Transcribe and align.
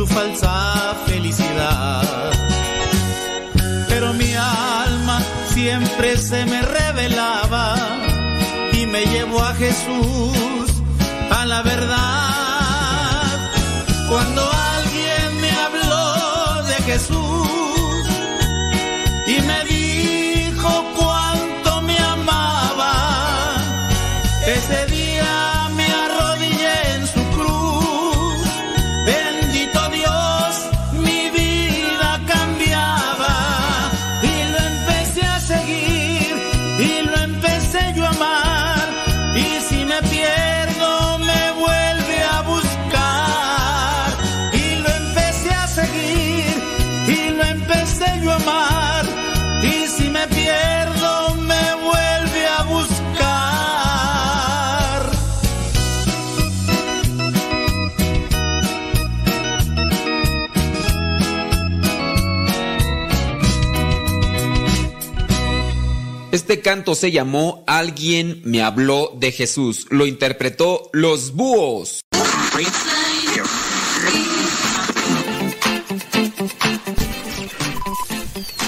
su 0.00 0.06
falsa 0.06 0.96
felicidad. 1.04 2.30
Pero 3.86 4.14
mi 4.14 4.32
alma 4.34 5.20
siempre 5.52 6.16
se 6.16 6.46
me 6.46 6.62
revelaba 6.62 7.74
y 8.72 8.86
me 8.86 9.04
llevó 9.04 9.40
a 9.42 9.54
Jesús, 9.54 10.59
Este 66.50 66.62
canto 66.62 66.96
se 66.96 67.12
llamó 67.12 67.62
Alguien 67.68 68.42
me 68.44 68.60
habló 68.60 69.16
de 69.16 69.30
Jesús. 69.30 69.86
Lo 69.90 70.04
interpretó 70.04 70.90
Los 70.92 71.32
Búhos. 71.32 72.00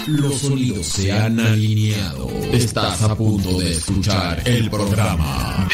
Los 0.07 0.39
sonidos 0.39 0.87
se 0.87 1.11
han 1.11 1.41
alineado. 1.41 2.29
Estás 2.53 3.03
a 3.03 3.17
punto 3.17 3.59
de 3.59 3.73
escuchar 3.73 4.41
el 4.49 4.71
programa. 4.71 5.69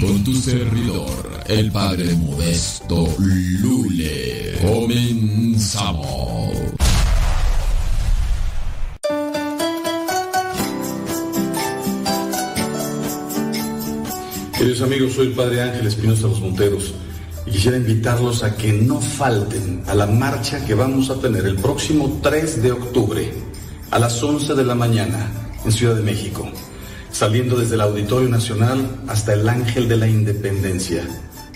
Con 0.00 0.24
tu 0.24 0.34
servidor, 0.34 1.31
el 1.48 1.70
padre 1.72 2.14
modesto 2.14 3.08
Lule. 3.18 4.58
Comenzamos. 4.62 6.02
Queridos 14.56 14.82
amigos, 14.82 15.12
soy 15.14 15.28
el 15.28 15.32
Padre 15.32 15.62
Ángel 15.62 15.86
Espinosa 15.88 16.28
Los 16.28 16.40
Monteros 16.40 16.94
y 17.46 17.50
quisiera 17.50 17.76
invitarlos 17.76 18.44
a 18.44 18.56
que 18.56 18.72
no 18.72 19.00
falten 19.00 19.82
a 19.88 19.94
la 19.94 20.06
marcha 20.06 20.64
que 20.64 20.74
vamos 20.74 21.10
a 21.10 21.20
tener 21.20 21.46
el 21.46 21.56
próximo 21.56 22.20
3 22.22 22.62
de 22.62 22.70
octubre 22.70 23.32
a 23.90 23.98
las 23.98 24.22
11 24.22 24.54
de 24.54 24.64
la 24.64 24.76
mañana 24.76 25.28
en 25.64 25.72
Ciudad 25.72 25.96
de 25.96 26.02
México, 26.02 26.48
saliendo 27.10 27.56
desde 27.56 27.74
el 27.74 27.80
Auditorio 27.80 28.28
Nacional 28.28 28.86
hasta 29.08 29.32
el 29.34 29.48
Ángel 29.48 29.88
de 29.88 29.96
la 29.96 30.06
Independencia 30.06 31.04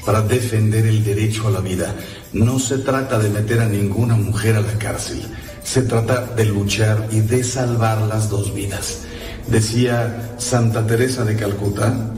para 0.06 0.22
defender 0.22 0.87
el 0.87 1.05
derecho 1.05 1.49
a 1.49 1.50
la 1.50 1.61
vida. 1.61 1.94
No 2.33 2.61
se 2.61 2.78
trata 2.78 3.19
de 3.19 3.28
meter 3.28 3.61
a 3.61 3.69
ninguna 3.69 4.15
mujer 4.15 4.55
a 4.55 4.61
la 4.61 4.78
cárcel, 4.78 5.21
se 5.65 5.83
trata 5.83 6.25
de 6.25 6.44
luchar 6.47 7.09
y 7.11 7.21
de 7.21 7.43
salvar 7.43 8.00
las 8.03 8.31
dos 8.31 8.55
vidas. 8.55 9.00
Decía 9.49 10.34
Santa 10.39 10.87
Teresa 10.87 11.25
de 11.25 11.34
Calcuta, 11.34 12.15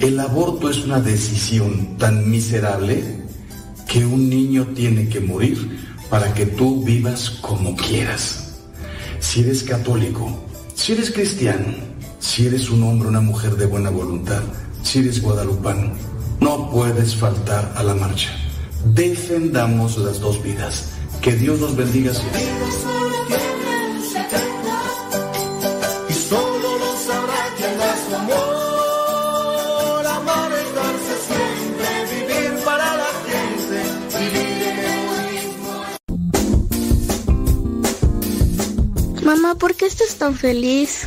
el 0.00 0.20
aborto 0.20 0.70
es 0.70 0.84
una 0.84 1.00
decisión 1.00 1.96
tan 1.96 2.30
miserable 2.30 3.02
que 3.88 4.04
un 4.04 4.28
niño 4.28 4.68
tiene 4.74 5.08
que 5.08 5.20
morir 5.20 5.78
para 6.10 6.32
que 6.34 6.44
tú 6.46 6.84
vivas 6.84 7.30
como 7.40 7.74
quieras. 7.74 8.54
Si 9.18 9.40
eres 9.40 9.62
católico, 9.62 10.44
si 10.74 10.92
eres 10.92 11.10
cristiano, 11.10 11.74
si 12.18 12.46
eres 12.46 12.68
un 12.70 12.82
hombre 12.82 13.08
una 13.08 13.20
mujer 13.20 13.56
de 13.56 13.66
buena 13.66 13.90
voluntad, 13.90 14.42
si 14.82 15.00
eres 15.00 15.22
guadalupano, 15.22 15.92
no 16.40 16.70
puedes 16.70 17.14
faltar 17.16 17.72
a 17.76 17.82
la 17.82 17.94
marcha. 17.94 18.30
Defendamos 18.84 19.98
las 19.98 20.20
dos 20.20 20.42
vidas. 20.42 20.92
Que 21.20 21.34
Dios 21.34 21.60
los 21.60 21.76
bendiga 21.76 22.14
siempre. 22.14 22.40
Y 26.08 26.12
solo 26.12 26.78
lo 26.78 26.96
sabrá 26.96 27.54
quien 27.56 27.78
da 27.78 27.94
su 28.08 28.14
amor. 28.16 30.06
Amar 30.06 30.52
es 30.52 30.74
darse 30.74 31.14
siempre, 31.28 31.88
vivir 32.14 32.64
para 32.64 32.96
la 32.96 33.10
gente, 33.30 33.76
vivir 34.18 34.62
en 34.70 34.78
egoísmo. 34.96 35.74
Mamá, 39.24 39.54
¿por 39.56 39.74
qué 39.74 39.86
estás 39.86 40.16
tan 40.16 40.34
feliz? 40.34 41.06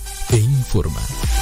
te 0.31 0.37
informa. 0.37 1.40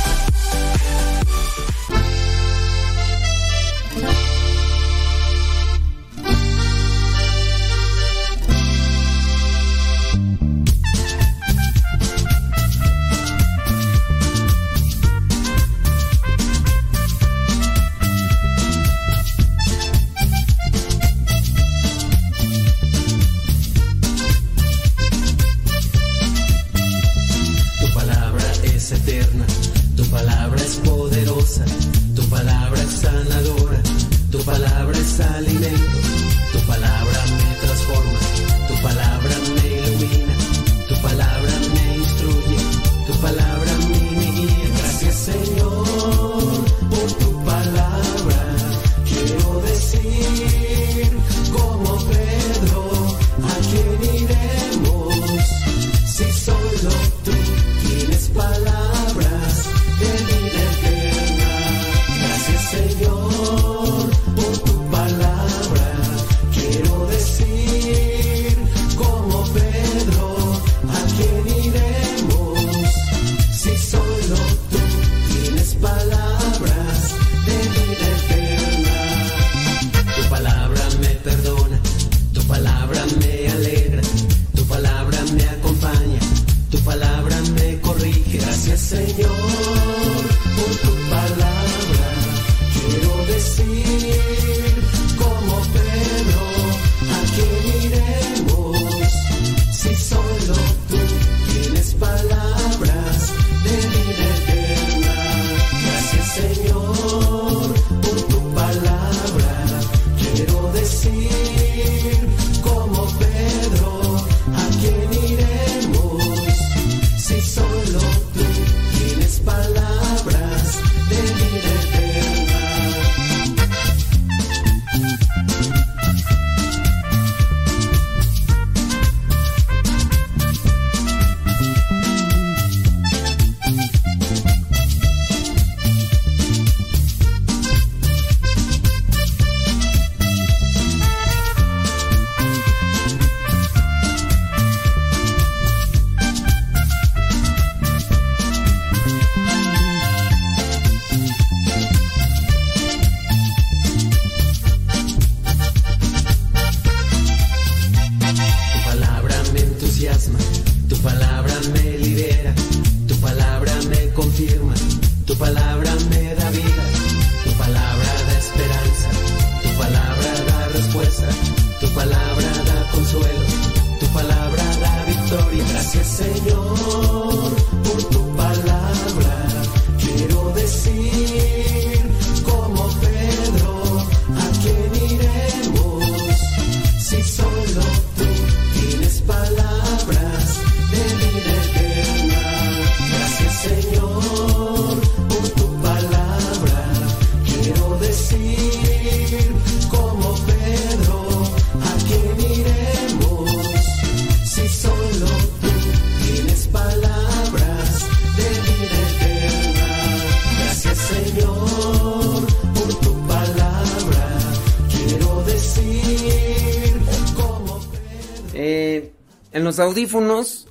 audífonos 219.80 220.68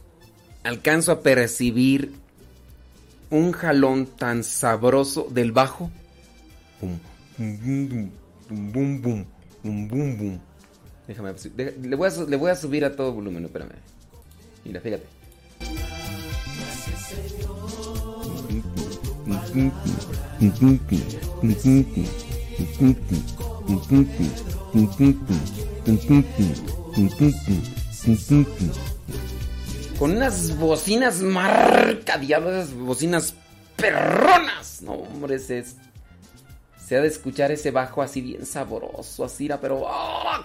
alcanzo 0.65 1.13
a 1.13 1.21
percibir 1.23 2.13
un 3.31 3.53
jalón 3.53 4.07
tan 4.07 4.45
sabroso 4.45 5.29
del 5.31 5.53
bajo. 5.53 5.91
Déjame, 11.07 11.35
le 11.57 11.97
voy, 11.97 12.09
a, 12.09 12.25
le 12.25 12.37
voy 12.37 12.51
a 12.51 12.55
subir 12.55 12.85
a 12.85 12.95
todo 12.95 13.13
volumen, 13.13 13.45
espérame. 13.45 13.73
Mira, 14.65 14.81
fíjate. 14.81 15.07
Con 29.99 30.13
unas 30.13 30.57
bocinas 30.57 31.23
marcadeadas, 31.23 32.73
bocinas 32.73 33.35
perronas. 33.75 34.81
No, 34.81 34.93
hombre, 34.93 35.41
se, 35.41 35.65
se 36.87 36.97
ha 36.97 37.01
de 37.01 37.09
escuchar 37.09 37.51
ese 37.51 37.73
bajo 37.73 38.01
así 38.01 38.21
bien 38.21 38.47
sabroso, 38.47 39.25
así, 39.25 39.49
pero... 39.61 39.87
¡ah! 39.89 40.41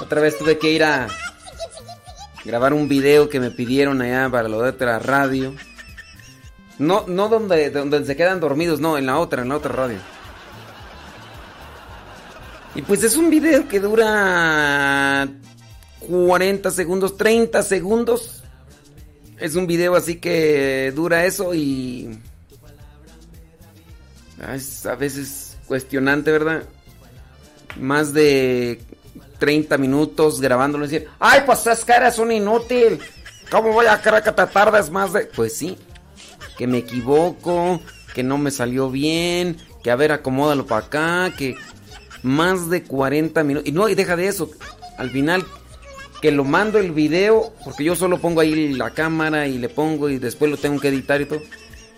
Otra 0.00 0.20
vez 0.20 0.38
tuve 0.38 0.58
que 0.58 0.70
ir 0.70 0.84
a 0.84 1.08
grabar 2.44 2.72
un 2.72 2.88
video 2.88 3.28
que 3.28 3.40
me 3.40 3.50
pidieron 3.50 4.00
allá 4.00 4.30
para 4.30 4.48
lo 4.48 4.62
de 4.62 4.70
otra 4.70 5.00
radio. 5.00 5.52
No, 6.78 7.04
no 7.06 7.28
donde, 7.28 7.70
donde 7.70 8.04
se 8.04 8.16
quedan 8.16 8.40
dormidos, 8.40 8.80
no, 8.80 8.98
en 8.98 9.06
la 9.06 9.18
otra, 9.18 9.42
en 9.42 9.48
la 9.48 9.56
otra 9.56 9.72
radio. 9.72 9.98
Y 12.74 12.82
pues 12.82 13.02
es 13.02 13.16
un 13.16 13.30
video 13.30 13.66
que 13.66 13.80
dura 13.80 15.26
40 16.00 16.70
segundos, 16.70 17.16
30 17.16 17.62
segundos. 17.62 18.42
Es 19.38 19.54
un 19.54 19.66
video 19.66 19.96
así 19.96 20.16
que 20.16 20.92
dura 20.94 21.24
eso 21.24 21.54
y... 21.54 22.18
Es 24.52 24.84
a 24.84 24.94
veces 24.94 25.56
cuestionante, 25.66 26.30
¿verdad? 26.30 26.64
Más 27.80 28.12
de 28.12 28.82
30 29.38 29.78
minutos 29.78 30.40
grabándolo 30.40 30.84
y 30.84 30.88
decir, 30.88 31.08
ay, 31.18 31.40
pues 31.46 31.60
esas 31.60 31.82
caras 31.84 32.16
son 32.16 32.30
inútil. 32.30 33.00
¿Cómo 33.50 33.72
voy 33.72 33.86
a 33.86 34.00
creer 34.02 34.22
que 34.22 34.32
te 34.32 34.46
tardes 34.46 34.90
más 34.90 35.14
de...? 35.14 35.26
Pues 35.34 35.56
sí, 35.56 35.78
que 36.56 36.66
me 36.66 36.78
equivoco, 36.78 37.80
que 38.14 38.22
no 38.22 38.38
me 38.38 38.50
salió 38.50 38.90
bien, 38.90 39.58
que 39.82 39.90
a 39.90 39.96
ver, 39.96 40.12
acomódalo 40.12 40.66
para 40.66 40.86
acá, 40.86 41.34
que 41.36 41.56
más 42.22 42.70
de 42.70 42.82
40 42.82 43.44
minutos. 43.44 43.68
Y 43.68 43.72
no, 43.72 43.88
y 43.88 43.94
deja 43.94 44.16
de 44.16 44.28
eso. 44.28 44.50
Al 44.98 45.10
final, 45.10 45.44
que 46.20 46.32
lo 46.32 46.44
mando 46.44 46.78
el 46.78 46.92
video, 46.92 47.52
porque 47.64 47.84
yo 47.84 47.94
solo 47.94 48.18
pongo 48.18 48.40
ahí 48.40 48.72
la 48.74 48.90
cámara 48.90 49.46
y 49.46 49.58
le 49.58 49.68
pongo 49.68 50.08
y 50.08 50.18
después 50.18 50.50
lo 50.50 50.56
tengo 50.56 50.80
que 50.80 50.88
editar 50.88 51.20
y 51.20 51.26
todo. 51.26 51.42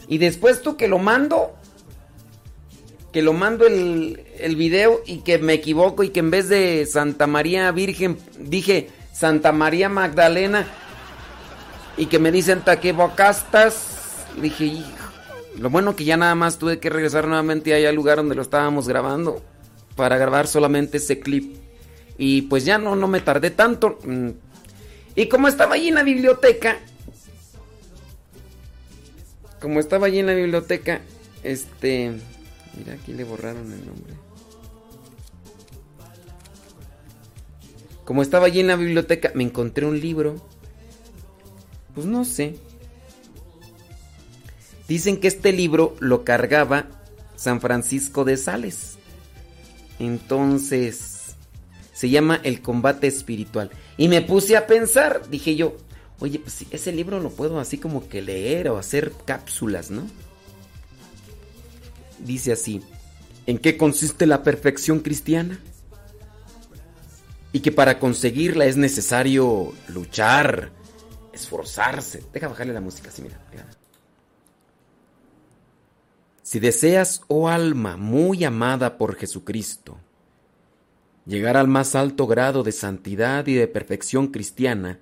Y 0.08 0.18
después 0.18 0.62
tú 0.62 0.76
que 0.76 0.88
lo 0.88 0.98
mando, 0.98 1.54
que 3.12 3.22
lo 3.22 3.32
mando 3.32 3.66
el, 3.66 4.56
video 4.56 5.00
y 5.06 5.18
que 5.18 5.38
me 5.38 5.54
equivoco 5.54 6.02
y 6.02 6.10
que 6.10 6.20
en 6.20 6.30
vez 6.30 6.48
de 6.48 6.86
Santa 6.86 7.26
María 7.26 7.70
Virgen 7.72 8.18
dije 8.38 8.88
Santa 9.12 9.52
María 9.52 9.88
Magdalena 9.88 10.66
y 11.96 12.06
que 12.06 12.18
me 12.18 12.32
dicen 12.32 12.62
te 12.62 12.72
equivocastas. 12.72 13.98
Dije, 14.40 14.64
hijo, 14.64 15.08
lo 15.58 15.70
bueno 15.70 15.97
que 15.97 16.04
ya 16.04 16.16
nada 16.16 16.35
más 16.35 16.58
tuve 16.58 16.78
que 16.78 16.90
regresar 16.90 17.26
nuevamente 17.26 17.75
allá 17.75 17.88
al 17.88 17.97
lugar 17.97 18.18
donde 18.18 18.35
lo 18.35 18.42
estábamos 18.42 18.87
grabando 18.87 19.42
para 19.97 20.16
grabar 20.16 20.47
solamente 20.47 20.99
ese 20.99 21.18
clip. 21.18 21.56
Y 22.16 22.42
pues 22.42 22.64
ya 22.64 22.78
no, 22.78 22.94
no 22.97 23.08
me 23.08 23.20
tardé 23.20 23.50
tanto. 23.50 23.99
Mm. 24.04 24.30
Y 25.16 25.26
como 25.28 25.49
estaba 25.49 25.75
allí 25.75 25.88
en 25.88 25.97
la 25.97 26.02
biblioteca, 26.04 26.78
como 29.61 29.80
estaba 29.80 30.06
allí 30.06 30.20
en 30.20 30.26
la 30.26 30.35
biblioteca, 30.35 31.00
este, 31.42 32.12
mira, 32.76 32.94
aquí 32.94 33.12
le 33.12 33.25
borraron 33.25 33.73
el 33.73 33.85
nombre. 33.85 34.14
Como 38.04 38.23
estaba 38.23 38.47
allí 38.47 38.61
en 38.61 38.68
la 38.68 38.76
biblioteca, 38.76 39.32
me 39.35 39.44
encontré 39.44 39.85
un 39.85 40.00
libro. 40.00 40.37
Pues 41.94 42.06
no 42.06 42.25
sé. 42.25 42.56
Dicen 44.88 45.18
que 45.21 45.28
este 45.28 45.52
libro 45.52 45.95
lo 46.00 46.25
cargaba 46.25 46.87
San 47.37 47.61
Francisco 47.61 48.25
de 48.25 48.38
Sales. 48.38 48.97
Entonces, 49.99 51.37
se 51.92 52.09
llama 52.09 52.40
El 52.42 52.62
combate 52.62 53.07
espiritual. 53.07 53.71
Y 53.97 54.09
me 54.09 54.23
puse 54.23 54.57
a 54.57 54.66
pensar, 54.66 55.28
dije 55.28 55.57
yo, 55.57 55.76
oye, 56.21 56.38
pues 56.38 56.64
ese 56.71 56.92
libro 56.92 57.21
lo 57.21 57.30
puedo 57.30 57.61
así 57.61 57.76
como 57.76 58.09
que 58.09 58.23
leer 58.23 58.68
o 58.71 58.78
hacer 58.78 59.12
cápsulas, 59.25 59.90
¿no? 59.90 60.07
Dice 62.18 62.52
así, 62.52 62.83
¿en 63.47 63.59
qué 63.59 63.76
consiste 63.76 64.26
la 64.26 64.42
perfección 64.42 65.00
cristiana? 65.00 65.61
Y 67.52 67.61
que 67.61 67.73
para 67.73 67.99
conseguirla 67.99 68.66
es 68.66 68.76
necesario 68.76 69.73
luchar, 69.88 70.71
esforzarse. 71.33 72.23
Deja 72.33 72.49
bajarle 72.49 72.73
la 72.73 72.80
música 72.80 73.11
así, 73.11 73.23
mira. 73.23 73.38
mira. 73.50 73.66
Si 76.49 76.61
deseas, 76.61 77.21
oh 77.28 77.50
alma 77.50 77.99
muy 77.99 78.43
amada 78.43 78.97
por 78.97 79.17
Jesucristo, 79.17 79.99
llegar 81.26 81.59
al 81.59 81.69
más 81.69 81.95
alto 81.95 82.26
grado 82.26 82.62
de 82.62 82.73
santidad 82.73 83.47
y 83.49 83.52
de 83.52 83.69
perfección 83.69 84.28
cristiana, 84.28 84.99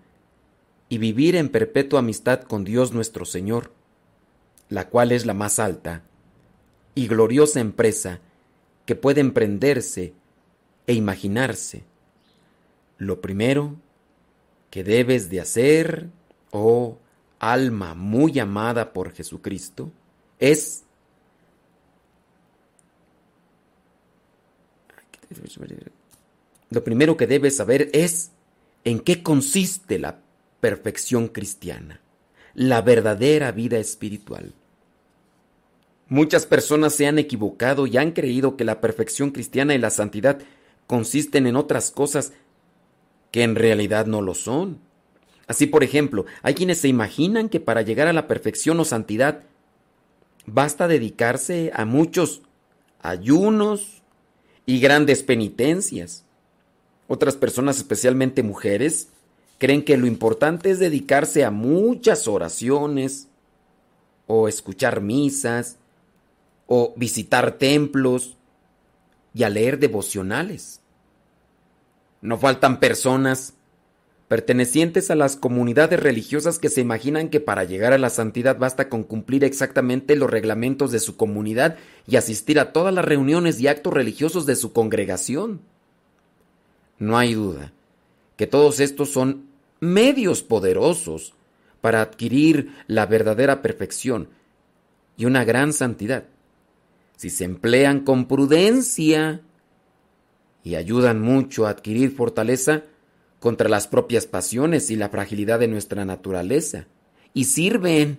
y 0.88 0.98
vivir 0.98 1.36
en 1.36 1.48
perpetua 1.48 2.00
amistad 2.00 2.40
con 2.40 2.64
Dios 2.64 2.92
nuestro 2.92 3.24
Señor, 3.24 3.70
la 4.70 4.88
cual 4.88 5.12
es 5.12 5.24
la 5.24 5.34
más 5.34 5.60
alta 5.60 6.02
y 6.96 7.06
gloriosa 7.06 7.60
empresa 7.60 8.18
que 8.84 8.96
puede 8.96 9.20
emprenderse 9.20 10.14
e 10.88 10.94
imaginarse, 10.94 11.84
lo 12.98 13.20
primero 13.20 13.76
que 14.68 14.82
debes 14.82 15.30
de 15.30 15.42
hacer, 15.42 16.08
oh 16.50 16.98
alma 17.38 17.94
muy 17.94 18.36
amada 18.40 18.92
por 18.92 19.12
Jesucristo, 19.12 19.92
es 20.40 20.85
lo 26.70 26.84
primero 26.84 27.16
que 27.16 27.26
debes 27.26 27.56
saber 27.56 27.90
es 27.92 28.32
en 28.84 29.00
qué 29.00 29.22
consiste 29.22 29.98
la 29.98 30.18
perfección 30.60 31.28
cristiana, 31.28 32.00
la 32.54 32.82
verdadera 32.82 33.52
vida 33.52 33.78
espiritual. 33.78 34.52
Muchas 36.08 36.46
personas 36.46 36.94
se 36.94 37.06
han 37.06 37.18
equivocado 37.18 37.86
y 37.86 37.96
han 37.96 38.12
creído 38.12 38.56
que 38.56 38.64
la 38.64 38.80
perfección 38.80 39.30
cristiana 39.30 39.74
y 39.74 39.78
la 39.78 39.90
santidad 39.90 40.38
consisten 40.86 41.46
en 41.46 41.56
otras 41.56 41.90
cosas 41.90 42.32
que 43.32 43.42
en 43.42 43.56
realidad 43.56 44.06
no 44.06 44.22
lo 44.22 44.34
son. 44.34 44.78
Así, 45.48 45.66
por 45.66 45.84
ejemplo, 45.84 46.26
hay 46.42 46.54
quienes 46.54 46.78
se 46.78 46.88
imaginan 46.88 47.48
que 47.48 47.60
para 47.60 47.82
llegar 47.82 48.08
a 48.08 48.12
la 48.12 48.28
perfección 48.28 48.78
o 48.80 48.84
santidad 48.84 49.42
basta 50.46 50.88
dedicarse 50.88 51.72
a 51.74 51.84
muchos 51.84 52.42
ayunos 53.00 54.02
y 54.66 54.80
grandes 54.80 55.22
penitencias. 55.22 56.24
Otras 57.08 57.36
personas, 57.36 57.78
especialmente 57.78 58.42
mujeres, 58.42 59.08
creen 59.58 59.84
que 59.84 59.96
lo 59.96 60.06
importante 60.06 60.70
es 60.70 60.80
dedicarse 60.80 61.44
a 61.44 61.50
muchas 61.50 62.26
oraciones, 62.28 63.28
o 64.26 64.48
escuchar 64.48 65.00
misas, 65.00 65.78
o 66.66 66.92
visitar 66.96 67.52
templos, 67.52 68.36
y 69.32 69.44
a 69.44 69.50
leer 69.50 69.78
devocionales. 69.78 70.80
No 72.22 72.38
faltan 72.38 72.80
personas 72.80 73.52
pertenecientes 74.28 75.10
a 75.10 75.14
las 75.14 75.36
comunidades 75.36 76.00
religiosas 76.00 76.58
que 76.58 76.68
se 76.68 76.80
imaginan 76.80 77.28
que 77.28 77.40
para 77.40 77.64
llegar 77.64 77.92
a 77.92 77.98
la 77.98 78.10
santidad 78.10 78.58
basta 78.58 78.88
con 78.88 79.04
cumplir 79.04 79.44
exactamente 79.44 80.16
los 80.16 80.28
reglamentos 80.28 80.90
de 80.90 80.98
su 80.98 81.16
comunidad 81.16 81.76
y 82.08 82.16
asistir 82.16 82.58
a 82.58 82.72
todas 82.72 82.92
las 82.92 83.04
reuniones 83.04 83.60
y 83.60 83.68
actos 83.68 83.92
religiosos 83.92 84.44
de 84.46 84.56
su 84.56 84.72
congregación. 84.72 85.60
No 86.98 87.18
hay 87.18 87.34
duda 87.34 87.72
que 88.36 88.46
todos 88.46 88.80
estos 88.80 89.10
son 89.10 89.46
medios 89.80 90.42
poderosos 90.42 91.34
para 91.80 92.02
adquirir 92.02 92.72
la 92.88 93.06
verdadera 93.06 93.62
perfección 93.62 94.28
y 95.16 95.24
una 95.24 95.44
gran 95.44 95.72
santidad, 95.72 96.24
si 97.16 97.30
se 97.30 97.44
emplean 97.44 98.00
con 98.00 98.26
prudencia 98.26 99.40
y 100.64 100.74
ayudan 100.74 101.20
mucho 101.22 101.66
a 101.66 101.70
adquirir 101.70 102.10
fortaleza 102.10 102.82
contra 103.46 103.68
las 103.68 103.86
propias 103.86 104.26
pasiones 104.26 104.90
y 104.90 104.96
la 104.96 105.08
fragilidad 105.08 105.60
de 105.60 105.68
nuestra 105.68 106.04
naturaleza, 106.04 106.88
y 107.32 107.44
sirven 107.44 108.18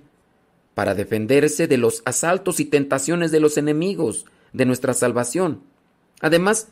para 0.74 0.96
defenderse 0.96 1.68
de 1.68 1.76
los 1.76 2.02
asaltos 2.06 2.62
y 2.62 2.66
tentaciones 2.66 3.30
de 3.30 3.42
los 3.42 3.58
enemigos 3.58 4.24
de 4.54 4.66
nuestra 4.66 4.94
salvación. 4.94 5.64
Además, 6.22 6.70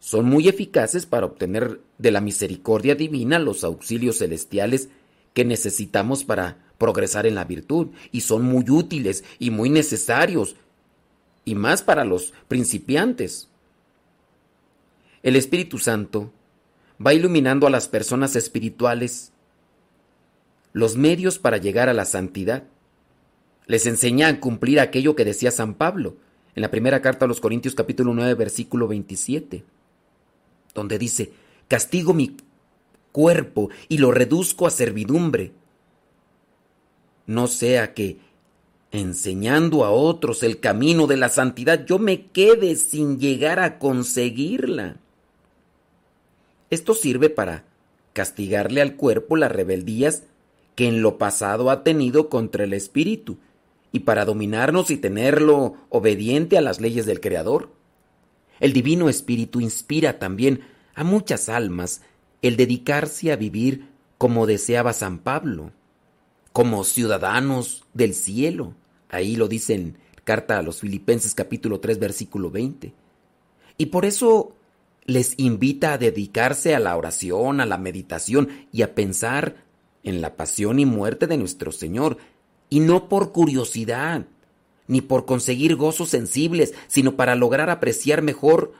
son 0.00 0.24
muy 0.24 0.48
eficaces 0.48 1.04
para 1.04 1.26
obtener 1.26 1.82
de 1.98 2.10
la 2.10 2.22
misericordia 2.22 2.94
divina 2.94 3.38
los 3.38 3.64
auxilios 3.64 4.16
celestiales 4.16 4.88
que 5.34 5.44
necesitamos 5.44 6.24
para 6.24 6.64
progresar 6.78 7.26
en 7.26 7.34
la 7.34 7.44
virtud, 7.44 7.88
y 8.10 8.22
son 8.22 8.44
muy 8.44 8.64
útiles 8.70 9.24
y 9.38 9.50
muy 9.50 9.68
necesarios, 9.68 10.56
y 11.44 11.54
más 11.54 11.82
para 11.82 12.06
los 12.06 12.32
principiantes. 12.48 13.50
El 15.22 15.36
Espíritu 15.36 15.78
Santo 15.78 16.32
va 17.04 17.14
iluminando 17.14 17.66
a 17.66 17.70
las 17.70 17.88
personas 17.88 18.36
espirituales 18.36 19.32
los 20.72 20.96
medios 20.96 21.38
para 21.38 21.56
llegar 21.56 21.88
a 21.88 21.94
la 21.94 22.04
santidad. 22.04 22.64
Les 23.66 23.86
enseña 23.86 24.28
a 24.28 24.40
cumplir 24.40 24.80
aquello 24.80 25.14
que 25.14 25.24
decía 25.24 25.50
San 25.50 25.74
Pablo 25.74 26.16
en 26.54 26.62
la 26.62 26.70
primera 26.70 27.00
carta 27.00 27.24
a 27.24 27.28
los 27.28 27.40
Corintios 27.40 27.74
capítulo 27.74 28.12
9 28.14 28.34
versículo 28.34 28.86
27, 28.86 29.64
donde 30.74 30.98
dice, 30.98 31.32
castigo 31.68 32.14
mi 32.14 32.36
cuerpo 33.12 33.70
y 33.88 33.98
lo 33.98 34.12
reduzco 34.12 34.66
a 34.66 34.70
servidumbre. 34.70 35.52
No 37.26 37.46
sea 37.46 37.94
que, 37.94 38.18
enseñando 38.90 39.84
a 39.84 39.90
otros 39.90 40.42
el 40.42 40.60
camino 40.60 41.06
de 41.06 41.16
la 41.16 41.28
santidad, 41.28 41.86
yo 41.86 41.98
me 41.98 42.26
quede 42.26 42.76
sin 42.76 43.18
llegar 43.18 43.60
a 43.60 43.78
conseguirla. 43.78 44.96
Esto 46.74 46.94
sirve 46.94 47.30
para 47.30 47.64
castigarle 48.12 48.80
al 48.82 48.96
cuerpo 48.96 49.36
las 49.36 49.52
rebeldías 49.52 50.24
que 50.74 50.88
en 50.88 51.02
lo 51.02 51.18
pasado 51.18 51.70
ha 51.70 51.84
tenido 51.84 52.28
contra 52.28 52.64
el 52.64 52.72
espíritu, 52.72 53.38
y 53.92 54.00
para 54.00 54.24
dominarnos 54.24 54.90
y 54.90 54.96
tenerlo 54.96 55.76
obediente 55.88 56.58
a 56.58 56.60
las 56.60 56.80
leyes 56.80 57.06
del 57.06 57.20
Creador. 57.20 57.70
El 58.58 58.72
Divino 58.72 59.08
Espíritu 59.08 59.60
inspira 59.60 60.18
también 60.18 60.62
a 60.96 61.04
muchas 61.04 61.48
almas 61.48 62.02
el 62.42 62.56
dedicarse 62.56 63.30
a 63.30 63.36
vivir 63.36 63.86
como 64.18 64.46
deseaba 64.46 64.92
San 64.94 65.20
Pablo, 65.20 65.70
como 66.52 66.82
ciudadanos 66.82 67.84
del 67.94 68.14
cielo. 68.14 68.74
Ahí 69.10 69.36
lo 69.36 69.46
dice 69.46 69.74
en 69.74 69.98
carta 70.24 70.58
a 70.58 70.62
los 70.62 70.80
Filipenses 70.80 71.36
capítulo 71.36 71.78
3 71.78 72.00
versículo 72.00 72.50
20. 72.50 72.92
Y 73.78 73.86
por 73.86 74.04
eso 74.04 74.56
les 75.06 75.34
invita 75.36 75.92
a 75.92 75.98
dedicarse 75.98 76.74
a 76.74 76.80
la 76.80 76.96
oración, 76.96 77.60
a 77.60 77.66
la 77.66 77.78
meditación 77.78 78.48
y 78.72 78.82
a 78.82 78.94
pensar 78.94 79.56
en 80.02 80.20
la 80.20 80.36
pasión 80.36 80.78
y 80.78 80.86
muerte 80.86 81.26
de 81.26 81.36
nuestro 81.36 81.72
Señor, 81.72 82.18
y 82.70 82.80
no 82.80 83.08
por 83.08 83.32
curiosidad, 83.32 84.26
ni 84.86 85.00
por 85.00 85.24
conseguir 85.24 85.76
gozos 85.76 86.10
sensibles, 86.10 86.74
sino 86.88 87.16
para 87.16 87.34
lograr 87.34 87.70
apreciar 87.70 88.22
mejor 88.22 88.72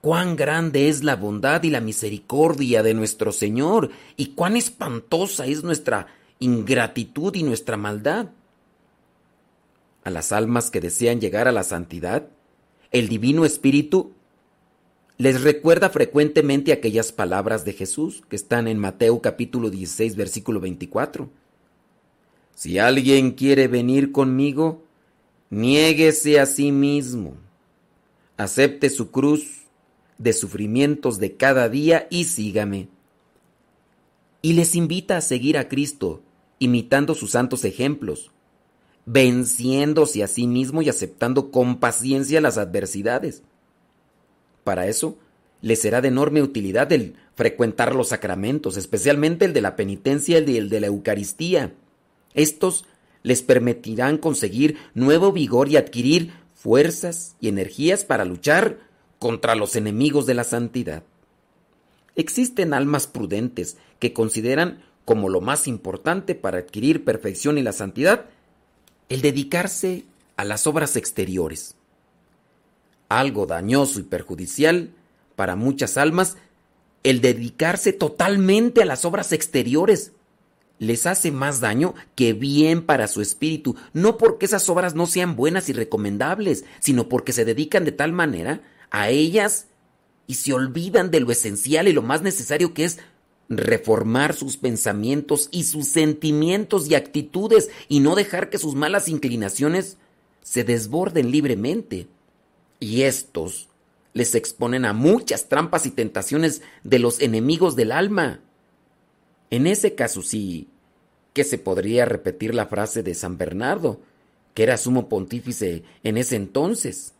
cuán 0.00 0.36
grande 0.36 0.88
es 0.88 1.04
la 1.04 1.16
bondad 1.16 1.62
y 1.62 1.70
la 1.70 1.80
misericordia 1.80 2.82
de 2.82 2.94
nuestro 2.94 3.32
Señor, 3.32 3.90
y 4.16 4.28
cuán 4.28 4.56
espantosa 4.56 5.46
es 5.46 5.62
nuestra 5.62 6.06
ingratitud 6.38 7.34
y 7.34 7.42
nuestra 7.42 7.76
maldad. 7.76 8.30
A 10.02 10.10
las 10.10 10.32
almas 10.32 10.70
que 10.70 10.80
desean 10.80 11.20
llegar 11.20 11.46
a 11.46 11.52
la 11.52 11.62
santidad, 11.62 12.28
el 12.90 13.08
Divino 13.08 13.44
Espíritu 13.44 14.12
les 15.20 15.42
recuerda 15.42 15.90
frecuentemente 15.90 16.72
aquellas 16.72 17.12
palabras 17.12 17.66
de 17.66 17.74
Jesús 17.74 18.22
que 18.30 18.36
están 18.36 18.66
en 18.66 18.78
Mateo 18.78 19.20
capítulo 19.20 19.68
16 19.68 20.16
versículo 20.16 20.60
24. 20.60 21.28
Si 22.54 22.78
alguien 22.78 23.32
quiere 23.32 23.68
venir 23.68 24.12
conmigo, 24.12 24.82
niéguese 25.50 26.40
a 26.40 26.46
sí 26.46 26.72
mismo, 26.72 27.34
acepte 28.38 28.88
su 28.88 29.10
cruz 29.10 29.66
de 30.16 30.32
sufrimientos 30.32 31.18
de 31.18 31.36
cada 31.36 31.68
día 31.68 32.06
y 32.08 32.24
sígame. 32.24 32.88
Y 34.40 34.54
les 34.54 34.74
invita 34.74 35.18
a 35.18 35.20
seguir 35.20 35.58
a 35.58 35.68
Cristo, 35.68 36.22
imitando 36.58 37.14
sus 37.14 37.32
santos 37.32 37.66
ejemplos, 37.66 38.30
venciéndose 39.04 40.24
a 40.24 40.28
sí 40.28 40.46
mismo 40.46 40.80
y 40.80 40.88
aceptando 40.88 41.50
con 41.50 41.78
paciencia 41.78 42.40
las 42.40 42.56
adversidades 42.56 43.42
para 44.64 44.86
eso, 44.86 45.18
les 45.62 45.80
será 45.80 46.00
de 46.00 46.08
enorme 46.08 46.42
utilidad 46.42 46.90
el 46.92 47.16
frecuentar 47.34 47.94
los 47.94 48.08
sacramentos, 48.08 48.76
especialmente 48.76 49.44
el 49.44 49.52
de 49.52 49.60
la 49.60 49.76
penitencia 49.76 50.40
y 50.40 50.56
el 50.56 50.68
de 50.68 50.80
la 50.80 50.86
Eucaristía. 50.88 51.74
Estos 52.34 52.84
les 53.22 53.42
permitirán 53.42 54.18
conseguir 54.18 54.76
nuevo 54.94 55.32
vigor 55.32 55.68
y 55.68 55.76
adquirir 55.76 56.32
fuerzas 56.54 57.36
y 57.40 57.48
energías 57.48 58.04
para 58.04 58.24
luchar 58.24 58.78
contra 59.18 59.54
los 59.54 59.76
enemigos 59.76 60.26
de 60.26 60.34
la 60.34 60.44
santidad. 60.44 61.02
Existen 62.16 62.74
almas 62.74 63.06
prudentes 63.06 63.76
que 63.98 64.12
consideran 64.12 64.82
como 65.04 65.28
lo 65.28 65.40
más 65.40 65.66
importante 65.66 66.34
para 66.34 66.58
adquirir 66.58 67.04
perfección 67.04 67.58
y 67.58 67.62
la 67.62 67.72
santidad 67.72 68.26
el 69.08 69.22
dedicarse 69.22 70.04
a 70.36 70.44
las 70.44 70.66
obras 70.66 70.96
exteriores 70.96 71.76
algo 73.10 73.44
dañoso 73.44 74.00
y 74.00 74.04
perjudicial 74.04 74.94
para 75.36 75.56
muchas 75.56 75.98
almas, 75.98 76.38
el 77.02 77.20
dedicarse 77.20 77.92
totalmente 77.92 78.82
a 78.82 78.86
las 78.86 79.04
obras 79.04 79.32
exteriores 79.32 80.12
les 80.78 81.06
hace 81.06 81.30
más 81.30 81.60
daño 81.60 81.94
que 82.14 82.32
bien 82.32 82.86
para 82.86 83.06
su 83.06 83.20
espíritu, 83.20 83.76
no 83.92 84.16
porque 84.16 84.46
esas 84.46 84.68
obras 84.70 84.94
no 84.94 85.06
sean 85.06 85.36
buenas 85.36 85.68
y 85.68 85.74
recomendables, 85.74 86.64
sino 86.78 87.08
porque 87.08 87.32
se 87.32 87.44
dedican 87.44 87.84
de 87.84 87.92
tal 87.92 88.12
manera 88.12 88.62
a 88.90 89.10
ellas 89.10 89.66
y 90.26 90.34
se 90.34 90.54
olvidan 90.54 91.10
de 91.10 91.20
lo 91.20 91.32
esencial 91.32 91.88
y 91.88 91.92
lo 91.92 92.02
más 92.02 92.22
necesario 92.22 92.72
que 92.72 92.84
es 92.84 92.98
reformar 93.50 94.34
sus 94.34 94.56
pensamientos 94.56 95.48
y 95.50 95.64
sus 95.64 95.88
sentimientos 95.88 96.88
y 96.88 96.94
actitudes 96.94 97.70
y 97.88 98.00
no 98.00 98.14
dejar 98.14 98.48
que 98.48 98.58
sus 98.58 98.74
malas 98.74 99.08
inclinaciones 99.08 99.98
se 100.42 100.64
desborden 100.64 101.30
libremente 101.30 102.06
y 102.80 103.02
estos 103.02 103.68
les 104.12 104.34
exponen 104.34 104.84
a 104.84 104.92
muchas 104.92 105.48
trampas 105.48 105.86
y 105.86 105.90
tentaciones 105.90 106.62
de 106.82 106.98
los 106.98 107.20
enemigos 107.20 107.76
del 107.76 107.92
alma. 107.92 108.40
En 109.50 109.66
ese 109.66 109.94
caso 109.94 110.22
sí, 110.22 110.68
que 111.32 111.44
se 111.44 111.58
podría 111.58 112.06
repetir 112.06 112.54
la 112.54 112.66
frase 112.66 113.02
de 113.02 113.14
San 113.14 113.38
Bernardo, 113.38 114.00
que 114.54 114.64
era 114.64 114.76
sumo 114.76 115.08
pontífice 115.08 115.84
en 116.02 116.16
ese 116.16 116.36
entonces. 116.36 117.14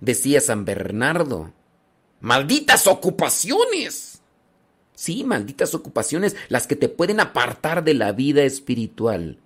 Decía 0.00 0.40
San 0.40 0.64
Bernardo, 0.64 1.52
malditas 2.20 2.86
ocupaciones. 2.86 4.20
Sí, 4.94 5.24
malditas 5.24 5.74
ocupaciones, 5.74 6.36
las 6.48 6.66
que 6.66 6.76
te 6.76 6.88
pueden 6.88 7.20
apartar 7.20 7.84
de 7.84 7.94
la 7.94 8.12
vida 8.12 8.42
espiritual 8.42 9.38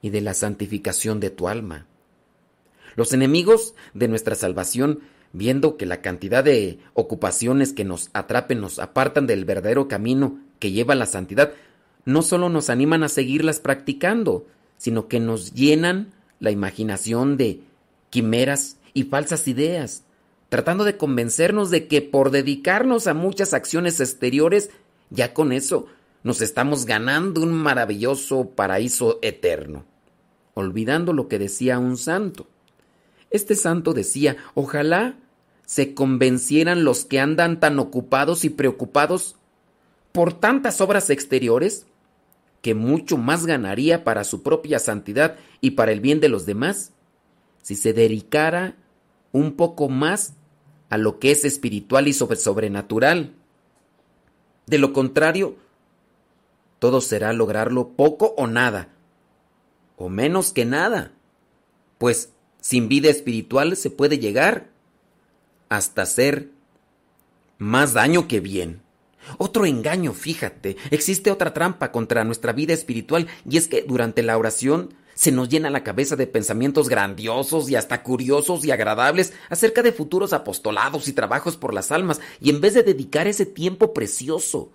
y 0.00 0.10
de 0.10 0.20
la 0.20 0.34
santificación 0.34 1.20
de 1.20 1.30
tu 1.30 1.48
alma. 1.48 1.86
Los 2.96 3.12
enemigos 3.12 3.74
de 3.94 4.08
nuestra 4.08 4.34
salvación, 4.34 5.00
viendo 5.32 5.76
que 5.76 5.86
la 5.86 6.02
cantidad 6.02 6.44
de 6.44 6.78
ocupaciones 6.94 7.72
que 7.72 7.84
nos 7.84 8.10
atrapen 8.12 8.60
nos 8.60 8.78
apartan 8.78 9.26
del 9.26 9.44
verdadero 9.44 9.88
camino 9.88 10.38
que 10.58 10.72
lleva 10.72 10.94
la 10.94 11.06
santidad, 11.06 11.52
no 12.04 12.22
solo 12.22 12.48
nos 12.48 12.70
animan 12.70 13.02
a 13.02 13.08
seguirlas 13.08 13.60
practicando, 13.60 14.46
sino 14.76 15.08
que 15.08 15.20
nos 15.20 15.54
llenan 15.54 16.12
la 16.40 16.50
imaginación 16.50 17.36
de 17.36 17.60
quimeras 18.10 18.76
y 18.94 19.04
falsas 19.04 19.48
ideas, 19.48 20.04
tratando 20.48 20.84
de 20.84 20.96
convencernos 20.96 21.70
de 21.70 21.86
que 21.86 22.02
por 22.02 22.30
dedicarnos 22.30 23.06
a 23.06 23.14
muchas 23.14 23.54
acciones 23.54 24.00
exteriores, 24.00 24.70
ya 25.10 25.32
con 25.32 25.52
eso 25.52 25.86
nos 26.22 26.40
estamos 26.40 26.84
ganando 26.84 27.42
un 27.42 27.52
maravilloso 27.52 28.50
paraíso 28.50 29.18
eterno, 29.22 29.84
olvidando 30.54 31.12
lo 31.12 31.28
que 31.28 31.38
decía 31.38 31.78
un 31.78 31.96
santo. 31.96 32.48
Este 33.32 33.56
santo 33.56 33.94
decía, 33.94 34.36
ojalá 34.54 35.16
se 35.64 35.94
convencieran 35.94 36.84
los 36.84 37.04
que 37.04 37.18
andan 37.18 37.58
tan 37.60 37.78
ocupados 37.78 38.44
y 38.44 38.50
preocupados 38.50 39.36
por 40.12 40.34
tantas 40.34 40.80
obras 40.82 41.08
exteriores, 41.08 41.86
que 42.60 42.74
mucho 42.74 43.16
más 43.16 43.46
ganaría 43.46 44.04
para 44.04 44.24
su 44.24 44.42
propia 44.42 44.78
santidad 44.78 45.36
y 45.60 45.72
para 45.72 45.92
el 45.92 46.00
bien 46.00 46.20
de 46.20 46.28
los 46.28 46.46
demás, 46.46 46.92
si 47.62 47.74
se 47.74 47.92
dedicara 47.92 48.76
un 49.32 49.56
poco 49.56 49.88
más 49.88 50.34
a 50.90 50.98
lo 50.98 51.18
que 51.18 51.30
es 51.30 51.44
espiritual 51.44 52.06
y 52.06 52.12
sobrenatural. 52.12 53.34
De 54.66 54.78
lo 54.78 54.92
contrario, 54.92 55.56
todo 56.78 57.00
será 57.00 57.32
lograrlo 57.32 57.88
poco 57.88 58.34
o 58.36 58.46
nada, 58.46 58.90
o 59.96 60.10
menos 60.10 60.52
que 60.52 60.66
nada, 60.66 61.12
pues 61.96 62.32
sin 62.62 62.88
vida 62.88 63.10
espiritual 63.10 63.76
se 63.76 63.90
puede 63.90 64.18
llegar 64.18 64.70
hasta 65.68 66.06
ser 66.06 66.48
más 67.58 67.92
daño 67.92 68.28
que 68.28 68.40
bien. 68.40 68.80
Otro 69.36 69.66
engaño, 69.66 70.14
fíjate, 70.14 70.76
existe 70.90 71.30
otra 71.30 71.52
trampa 71.52 71.92
contra 71.92 72.24
nuestra 72.24 72.52
vida 72.52 72.72
espiritual 72.72 73.26
y 73.48 73.56
es 73.56 73.68
que 73.68 73.82
durante 73.82 74.22
la 74.22 74.38
oración 74.38 74.94
se 75.14 75.32
nos 75.32 75.48
llena 75.48 75.70
la 75.70 75.84
cabeza 75.84 76.16
de 76.16 76.26
pensamientos 76.26 76.88
grandiosos 76.88 77.68
y 77.68 77.76
hasta 77.76 78.02
curiosos 78.02 78.64
y 78.64 78.70
agradables 78.70 79.32
acerca 79.50 79.82
de 79.82 79.92
futuros 79.92 80.32
apostolados 80.32 81.08
y 81.08 81.12
trabajos 81.12 81.56
por 81.56 81.74
las 81.74 81.92
almas 81.92 82.20
y 82.40 82.50
en 82.50 82.60
vez 82.60 82.74
de 82.74 82.82
dedicar 82.82 83.26
ese 83.26 83.44
tiempo 83.44 83.92
precioso 83.92 84.70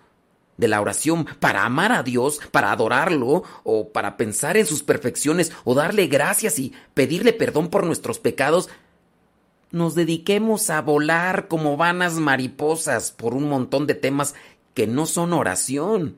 de 0.57 0.67
la 0.67 0.81
oración 0.81 1.25
para 1.39 1.63
amar 1.63 1.91
a 1.91 2.03
Dios, 2.03 2.39
para 2.51 2.71
adorarlo 2.71 3.43
o 3.63 3.89
para 3.89 4.17
pensar 4.17 4.57
en 4.57 4.65
sus 4.65 4.83
perfecciones 4.83 5.51
o 5.63 5.75
darle 5.75 6.07
gracias 6.07 6.59
y 6.59 6.73
pedirle 6.93 7.33
perdón 7.33 7.69
por 7.69 7.85
nuestros 7.85 8.19
pecados, 8.19 8.69
nos 9.71 9.95
dediquemos 9.95 10.69
a 10.69 10.81
volar 10.81 11.47
como 11.47 11.77
vanas 11.77 12.15
mariposas 12.15 13.11
por 13.11 13.33
un 13.33 13.49
montón 13.49 13.85
de 13.85 13.95
temas 13.95 14.33
que 14.73 14.87
no 14.87 15.05
son 15.05 15.33
oración. 15.33 16.17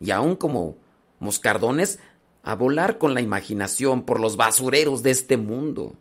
Y 0.00 0.10
aún 0.12 0.36
como 0.36 0.76
moscardones, 1.18 1.98
a 2.42 2.54
volar 2.54 2.98
con 2.98 3.14
la 3.14 3.20
imaginación 3.20 4.02
por 4.02 4.20
los 4.20 4.36
basureros 4.36 5.02
de 5.02 5.10
este 5.10 5.36
mundo. 5.36 5.96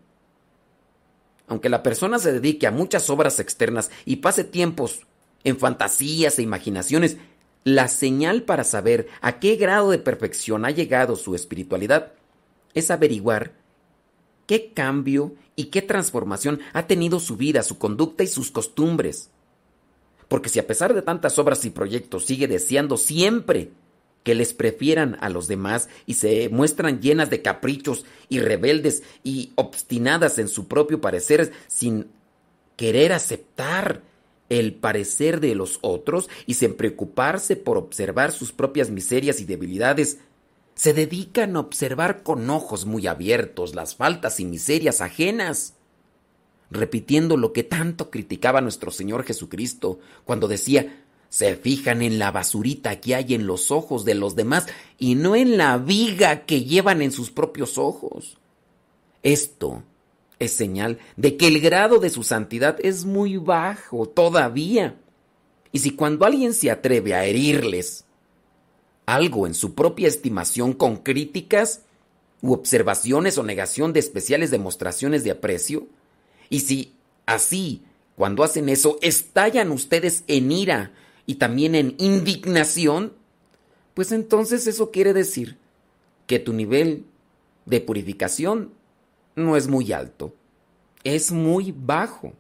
Aunque 1.48 1.70
la 1.70 1.82
persona 1.82 2.20
se 2.20 2.32
dedique 2.32 2.68
a 2.68 2.72
muchas 2.72 3.10
obras 3.10 3.40
externas 3.40 3.90
y 4.06 4.18
pase 4.18 4.44
tiempos 4.44 5.08
en 5.44 5.58
fantasías 5.58 6.38
e 6.38 6.44
imaginaciones, 6.44 7.18
la 7.68 7.90
señal 7.90 8.44
para 8.44 8.64
saber 8.64 9.10
a 9.20 9.42
qué 9.42 9.58
grado 9.58 9.92
de 9.92 10.00
perfección 10.00 10.64
ha 10.64 10.72
llegado 10.72 11.18
su 11.18 11.36
espiritualidad 11.36 12.14
es 12.74 12.90
averiguar 12.92 13.56
qué 14.46 14.72
cambio 14.72 15.36
y 15.58 15.66
qué 15.66 15.82
transformación 15.82 16.62
ha 16.72 16.88
tenido 16.88 17.20
su 17.20 17.36
vida, 17.36 17.64
su 17.64 17.78
conducta 17.78 18.24
y 18.24 18.28
sus 18.28 18.52
costumbres. 18.52 19.32
Porque 20.30 20.48
si 20.48 20.60
a 20.60 20.66
pesar 20.66 20.94
de 20.94 21.02
tantas 21.02 21.38
obras 21.40 21.66
y 21.66 21.70
proyectos 21.70 22.26
sigue 22.26 22.48
deseando 22.48 22.96
siempre 22.96 23.72
que 24.24 24.34
les 24.34 24.54
prefieran 24.54 25.18
a 25.20 25.28
los 25.28 25.50
demás 25.50 25.90
y 26.06 26.14
se 26.14 26.48
muestran 26.48 27.02
llenas 27.02 27.30
de 27.30 27.42
caprichos 27.42 28.06
y 28.30 28.40
rebeldes 28.40 29.04
y 29.26 29.52
obstinadas 29.56 30.40
en 30.40 30.48
su 30.48 30.70
propio 30.70 31.02
parecer 31.02 31.52
sin 31.68 32.08
querer 32.78 33.12
aceptar 33.12 34.04
el 34.50 34.74
parecer 34.74 35.40
de 35.40 35.56
los 35.56 35.80
otros 35.82 36.30
y 36.46 36.56
sin 36.56 36.76
preocuparse 36.76 37.56
por 37.56 37.78
observar 37.78 38.32
sus 38.32 38.52
propias 38.52 38.90
miserias 38.90 39.40
y 39.40 39.46
debilidades, 39.46 40.20
se 40.76 40.94
dedican 40.94 41.56
a 41.56 41.60
observar 41.60 42.24
con 42.24 42.50
ojos 42.50 42.86
muy 42.86 43.08
abiertos 43.08 43.76
las 43.76 43.96
faltas 43.96 44.40
y 44.40 44.46
miserias 44.46 45.02
ajenas, 45.02 45.74
repitiendo 46.70 47.36
lo 47.36 47.52
que 47.52 47.64
tanto 47.64 48.12
criticaba 48.12 48.62
nuestro 48.62 48.92
Señor 48.92 49.24
Jesucristo 49.24 50.00
cuando 50.24 50.48
decía, 50.48 51.04
se 51.30 51.56
fijan 51.56 52.02
en 52.02 52.20
la 52.20 52.32
basurita 52.32 53.02
que 53.02 53.16
hay 53.16 53.34
en 53.34 53.48
los 53.48 53.72
ojos 53.72 54.06
de 54.06 54.16
los 54.16 54.36
demás 54.36 54.68
y 54.98 55.16
no 55.16 55.36
en 55.36 55.58
la 55.58 55.78
viga 55.78 56.46
que 56.46 56.64
llevan 56.64 57.02
en 57.02 57.12
sus 57.12 57.32
propios 57.32 57.78
ojos. 57.78 58.38
Esto 59.24 59.84
es 60.40 60.54
señal 60.54 61.00
de 61.16 61.38
que 61.38 61.48
el 61.48 61.60
grado 61.60 62.00
de 62.00 62.10
su 62.10 62.24
santidad 62.24 62.78
es 62.82 63.06
muy 63.06 63.38
bajo 63.38 64.08
todavía. 64.08 64.96
Y 65.72 65.80
si 65.80 65.92
cuando 65.92 66.26
alguien 66.26 66.54
se 66.54 66.72
atreve 66.72 67.14
a 67.14 67.26
herirles 67.26 68.06
algo 69.06 69.48
en 69.48 69.54
su 69.54 69.74
propia 69.74 70.08
estimación 70.08 70.74
con 70.74 70.98
críticas 70.98 71.82
u 72.42 72.54
observaciones 72.54 73.38
o 73.38 73.44
negación 73.44 73.94
de 73.94 74.00
especiales 74.00 74.52
demostraciones 74.52 75.24
de 75.24 75.32
aprecio, 75.32 75.88
y 76.50 76.62
si 76.62 76.94
así, 77.26 77.84
cuando 78.16 78.44
hacen 78.44 78.70
eso, 78.70 79.00
estallan 79.02 79.72
ustedes 79.72 80.24
en 80.28 80.52
ira 80.52 80.92
y 81.26 81.36
también 81.36 81.76
en 81.76 81.96
indignación, 81.98 83.14
pues 83.94 84.12
entonces 84.12 84.68
eso 84.68 84.92
quiere 84.92 85.14
decir 85.14 85.58
que 86.28 86.40
tu 86.40 86.54
nivel 86.54 87.06
de 87.66 87.82
purificación 87.82 88.77
no 89.38 89.56
es 89.56 89.68
muy 89.68 89.94
alto, 89.94 90.34
es 91.04 91.32
muy 91.32 91.74
bajo. 91.76 92.34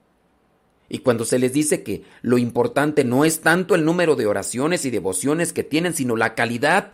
Y 0.89 0.99
cuando 0.99 1.25
se 1.25 1.39
les 1.39 1.53
dice 1.53 1.83
que 1.83 2.03
lo 2.21 2.37
importante 2.37 3.03
no 3.03 3.25
es 3.25 3.41
tanto 3.41 3.75
el 3.75 3.85
número 3.85 4.15
de 4.15 4.25
oraciones 4.25 4.85
y 4.85 4.89
devociones 4.89 5.53
que 5.53 5.63
tienen, 5.63 5.93
sino 5.93 6.15
la 6.15 6.33
calidad 6.33 6.93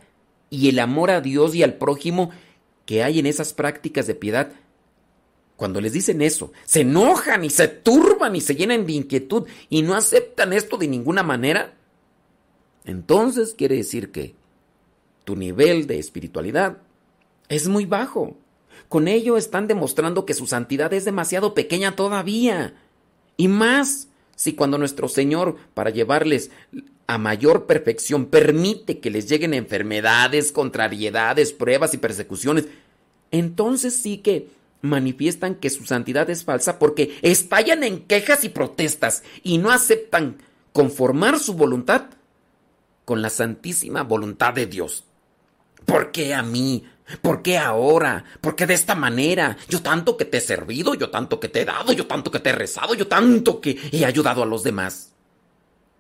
y 0.49 0.69
el 0.69 0.79
amor 0.79 1.11
a 1.11 1.21
Dios 1.21 1.55
y 1.55 1.63
al 1.63 1.75
prójimo 1.75 2.31
que 2.85 3.03
hay 3.03 3.19
en 3.19 3.25
esas 3.25 3.53
prácticas 3.53 4.07
de 4.07 4.15
piedad, 4.15 4.51
cuando 5.55 5.79
les 5.79 5.93
dicen 5.93 6.21
eso, 6.21 6.51
se 6.65 6.81
enojan 6.81 7.45
y 7.45 7.49
se 7.49 7.67
turban 7.67 8.35
y 8.35 8.41
se 8.41 8.55
llenan 8.55 8.85
de 8.85 8.93
inquietud 8.93 9.47
y 9.69 9.83
no 9.83 9.95
aceptan 9.95 10.51
esto 10.51 10.77
de 10.77 10.87
ninguna 10.87 11.23
manera, 11.23 11.75
entonces 12.83 13.53
quiere 13.53 13.77
decir 13.77 14.11
que 14.11 14.35
tu 15.23 15.35
nivel 15.35 15.87
de 15.87 15.99
espiritualidad 15.99 16.79
es 17.47 17.67
muy 17.67 17.85
bajo. 17.85 18.35
Con 18.93 19.07
ello 19.07 19.37
están 19.37 19.67
demostrando 19.67 20.23
que 20.23 20.35
su 20.35 20.45
santidad 20.45 20.93
es 20.93 21.03
demasiado 21.03 21.55
pequeña 21.55 21.95
todavía. 21.95 22.75
Y 23.37 23.47
más 23.47 24.07
si 24.35 24.53
cuando 24.53 24.77
nuestro 24.77 25.07
Señor, 25.07 25.57
para 25.73 25.89
llevarles 25.89 26.51
a 27.07 27.17
mayor 27.17 27.65
perfección, 27.65 28.27
permite 28.27 28.99
que 28.99 29.09
les 29.09 29.27
lleguen 29.27 29.55
enfermedades, 29.55 30.51
contrariedades, 30.51 31.53
pruebas 31.53 31.95
y 31.95 31.97
persecuciones, 31.97 32.65
entonces 33.31 33.95
sí 33.95 34.19
que 34.19 34.49
manifiestan 34.81 35.55
que 35.55 35.71
su 35.71 35.85
santidad 35.85 36.29
es 36.29 36.43
falsa 36.43 36.77
porque 36.77 37.17
estallan 37.23 37.83
en 37.83 38.01
quejas 38.01 38.43
y 38.43 38.49
protestas 38.49 39.23
y 39.41 39.57
no 39.57 39.71
aceptan 39.71 40.37
conformar 40.71 41.39
su 41.39 41.55
voluntad 41.55 42.11
con 43.05 43.23
la 43.23 43.31
santísima 43.31 44.03
voluntad 44.03 44.53
de 44.53 44.67
Dios. 44.67 45.03
¿Por 45.87 46.11
qué 46.11 46.35
a 46.35 46.43
mí? 46.43 46.83
¿Por 47.21 47.41
qué 47.41 47.57
ahora? 47.57 48.23
¿Por 48.41 48.55
qué 48.55 48.65
de 48.65 48.73
esta 48.73 48.95
manera? 48.95 49.57
Yo 49.67 49.81
tanto 49.81 50.17
que 50.17 50.25
te 50.25 50.37
he 50.37 50.41
servido, 50.41 50.95
yo 50.95 51.09
tanto 51.09 51.39
que 51.39 51.49
te 51.49 51.61
he 51.61 51.65
dado, 51.65 51.93
yo 51.93 52.07
tanto 52.07 52.31
que 52.31 52.39
te 52.39 52.49
he 52.49 52.53
rezado, 52.53 52.93
yo 52.95 53.07
tanto 53.07 53.59
que 53.59 53.77
he 53.91 54.05
ayudado 54.05 54.43
a 54.43 54.45
los 54.45 54.63
demás. 54.63 55.13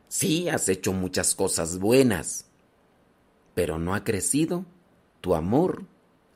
Sí, 0.07 0.47
has 0.49 0.69
hecho 0.69 0.93
muchas 0.93 1.35
cosas 1.35 1.79
buenas, 1.79 2.45
pero 3.53 3.79
no 3.79 3.95
ha 3.95 4.03
crecido 4.03 4.65
tu 5.21 5.35
amor 5.35 5.85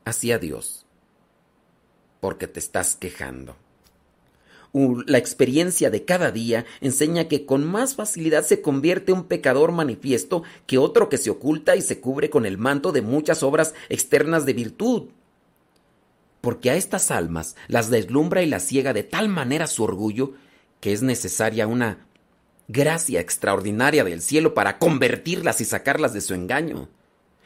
hacia 0.04 0.40
Dios, 0.40 0.86
porque 2.20 2.48
te 2.48 2.60
estás 2.60 2.96
quejando 2.96 3.56
la 4.74 5.18
experiencia 5.18 5.90
de 5.90 6.06
cada 6.06 6.32
día 6.32 6.66
enseña 6.82 7.28
que 7.28 7.46
con 7.46 7.66
más 7.66 7.96
facilidad 7.96 8.44
se 8.44 8.62
convierte 8.62 9.12
un 9.12 9.24
pecador 9.24 9.72
manifiesto 9.72 10.44
que 10.66 10.78
otro 10.78 11.10
que 11.10 11.18
se 11.18 11.30
oculta 11.30 11.76
y 11.76 11.82
se 11.82 12.00
cubre 12.00 12.30
con 12.30 12.46
el 12.46 12.58
manto 12.58 12.92
de 12.92 13.02
muchas 13.02 13.44
obras 13.44 13.74
externas 13.90 14.46
de 14.46 14.54
virtud. 14.54 15.04
Porque 16.42 16.70
a 16.70 16.76
estas 16.76 17.12
almas 17.12 17.56
las 17.68 17.90
deslumbra 17.90 18.44
y 18.44 18.46
las 18.46 18.64
ciega 18.64 18.94
de 18.94 19.04
tal 19.04 19.30
manera 19.30 19.68
su 19.68 19.84
orgullo 19.84 20.34
que 20.80 20.94
es 20.94 21.02
necesaria 21.02 21.68
una 21.68 22.06
gracia 22.68 23.20
extraordinaria 23.20 24.04
del 24.04 24.22
cielo 24.22 24.54
para 24.54 24.78
convertirlas 24.78 25.62
y 25.62 25.66
sacarlas 25.66 26.14
de 26.14 26.22
su 26.22 26.34
engaño. 26.34 26.90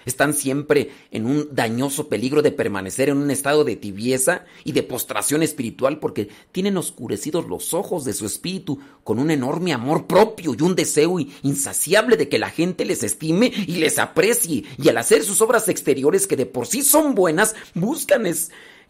Están 0.06 0.34
siempre 0.34 0.92
en 1.12 1.26
un 1.26 1.50
dañoso 1.52 2.08
peligro 2.08 2.42
de 2.42 2.52
permanecer 2.52 3.10
en 3.10 3.18
un 3.18 3.32
estado 3.32 3.64
de 3.64 3.76
tibieza 3.76 4.46
y 4.64 4.72
de 4.72 4.84
postración 4.84 5.44
espiritual 5.44 6.00
porque 6.00 6.30
tienen 6.52 6.78
oscurecidos 6.78 7.48
los 7.48 7.74
ojos 7.74 8.06
de 8.06 8.14
su 8.14 8.26
espíritu 8.26 8.80
con 9.04 9.20
un 9.20 9.32
enorme 9.32 9.74
amor 9.74 10.08
propio 10.08 10.56
y 10.58 10.62
un 10.62 10.76
deseo 10.76 11.18
insaciable 11.44 12.18
de 12.18 12.30
que 12.30 12.40
la 12.40 12.50
gente 12.50 12.86
les 12.86 13.04
estime 13.04 13.52
y 13.68 13.78
les 13.78 14.00
aprecie 14.00 14.64
y 14.78 14.90
al 14.90 14.98
hacer 14.98 15.24
sus 15.24 15.42
obras 15.42 15.68
exteriores 15.70 16.28
que 16.28 16.38
de 16.38 16.46
por 16.46 16.68
sí 16.68 16.82
son 16.82 17.16
buenas 17.16 17.56
buscan 17.74 18.26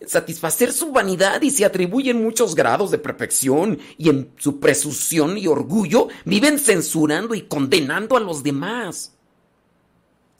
satisfacer 0.05 0.73
su 0.73 0.91
vanidad 0.91 1.41
y 1.41 1.51
se 1.51 1.65
atribuyen 1.65 2.21
muchos 2.21 2.55
grados 2.55 2.91
de 2.91 2.97
perfección 2.97 3.79
y 3.97 4.09
en 4.09 4.31
su 4.37 4.59
presunción 4.59 5.37
y 5.37 5.47
orgullo 5.47 6.07
viven 6.25 6.59
censurando 6.59 7.35
y 7.35 7.43
condenando 7.43 8.17
a 8.17 8.19
los 8.19 8.43
demás. 8.43 9.13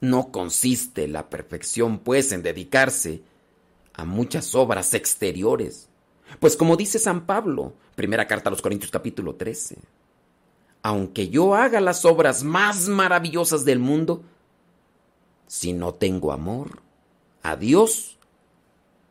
No 0.02 0.32
consiste 0.32 1.08
la 1.08 1.30
perfección, 1.30 2.00
pues, 2.00 2.32
en 2.32 2.44
dedicarse 2.44 3.22
a 3.94 4.04
muchas 4.04 4.56
obras 4.56 4.94
exteriores. 4.94 5.88
Pues 6.40 6.56
como 6.56 6.78
dice 6.78 7.00
San 7.00 7.26
Pablo, 7.26 7.74
primera 7.96 8.28
carta 8.28 8.50
a 8.50 8.52
los 8.52 8.62
Corintios 8.62 8.92
capítulo 8.92 9.36
13, 9.36 9.78
aunque 10.82 11.30
yo 11.30 11.56
haga 11.56 11.82
las 11.82 12.06
obras 12.06 12.44
más 12.44 12.88
maravillosas 12.88 13.66
del 13.66 13.80
mundo, 13.80 14.24
si 15.48 15.74
no 15.74 15.94
tengo 15.94 16.32
amor 16.32 16.82
a 17.44 17.56
Dios 17.56 18.18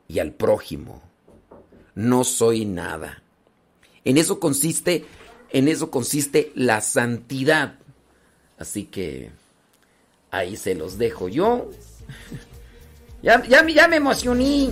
y 0.09 0.19
al 0.19 0.33
prójimo, 0.33 1.03
no 1.95 2.25
soy 2.25 2.65
nada. 2.65 3.23
En 4.05 4.17
eso 4.17 4.41
consiste, 4.41 5.05
en 5.51 5.69
eso 5.69 5.91
consiste 5.91 6.51
la 6.55 6.81
santidad. 6.81 7.79
Así 8.59 8.85
que 8.85 9.31
Ahí 10.31 10.57
se 10.57 10.75
los 10.75 10.99
dejo 10.99 11.29
yo. 11.29 11.71
Ya, 13.23 13.43
ya, 13.47 13.67
ya 13.67 13.89
me 13.89 13.97
emocioné. 13.97 14.71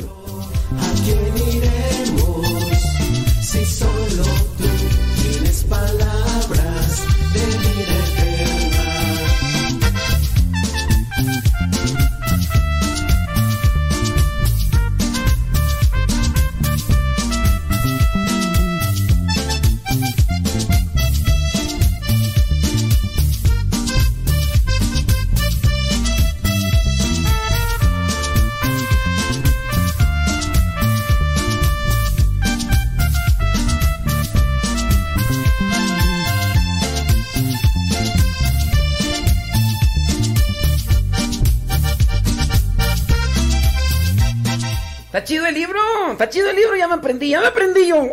Está 45.18 45.26
chido 45.26 45.46
el 45.46 45.54
libro, 45.54 45.80
está 46.12 46.28
chido 46.28 46.48
el 46.48 46.54
libro, 46.54 46.76
ya 46.76 46.86
me 46.86 46.94
aprendí, 46.94 47.30
ya 47.30 47.40
me 47.40 47.48
aprendí 47.48 47.88
yo. 47.88 48.08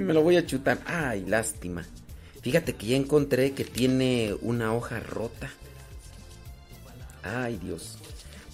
Me 0.00 0.14
lo 0.14 0.22
voy 0.22 0.38
a 0.38 0.46
chutar. 0.46 0.78
Ay, 0.86 1.26
lástima. 1.26 1.84
Fíjate 2.40 2.74
que 2.74 2.86
ya 2.86 2.96
encontré 2.96 3.52
que 3.52 3.66
tiene 3.66 4.34
una 4.40 4.72
hoja 4.72 4.98
rota. 5.00 5.50
Ay, 7.22 7.58
Dios. 7.62 7.98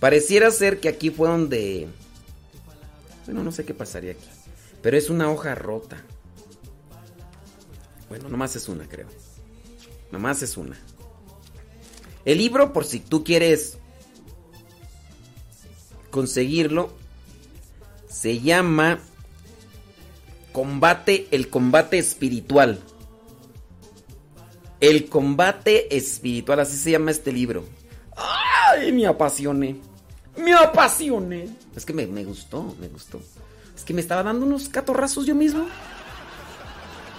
Pareciera 0.01 0.51
ser 0.51 0.81
que 0.81 0.89
aquí 0.89 1.11
fue 1.11 1.29
donde... 1.29 1.87
Bueno, 3.27 3.45
no 3.45 3.53
sé 3.53 3.65
qué 3.65 3.75
pasaría 3.75 4.11
aquí. 4.11 4.29
Pero 4.83 4.97
es 4.97 5.09
una 5.09 5.31
hoja 5.31 5.55
rota. 5.55 6.03
Bueno, 8.09 8.29
nomás 8.29 8.57
es 8.57 8.69
una, 8.69 8.89
creo. 8.89 9.07
Nomás 10.11 10.43
es 10.43 10.57
una. 10.57 10.77
El 12.25 12.39
libro, 12.39 12.73
por 12.73 12.85
si 12.85 12.99
tú 12.99 13.23
quieres 13.23 13.79
conseguirlo, 16.11 17.06
se 18.17 18.41
llama 18.41 18.99
Combate, 20.53 21.29
el 21.33 21.51
combate 21.51 21.99
espiritual. 21.99 22.81
El 24.81 25.11
combate 25.11 25.95
espiritual, 25.95 26.61
así 26.61 26.79
se 26.79 26.93
llama 26.93 27.11
este 27.11 27.31
libro. 27.31 27.65
¡Ay! 28.17 28.91
Me 28.91 29.07
apasioné. 29.07 29.77
Me 30.35 30.55
apasioné. 30.55 31.51
Es 31.75 31.85
que 31.85 31.93
me, 31.93 32.07
me 32.07 32.25
gustó, 32.25 32.75
me 32.81 32.89
gustó. 32.89 33.21
Es 33.77 33.85
que 33.85 33.93
me 33.93 34.01
estaba 34.01 34.23
dando 34.23 34.47
unos 34.47 34.71
catorrazos 34.71 35.27
yo 35.27 35.35
mismo. 35.35 35.67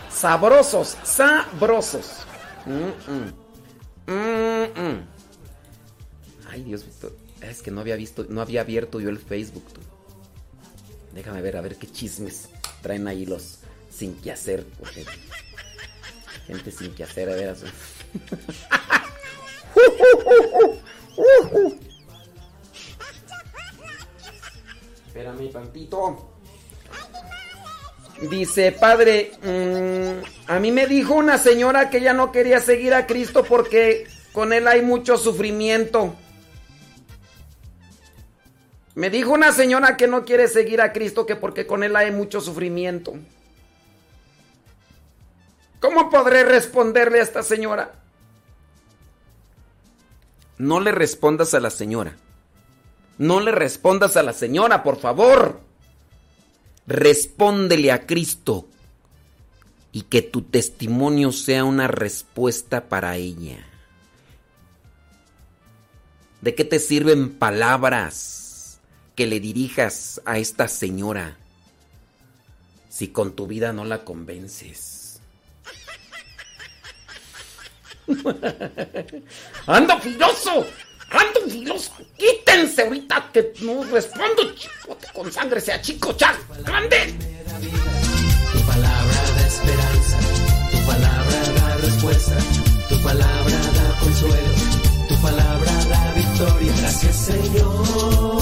Sabrosos, 0.10 0.98
sabrosos. 1.04 2.26
Ay, 6.50 6.64
Dios. 6.64 6.86
Es 7.42 7.62
que 7.62 7.70
no 7.70 7.82
había 7.82 7.96
visto, 7.96 8.26
no 8.30 8.42
había 8.42 8.62
abierto 8.62 9.00
yo 9.00 9.10
el 9.10 9.20
Facebook. 9.20 9.64
Tú. 9.74 9.82
Déjame 11.14 11.42
ver, 11.42 11.58
a 11.58 11.62
ver 11.62 11.76
qué 11.78 11.88
chismes 11.88 12.50
traen 12.82 13.08
ahí 13.08 13.26
los 13.26 13.60
sin 13.90 14.16
que 14.16 14.32
hacer. 14.32 14.66
Gente 16.46 16.72
sin 16.72 16.94
que 16.94 17.04
hacer, 17.04 17.30
a 17.30 17.36
ver. 17.36 17.56
Espérame 25.08 25.52
tantito. 25.52 26.32
Dice, 28.30 28.72
padre, 28.72 29.32
mm, 29.44 30.52
a 30.52 30.60
mí 30.60 30.72
me 30.72 30.88
dijo 30.88 31.14
una 31.14 31.38
señora 31.38 31.90
que 31.90 31.98
ella 31.98 32.14
no 32.14 32.32
quería 32.32 32.60
seguir 32.60 32.94
a 32.94 33.06
Cristo 33.06 33.44
porque 33.44 34.08
con 34.32 34.54
él 34.54 34.68
hay 34.68 34.82
mucho 34.82 35.18
sufrimiento. 35.18 36.16
Me 38.98 39.12
dijo 39.12 39.32
una 39.32 39.52
señora 39.52 39.96
que 39.96 40.08
no 40.08 40.26
quiere 40.26 40.48
seguir 40.48 40.82
a 40.82 40.92
Cristo 40.92 41.28
que 41.28 41.36
porque 41.36 41.68
con 41.68 41.84
él 41.84 41.96
hay 41.96 42.10
mucho 42.10 42.42
sufrimiento. 42.42 43.14
¿Cómo 45.80 46.10
podré 46.10 46.44
responderle 46.44 47.20
a 47.20 47.22
esta 47.22 47.44
señora? 47.44 47.94
No 50.58 50.80
le 50.80 50.92
respondas 50.92 51.54
a 51.54 51.60
la 51.60 51.70
señora. 51.70 52.16
No 53.20 53.40
le 53.40 53.52
respondas 53.52 54.18
a 54.18 54.24
la 54.24 54.34
señora, 54.34 54.82
por 54.82 54.98
favor. 54.98 55.62
Respóndele 56.88 57.92
a 57.92 58.08
Cristo 58.08 58.66
y 59.92 60.02
que 60.02 60.24
tu 60.24 60.42
testimonio 60.42 61.32
sea 61.32 61.66
una 61.66 61.88
respuesta 61.88 62.86
para 62.86 63.16
ella. 63.16 63.64
¿De 66.42 66.56
qué 66.56 66.66
te 66.66 66.80
sirven 66.80 67.30
palabras 67.30 68.47
que 69.18 69.26
le 69.26 69.40
dirijas 69.40 70.22
a 70.26 70.38
esta 70.38 70.68
señora 70.68 71.36
si 72.88 73.08
con 73.08 73.36
tu 73.36 73.48
vida 73.48 73.74
no 73.74 73.84
la 73.84 74.06
convences? 74.06 75.20
¡Ando 79.66 80.00
filoso! 80.00 80.68
¡Ando 81.10 81.42
filoso! 81.50 81.94
¡Quítense 82.16 82.84
ahorita 82.84 83.32
que 83.34 83.54
no 83.62 83.84
respondo, 83.86 84.54
chicote 84.54 85.08
con 85.12 85.32
sangre, 85.32 85.62
sea 85.62 85.82
chico, 85.82 86.14
chal, 86.14 86.36
grande! 86.64 87.16
Tu 88.54 88.60
palabra 88.68 89.22
da 89.36 89.48
esperanza, 89.48 90.20
tu 90.72 90.78
palabra 90.86 91.54
da 91.60 91.78
respuesta, 91.78 92.38
tu 92.88 93.02
palabra 93.02 93.58
da 93.78 94.00
consuelo, 94.00 94.54
tu 95.10 95.16
palabra 95.22 95.72
da 95.90 96.12
victoria. 96.14 96.74
Gracias 96.78 97.16
Señor 97.16 98.37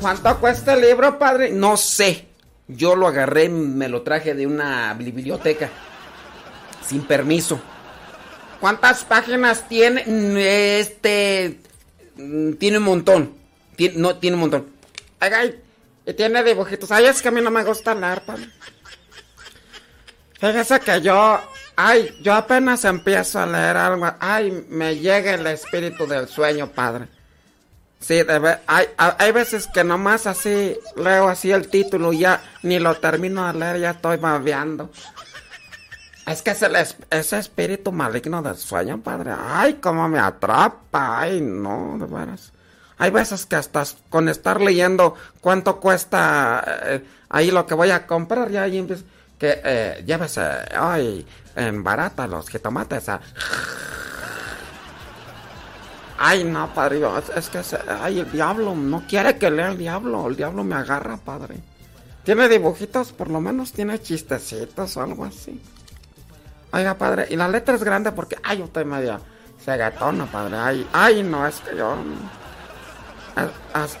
¿Cuánto 0.00 0.40
cuesta 0.40 0.74
el 0.74 0.80
libro, 0.80 1.18
padre? 1.18 1.50
No 1.50 1.76
sé. 1.76 2.26
Yo 2.66 2.96
lo 2.96 3.06
agarré, 3.08 3.48
me 3.48 3.88
lo 3.88 4.02
traje 4.02 4.34
de 4.34 4.46
una 4.46 4.94
biblioteca. 4.94 5.68
Sin 6.86 7.02
permiso. 7.02 7.60
¿Cuántas 8.60 9.04
páginas 9.04 9.68
tiene? 9.68 10.04
Este. 10.80 11.60
mm, 12.16 12.52
Tiene 12.54 12.78
un 12.78 12.84
montón. 12.84 13.39
No, 13.88 14.16
tiene 14.16 14.34
un 14.34 14.40
montón. 14.42 14.66
Ay, 15.20 15.60
tiene 16.16 16.42
dibujitos. 16.44 16.90
Ay, 16.90 17.06
es 17.06 17.20
que 17.22 17.28
a 17.28 17.30
mí 17.30 17.40
no 17.40 17.50
me 17.50 17.64
gusta 17.64 17.94
leer, 17.94 18.22
padre. 18.22 18.48
Fíjese 20.38 20.80
que 20.80 21.00
yo. 21.00 21.40
Ay, 21.76 22.14
yo 22.22 22.34
apenas 22.34 22.84
empiezo 22.84 23.38
a 23.40 23.46
leer 23.46 23.76
algo. 23.76 24.10
Ay, 24.20 24.66
me 24.68 24.96
llega 24.96 25.34
el 25.34 25.46
espíritu 25.46 26.06
del 26.06 26.28
sueño, 26.28 26.68
padre. 26.70 27.08
Sí, 28.00 28.22
de 28.22 28.38
ver- 28.38 28.60
hay, 28.66 28.86
hay 28.96 29.32
veces 29.32 29.66
que 29.72 29.84
nomás 29.84 30.26
así 30.26 30.76
leo 30.96 31.28
así 31.28 31.50
el 31.52 31.68
título 31.68 32.12
y 32.14 32.20
ya 32.20 32.42
ni 32.62 32.78
lo 32.78 32.94
termino 32.96 33.46
de 33.52 33.58
leer, 33.58 33.78
ya 33.80 33.90
estoy 33.90 34.16
babeando. 34.16 34.90
Es 36.26 36.40
que 36.42 36.52
ese 36.52 37.38
espíritu 37.38 37.92
maligno 37.92 38.40
del 38.42 38.56
sueño, 38.56 39.00
padre. 39.02 39.32
Ay, 39.38 39.74
cómo 39.74 40.08
me 40.08 40.18
atrapa. 40.18 41.20
Ay, 41.20 41.40
no, 41.42 41.96
de 41.98 42.06
veras. 42.06 42.52
Hay 43.00 43.10
veces 43.10 43.46
que 43.46 43.56
hasta 43.56 43.82
con 44.10 44.28
estar 44.28 44.60
leyendo 44.60 45.14
cuánto 45.40 45.80
cuesta 45.80 46.62
eh, 46.84 47.04
ahí 47.30 47.50
lo 47.50 47.66
que 47.66 47.74
voy 47.74 47.90
a 47.90 48.06
comprar, 48.06 48.50
ya 48.50 48.62
ahí 48.62 48.76
empiezo. 48.78 49.04
Que 49.38 49.58
eh, 49.64 50.04
llévese, 50.06 50.42
ay, 50.78 51.26
en 51.56 51.82
barata 51.82 52.26
los 52.26 52.48
jitomates. 52.50 53.08
ah. 53.08 53.20
Ay, 56.18 56.44
no, 56.44 56.72
padre, 56.74 57.00
es, 57.34 57.48
que, 57.48 57.62
se- 57.62 57.78
ay, 57.88 58.20
el 58.20 58.30
diablo, 58.30 58.74
no 58.74 59.02
quiere 59.08 59.38
que 59.38 59.50
lea 59.50 59.68
el 59.70 59.78
diablo, 59.78 60.28
el 60.28 60.36
diablo 60.36 60.62
me 60.62 60.74
agarra, 60.74 61.16
padre. 61.16 61.56
Tiene 62.22 62.46
dibujitos, 62.50 63.12
por 63.12 63.30
lo 63.30 63.40
menos 63.40 63.72
tiene 63.72 63.98
chistecitos 63.98 64.94
o 64.98 65.02
algo 65.02 65.24
así. 65.24 65.58
Oiga, 66.72 66.94
padre, 66.98 67.26
y 67.30 67.36
la 67.36 67.48
letra 67.48 67.74
es 67.74 67.82
grande 67.82 68.12
porque, 68.12 68.36
ay, 68.42 68.58
yo 68.58 68.64
estoy 68.66 68.84
medio 68.84 69.18
cegatona, 69.64 70.26
padre, 70.26 70.56
ay, 70.58 70.86
ay, 70.92 71.22
no, 71.22 71.46
es 71.46 71.60
que 71.60 71.74
yo... 71.76 71.96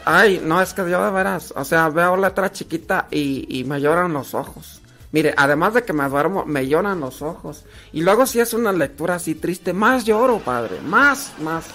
ay, 0.04 0.42
no, 0.44 0.60
es 0.60 0.74
que 0.74 0.88
yo 0.90 1.04
de 1.04 1.10
veras, 1.10 1.52
o 1.56 1.64
sea, 1.64 1.88
veo 1.88 2.16
letra 2.16 2.50
chiquita 2.50 3.06
y, 3.10 3.60
y 3.60 3.64
me 3.64 3.80
lloran 3.80 4.12
los 4.12 4.34
ojos. 4.34 4.80
Mire, 5.12 5.34
además 5.36 5.74
de 5.74 5.82
que 5.82 5.92
me 5.92 6.08
duermo, 6.08 6.44
me 6.46 6.68
lloran 6.68 7.00
los 7.00 7.20
ojos. 7.20 7.64
Y 7.92 8.02
luego 8.02 8.26
si 8.26 8.38
es 8.38 8.54
una 8.54 8.72
lectura 8.72 9.16
así 9.16 9.34
triste, 9.34 9.72
más 9.72 10.04
lloro, 10.04 10.38
padre, 10.38 10.80
más, 10.80 11.32
más. 11.40 11.66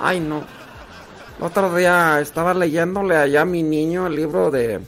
Ay, 0.00 0.20
no. 0.20 0.44
Otro 1.38 1.74
día 1.74 2.20
estaba 2.20 2.54
leyéndole 2.54 3.16
allá 3.16 3.42
a 3.42 3.44
mi 3.44 3.62
niño 3.62 4.06
el 4.06 4.16
libro 4.16 4.50
de... 4.50 4.80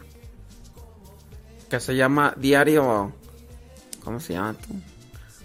que 1.69 1.79
se 1.79 1.95
llama 1.95 2.35
Diario... 2.37 3.13
¿Cómo 4.03 4.19
se 4.19 4.33
llama 4.33 4.55
tú? 4.55 4.75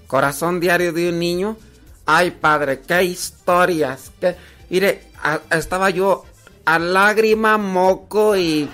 Corazón 0.08 0.60
Diario 0.60 0.94
de 0.94 1.10
un 1.10 1.20
Niño. 1.20 1.58
Ay, 2.06 2.32
padre, 2.32 2.82
qué 2.82 3.04
historias. 3.04 4.12
Qué... 4.20 4.36
Mire, 4.70 5.12
estaba 5.52 5.90
yo 5.90 6.24
a 6.66 6.80
lágrima, 6.80 7.58
moco 7.58 8.36
y... 8.36 8.70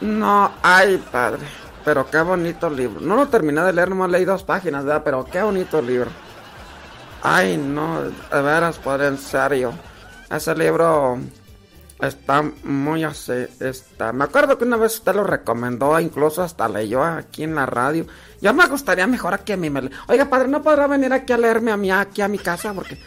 No, 0.00 0.52
ay, 0.62 1.02
padre. 1.12 1.42
Pero 1.84 2.08
qué 2.10 2.20
bonito 2.20 2.68
libro. 2.70 3.00
No 3.00 3.16
lo 3.16 3.28
terminé 3.28 3.62
de 3.62 3.72
leer, 3.72 3.88
nomás 3.90 4.10
leí 4.10 4.24
dos 4.24 4.42
páginas, 4.44 4.84
¿verdad? 4.84 5.02
Pero 5.04 5.24
qué 5.24 5.42
bonito 5.42 5.80
libro. 5.82 6.10
Ay, 7.22 7.56
no, 7.56 8.02
de 8.02 8.42
veras, 8.42 8.78
padre, 8.78 9.08
en 9.08 9.18
serio. 9.18 9.72
Ese 10.30 10.54
libro 10.54 11.18
está 12.00 12.42
muy 12.64 13.04
así. 13.04 13.46
Está. 13.58 14.12
Me 14.12 14.24
acuerdo 14.24 14.56
que 14.56 14.64
una 14.64 14.76
vez 14.78 14.94
usted 14.94 15.14
lo 15.14 15.24
recomendó, 15.24 15.98
incluso 16.00 16.42
hasta 16.42 16.68
leyó 16.68 17.02
aquí 17.02 17.42
en 17.44 17.54
la 17.54 17.66
radio. 17.66 18.06
Ya 18.40 18.52
me 18.54 18.66
gustaría 18.66 19.06
mejor 19.06 19.34
aquí 19.34 19.52
a 19.52 19.56
mí 19.58 19.68
me 19.68 19.82
le- 19.82 19.90
Oiga, 20.08 20.26
padre, 20.26 20.48
¿no 20.48 20.62
podrá 20.62 20.86
venir 20.86 21.12
aquí 21.12 21.32
a 21.32 21.38
leerme 21.38 21.72
a 21.72 21.76
mí, 21.76 21.90
aquí 21.90 22.22
a 22.22 22.28
mi 22.28 22.38
casa? 22.38 22.72
Porque 22.72 22.98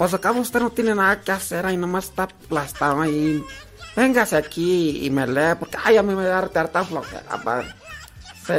pues 0.00 0.14
acá 0.14 0.32
usted 0.32 0.60
no 0.60 0.70
tiene 0.70 0.94
nada 0.94 1.20
que 1.20 1.30
hacer, 1.30 1.66
ahí 1.66 1.76
nomás 1.76 2.06
está 2.06 2.22
aplastado 2.22 3.02
ahí. 3.02 3.44
Véngase 3.94 4.34
aquí 4.34 5.04
y 5.04 5.10
me 5.10 5.26
lee, 5.26 5.56
porque 5.58 5.76
ay, 5.84 5.98
a 5.98 6.02
mí 6.02 6.14
me 6.14 6.24
da 6.24 6.38
harta 6.38 6.64
flojera, 6.84 7.36
padre. 7.44 7.68
Sí. 8.46 8.54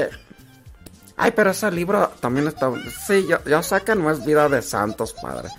Ay, 1.18 1.32
pero 1.36 1.50
ese 1.50 1.72
libro 1.72 2.12
también 2.20 2.48
está. 2.48 2.72
Sí, 3.08 3.26
yo, 3.28 3.44
yo 3.46 3.64
sé 3.64 3.82
que 3.82 3.96
no 3.96 4.12
es 4.12 4.24
vida 4.24 4.48
de 4.50 4.62
santos, 4.62 5.14
padre. 5.20 5.50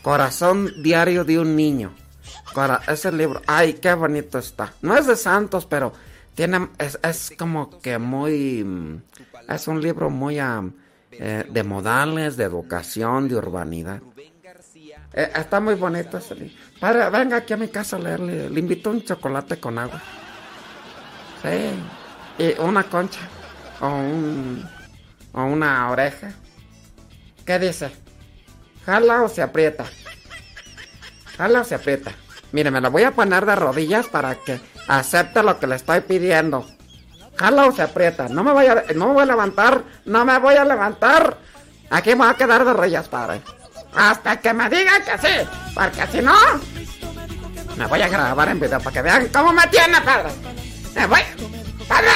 Corazón 0.00 0.70
diario 0.82 1.22
de 1.22 1.38
un 1.38 1.54
niño. 1.54 1.92
Cora- 2.54 2.80
ese 2.88 3.12
libro, 3.12 3.42
ay, 3.46 3.74
qué 3.74 3.92
bonito 3.92 4.38
está. 4.38 4.72
No 4.80 4.96
es 4.96 5.06
de 5.06 5.16
santos, 5.16 5.66
pero 5.66 5.92
tiene. 6.34 6.70
Es, 6.78 6.98
es 7.02 7.32
como 7.38 7.78
que 7.80 7.98
muy. 7.98 9.02
Es 9.50 9.68
un 9.68 9.82
libro 9.82 10.08
muy. 10.08 10.38
eh, 10.38 11.44
de 11.50 11.62
modales, 11.62 12.38
de 12.38 12.44
educación, 12.44 13.28
de 13.28 13.36
urbanidad. 13.36 14.00
Eh, 15.16 15.32
está 15.34 15.60
muy 15.60 15.74
bonito 15.74 16.18
ese 16.18 16.34
libro. 16.34 16.54
Padre, 16.78 17.08
venga 17.08 17.38
aquí 17.38 17.54
a 17.54 17.56
mi 17.56 17.68
casa 17.68 17.96
a 17.96 17.98
leerle. 17.98 18.50
Le 18.50 18.60
invito 18.60 18.90
un 18.90 19.02
chocolate 19.02 19.58
con 19.58 19.78
agua. 19.78 20.00
Sí. 21.42 22.44
Y 22.44 22.60
una 22.60 22.84
concha. 22.84 23.20
O 23.80 23.88
un. 23.88 24.68
O 25.32 25.42
una 25.44 25.90
oreja. 25.90 26.32
¿Qué 27.46 27.58
dice? 27.58 27.90
¿Jala 28.84 29.22
o 29.22 29.28
se 29.28 29.40
aprieta? 29.40 29.86
Jala 31.38 31.62
o 31.62 31.64
se 31.64 31.76
aprieta. 31.76 32.12
Mire, 32.52 32.70
me 32.70 32.82
lo 32.82 32.90
voy 32.90 33.04
a 33.04 33.12
poner 33.12 33.46
de 33.46 33.56
rodillas 33.56 34.08
para 34.08 34.34
que 34.34 34.60
acepte 34.86 35.42
lo 35.42 35.58
que 35.58 35.66
le 35.66 35.76
estoy 35.76 36.02
pidiendo. 36.02 36.66
Jala 37.38 37.66
o 37.66 37.72
se 37.72 37.80
aprieta. 37.80 38.28
No 38.28 38.44
me 38.44 38.52
voy 38.52 38.66
a, 38.66 38.84
no 38.94 39.08
me 39.08 39.14
voy 39.14 39.22
a 39.22 39.26
levantar. 39.26 39.82
No 40.04 40.26
me 40.26 40.38
voy 40.38 40.56
a 40.56 40.64
levantar. 40.66 41.38
Aquí 41.88 42.10
me 42.10 42.16
voy 42.16 42.28
a 42.28 42.34
quedar 42.34 42.66
de 42.66 42.72
rodillas, 42.74 43.08
padre. 43.08 43.40
Hasta 43.96 44.36
que 44.40 44.52
me 44.52 44.68
digan 44.68 45.02
que 45.02 45.26
sí. 45.26 45.48
Porque 45.74 46.06
si 46.12 46.20
no, 46.20 46.34
me 47.76 47.86
voy 47.86 48.02
a 48.02 48.08
grabar 48.08 48.48
en 48.50 48.60
video 48.60 48.78
para 48.78 48.92
que 48.92 49.02
vean 49.02 49.28
cómo 49.32 49.52
me 49.52 49.66
tiene, 49.68 50.00
padre. 50.02 50.30
Me 50.94 51.06
voy. 51.06 51.20
Padre. 51.88 52.10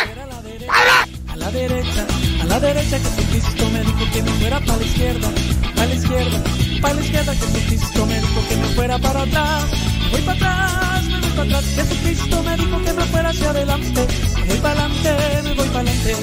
Padre. 0.67 1.21
A 1.29 1.37
la 1.37 1.51
derecha, 1.51 2.07
a 2.43 2.45
la 2.45 2.61
derecha 2.61 2.99
Jesucristo 2.99 3.71
me 3.71 3.81
dijo 3.81 4.13
que 4.13 4.23
me 4.23 4.31
fuera 4.33 4.61
para 4.61 4.77
la 4.77 4.85
izquierda, 4.85 5.29
para 5.75 5.87
la 5.87 5.95
izquierda, 5.95 6.43
para 6.83 6.95
la 6.95 7.01
izquierda 7.01 7.35
Jesucristo 7.35 8.07
me 8.07 8.21
dijo 8.21 8.49
que 8.49 8.57
me 8.57 8.67
fuera 8.75 8.99
para 8.99 9.23
atrás, 9.23 9.65
voy 10.11 10.21
para 10.23 10.37
atrás, 10.37 11.05
me 11.05 11.21
voy 11.21 11.31
para 11.31 11.43
atrás, 11.45 11.65
Jesucristo 11.77 12.43
me 12.43 12.57
dijo 12.57 12.85
que 12.85 12.93
me 12.93 13.05
fuera 13.05 13.29
hacia 13.31 13.51
adelante, 13.51 14.07
me 14.37 14.45
voy 14.45 14.59
para 14.59 14.85
adelante, 14.85 15.43
me 15.45 15.55
voy 15.55 15.69
para 15.69 15.81
adelante. 15.81 16.17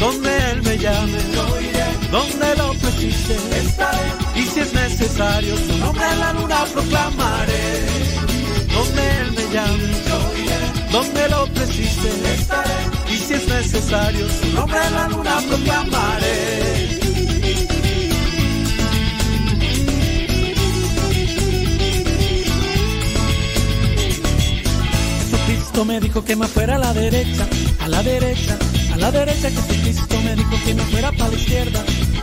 Donde 0.00 0.50
Él 0.50 0.62
me 0.62 0.78
llame, 0.78 1.18
donde 2.10 2.56
lo 2.56 2.67
y 3.00 3.12
si 3.12 4.60
es 4.60 4.72
necesario, 4.72 5.56
su 5.56 5.78
nombre 5.78 6.04
en 6.12 6.18
la 6.20 6.32
luna 6.32 6.64
proclamaré. 6.72 7.86
Donde 8.74 9.20
Él 9.20 9.32
me 9.32 9.42
llame, 9.52 9.88
yo 10.08 10.18
iré, 10.42 10.58
donde 10.92 11.28
lo 11.28 11.46
precise, 11.52 12.10
estaré, 12.34 12.74
y 13.08 13.16
si 13.16 13.34
es 13.34 13.48
necesario, 13.48 14.26
su 14.28 14.52
nombre 14.52 14.78
en 14.84 14.94
la 14.94 15.08
luna 15.08 15.40
proclamaré. 15.48 16.98
Jesucristo 25.30 25.84
me 25.84 26.00
dijo 26.00 26.24
que 26.24 26.36
me 26.36 26.46
fuera 26.46 26.76
a 26.76 26.78
la 26.78 26.92
derecha, 26.92 27.46
a 27.80 27.88
la 27.88 28.02
derecha, 28.02 28.58
a 28.92 28.96
la 28.96 29.10
derecha. 29.10 29.50
Jesucristo 29.50 30.20
me 30.22 30.34
dijo 30.34 30.50
que 30.64 30.74
me 30.74 30.82
fuera 30.84 31.12
para 31.12 31.30
la 31.30 31.36
izquierda, 31.36 31.84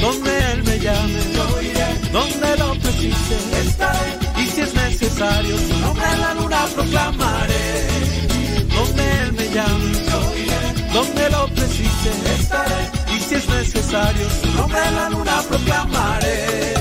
Donde 0.00 0.52
Él 0.52 0.62
me 0.64 0.78
llame, 0.78 1.20
yo 1.34 1.60
iré, 1.60 1.86
donde 2.10 2.56
lo 2.56 2.74
precise, 2.80 3.36
estaré, 3.66 4.18
y 4.38 4.46
si 4.46 4.60
es 4.62 4.74
necesario, 4.74 5.58
su 5.58 5.78
nombre 5.78 6.04
en 6.12 6.20
la 6.20 6.34
luna 6.34 6.66
proclamaré. 6.74 7.86
Donde 8.74 9.12
Él 9.22 9.32
me 9.34 9.48
llame, 9.50 9.92
yo 10.10 10.36
iré, 10.36 10.92
donde 10.94 11.30
lo 11.30 11.46
precise, 11.48 12.12
estaré, 12.38 12.90
y 13.14 13.20
si 13.20 13.34
es 13.34 13.48
necesario, 13.48 14.26
su 14.42 14.50
nombre 14.56 14.80
en 14.88 14.94
la 14.94 15.10
luna 15.10 15.42
proclamaré. 15.48 16.79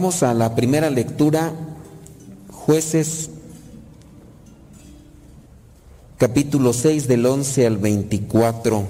Vamos 0.00 0.22
a 0.22 0.32
la 0.32 0.54
primera 0.54 0.90
lectura, 0.90 1.52
jueces 2.52 3.30
capítulo 6.18 6.72
6 6.72 7.08
del 7.08 7.26
11 7.26 7.66
al 7.66 7.78
24. 7.78 8.84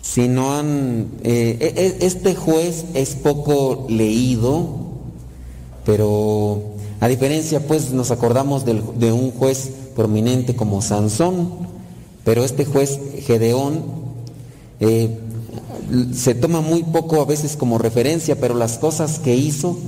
Si 0.00 0.28
no 0.28 0.54
han... 0.56 1.08
eh, 1.24 1.58
e- 1.60 1.82
e- 2.00 2.06
este 2.06 2.34
juez 2.34 2.86
es 2.94 3.16
poco 3.16 3.84
leído, 3.90 4.66
pero 5.84 6.62
a 7.00 7.08
diferencia 7.08 7.60
pues 7.66 7.90
nos 7.90 8.10
acordamos 8.10 8.64
del- 8.64 8.98
de 8.98 9.12
un 9.12 9.30
juez 9.30 9.72
prominente 9.94 10.56
como 10.56 10.80
Sansón, 10.80 11.50
pero 12.24 12.44
este 12.44 12.64
juez 12.64 12.98
Gedeón 13.26 13.84
eh, 14.80 15.18
se 16.14 16.34
toma 16.34 16.60
muy 16.60 16.82
poco 16.82 17.20
a 17.20 17.24
veces 17.24 17.56
como 17.56 17.78
referencia, 17.78 18.38
pero 18.40 18.54
las 18.54 18.78
cosas 18.78 19.18
que 19.18 19.36
hizo 19.36 19.78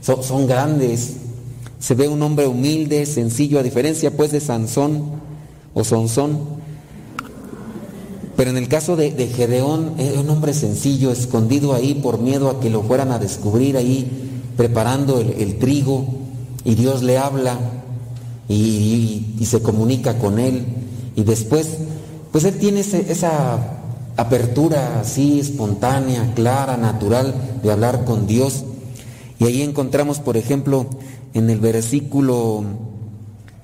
son, 0.00 0.46
grandes. 0.46 1.14
Se 1.78 1.94
ve 1.94 2.08
un 2.08 2.22
hombre 2.22 2.46
humilde, 2.46 3.06
sencillo, 3.06 3.58
a 3.58 3.62
diferencia 3.62 4.16
pues 4.16 4.32
de 4.32 4.40
Sansón 4.40 5.04
o 5.74 5.84
Sonsón. 5.84 6.38
Pero 8.36 8.50
en 8.50 8.56
el 8.56 8.68
caso 8.68 8.96
de, 8.96 9.10
de 9.10 9.26
Gedeón, 9.26 9.94
era 9.98 10.20
un 10.20 10.30
hombre 10.30 10.54
sencillo, 10.54 11.10
escondido 11.10 11.74
ahí 11.74 11.94
por 11.94 12.18
miedo 12.20 12.50
a 12.50 12.60
que 12.60 12.70
lo 12.70 12.82
fueran 12.82 13.10
a 13.10 13.18
descubrir 13.18 13.76
ahí, 13.76 14.08
preparando 14.56 15.20
el, 15.20 15.30
el 15.32 15.58
trigo, 15.58 16.06
y 16.64 16.74
Dios 16.74 17.02
le 17.02 17.18
habla 17.18 17.58
y, 18.48 19.34
y- 19.38 19.46
se 19.46 19.60
comunica 19.60 20.18
con 20.18 20.38
él. 20.38 20.64
Y 21.16 21.24
después, 21.24 21.68
pues 22.30 22.44
él 22.44 22.58
tiene 22.58 22.80
esa 22.80 23.77
apertura 24.18 25.00
así 25.00 25.38
espontánea, 25.38 26.34
clara, 26.34 26.76
natural 26.76 27.34
de 27.62 27.70
hablar 27.70 28.04
con 28.04 28.26
Dios. 28.26 28.64
Y 29.38 29.44
ahí 29.44 29.62
encontramos, 29.62 30.18
por 30.18 30.36
ejemplo, 30.36 30.86
en 31.34 31.48
el 31.48 31.60
versículo 31.60 32.64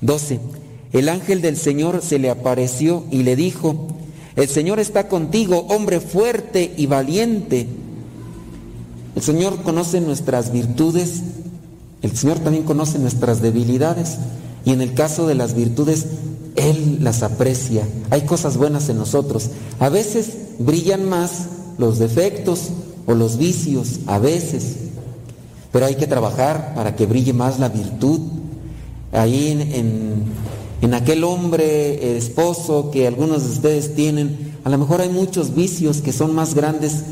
12, 0.00 0.38
el 0.92 1.08
ángel 1.08 1.42
del 1.42 1.56
Señor 1.56 2.02
se 2.02 2.20
le 2.20 2.30
apareció 2.30 3.04
y 3.10 3.24
le 3.24 3.34
dijo, 3.34 3.88
el 4.36 4.48
Señor 4.48 4.78
está 4.78 5.08
contigo, 5.08 5.66
hombre 5.68 5.98
fuerte 5.98 6.72
y 6.76 6.86
valiente. 6.86 7.66
El 9.16 9.22
Señor 9.22 9.62
conoce 9.62 10.00
nuestras 10.00 10.52
virtudes, 10.52 11.22
el 12.02 12.16
Señor 12.16 12.38
también 12.38 12.62
conoce 12.62 13.00
nuestras 13.00 13.42
debilidades 13.42 14.18
y 14.64 14.70
en 14.70 14.82
el 14.82 14.94
caso 14.94 15.26
de 15.26 15.34
las 15.34 15.54
virtudes, 15.54 16.06
Él 16.56 16.98
las 17.02 17.22
aprecia. 17.22 17.86
Hay 18.10 18.22
cosas 18.22 18.56
buenas 18.56 18.88
en 18.88 18.98
nosotros. 18.98 19.50
A 19.80 19.88
veces 19.88 20.30
brillan 20.58 21.08
más 21.08 21.46
los 21.78 21.98
defectos 21.98 22.68
o 23.06 23.14
los 23.14 23.36
vicios, 23.36 24.00
a 24.06 24.18
veces, 24.18 24.76
pero 25.72 25.86
hay 25.86 25.96
que 25.96 26.06
trabajar 26.06 26.72
para 26.74 26.94
que 26.96 27.06
brille 27.06 27.32
más 27.32 27.58
la 27.58 27.68
virtud. 27.68 28.20
Ahí 29.12 29.48
en, 29.50 29.60
en- 30.80 30.94
aquel 30.94 31.24
hombre 31.24 31.64
eh, 31.94 32.16
esposo 32.16 32.90
que 32.92 33.06
algunos 33.08 33.42
de 33.44 33.50
ustedes 33.50 33.94
tienen, 33.96 34.52
a 34.64 34.70
lo 34.70 34.78
mejor 34.78 35.00
hay 35.00 35.08
muchos 35.08 35.54
vicios 35.54 36.00
que 36.02 36.12
son 36.12 36.34
más 36.34 36.54
grandes 36.54 37.02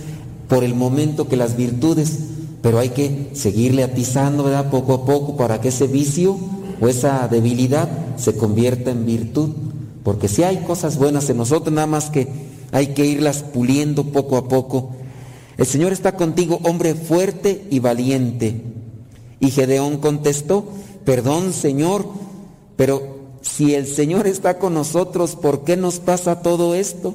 por 0.48 0.62
el 0.62 0.74
momento 0.74 1.26
que 1.26 1.36
las 1.36 1.56
virtudes, 1.56 2.18
pero 2.62 2.78
hay 2.78 2.90
que 2.90 3.30
seguirle 3.34 3.82
atizando, 3.82 4.44
¿verdad? 4.44 4.70
Poco 4.70 4.94
a 4.94 5.04
poco 5.04 5.36
para 5.36 5.60
que 5.60 5.68
ese 5.68 5.86
vicio 5.88 6.36
o 6.82 6.88
esa 6.88 7.28
debilidad 7.28 7.88
se 8.16 8.36
convierta 8.36 8.90
en 8.90 9.06
virtud. 9.06 9.50
Porque 10.02 10.26
si 10.26 10.42
hay 10.42 10.58
cosas 10.64 10.98
buenas 10.98 11.30
en 11.30 11.36
nosotros, 11.36 11.72
nada 11.72 11.86
más 11.86 12.10
que 12.10 12.26
hay 12.72 12.88
que 12.88 13.06
irlas 13.06 13.44
puliendo 13.44 14.06
poco 14.06 14.36
a 14.36 14.48
poco. 14.48 14.90
El 15.56 15.66
Señor 15.66 15.92
está 15.92 16.16
contigo, 16.16 16.58
hombre 16.64 16.96
fuerte 16.96 17.68
y 17.70 17.78
valiente. 17.78 18.64
Y 19.38 19.52
Gedeón 19.52 19.98
contestó, 19.98 20.66
perdón 21.04 21.52
Señor, 21.52 22.04
pero 22.76 23.16
si 23.42 23.74
el 23.74 23.86
Señor 23.86 24.26
está 24.26 24.58
con 24.58 24.74
nosotros, 24.74 25.36
¿por 25.36 25.62
qué 25.62 25.76
nos 25.76 26.00
pasa 26.00 26.42
todo 26.42 26.74
esto? 26.74 27.14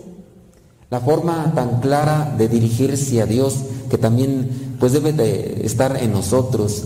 La 0.89 1.01
forma 1.01 1.51
tan 1.55 1.81
clara 1.81 2.33
de 2.37 2.47
dirigirse 2.47 3.21
a 3.21 3.25
Dios, 3.25 3.55
que 3.89 3.97
también 3.97 4.77
pues 4.79 4.93
debe 4.93 5.11
de 5.11 5.65
estar 5.65 6.01
en 6.01 6.13
nosotros. 6.13 6.85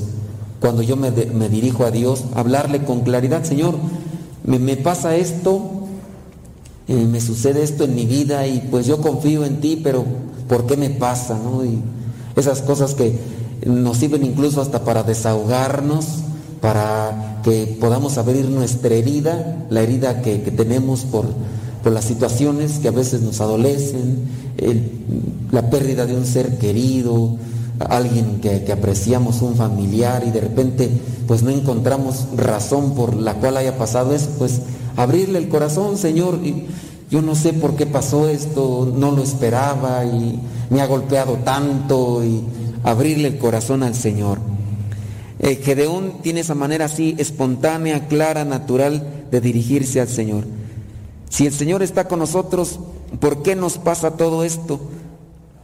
Cuando 0.61 0.83
yo 0.83 0.95
me, 0.95 1.11
me 1.11 1.49
dirijo 1.49 1.83
a 1.83 1.91
Dios, 1.91 2.23
hablarle 2.35 2.85
con 2.85 3.01
claridad, 3.01 3.43
Señor, 3.43 3.75
me, 4.43 4.75
pasa 4.77 5.15
esto, 5.15 5.61
eh, 6.87 7.05
me 7.05 7.21
sucede 7.21 7.63
esto 7.63 7.83
en 7.83 7.95
mi 7.95 8.05
vida 8.05 8.47
y 8.47 8.67
pues 8.71 8.85
yo 8.85 9.01
confío 9.01 9.45
en 9.45 9.61
ti, 9.61 9.79
pero 9.83 10.05
¿por 10.47 10.65
qué 10.65 10.77
me 10.77 10.89
pasa? 10.89 11.37
Y 11.65 11.79
esas 12.39 12.61
cosas 12.61 12.95
que 12.95 13.19
nos 13.65 13.97
sirven 13.97 14.25
incluso 14.25 14.61
hasta 14.61 14.83
para 14.83 15.03
desahogarnos, 15.03 16.05
para 16.59 17.41
que 17.43 17.77
podamos 17.79 18.17
abrir 18.17 18.49
nuestra 18.49 18.93
herida, 18.93 19.65
la 19.69 19.81
herida 19.81 20.21
que, 20.21 20.37
tenemos 20.37 21.01
por, 21.01 21.25
por 21.83 21.91
las 21.91 22.05
situaciones 22.05 22.79
que 22.79 22.87
a 22.87 22.91
veces 22.91 23.21
nos 23.21 23.41
adolecen, 23.41 24.27
la 25.51 25.69
pérdida 25.69 26.05
de 26.05 26.15
un 26.15 26.25
ser 26.25 26.57
querido, 26.57 27.37
alguien 27.81 28.39
que, 28.41 28.71
apreciamos, 28.71 29.41
un 29.41 29.55
familiar, 29.55 30.23
y 30.25 30.31
de 30.31 30.41
repente 30.41 30.89
pues 31.27 31.43
no 31.43 31.49
encontramos 31.49 32.27
razón 32.35 32.93
por 32.95 33.15
la 33.15 33.35
cual 33.35 33.57
haya 33.57 33.77
pasado 33.77 34.13
eso, 34.13 34.29
pues 34.37 34.61
abrirle 34.97 35.39
el 35.39 35.49
corazón, 35.49 35.97
Señor, 35.97 36.39
y 36.43 36.67
yo 37.09 37.21
no 37.21 37.35
sé 37.35 37.53
por 37.53 37.75
qué 37.75 37.85
pasó 37.85 38.29
esto, 38.29 38.91
no 38.95 39.11
lo 39.11 39.23
esperaba 39.23 40.05
y 40.05 40.39
me 40.69 40.81
ha 40.81 40.87
golpeado 40.87 41.35
tanto, 41.43 42.23
y 42.23 42.43
abrirle 42.83 43.29
el 43.29 43.37
corazón 43.37 43.83
al 43.83 43.95
Señor. 43.95 44.39
Eh, 45.39 45.55
Gedeón 45.55 46.21
tiene 46.21 46.41
esa 46.41 46.55
manera 46.55 46.85
así 46.85 47.15
espontánea, 47.17 48.07
clara, 48.07 48.45
natural 48.45 49.25
de 49.31 49.41
dirigirse 49.41 49.99
al 49.99 50.07
Señor. 50.07 50.45
Si 51.29 51.47
el 51.47 51.53
Señor 51.53 51.81
está 51.81 52.07
con 52.07 52.19
nosotros, 52.19 52.79
¿por 53.19 53.41
qué 53.41 53.55
nos 53.55 53.77
pasa 53.77 54.11
todo 54.17 54.43
esto? 54.43 54.79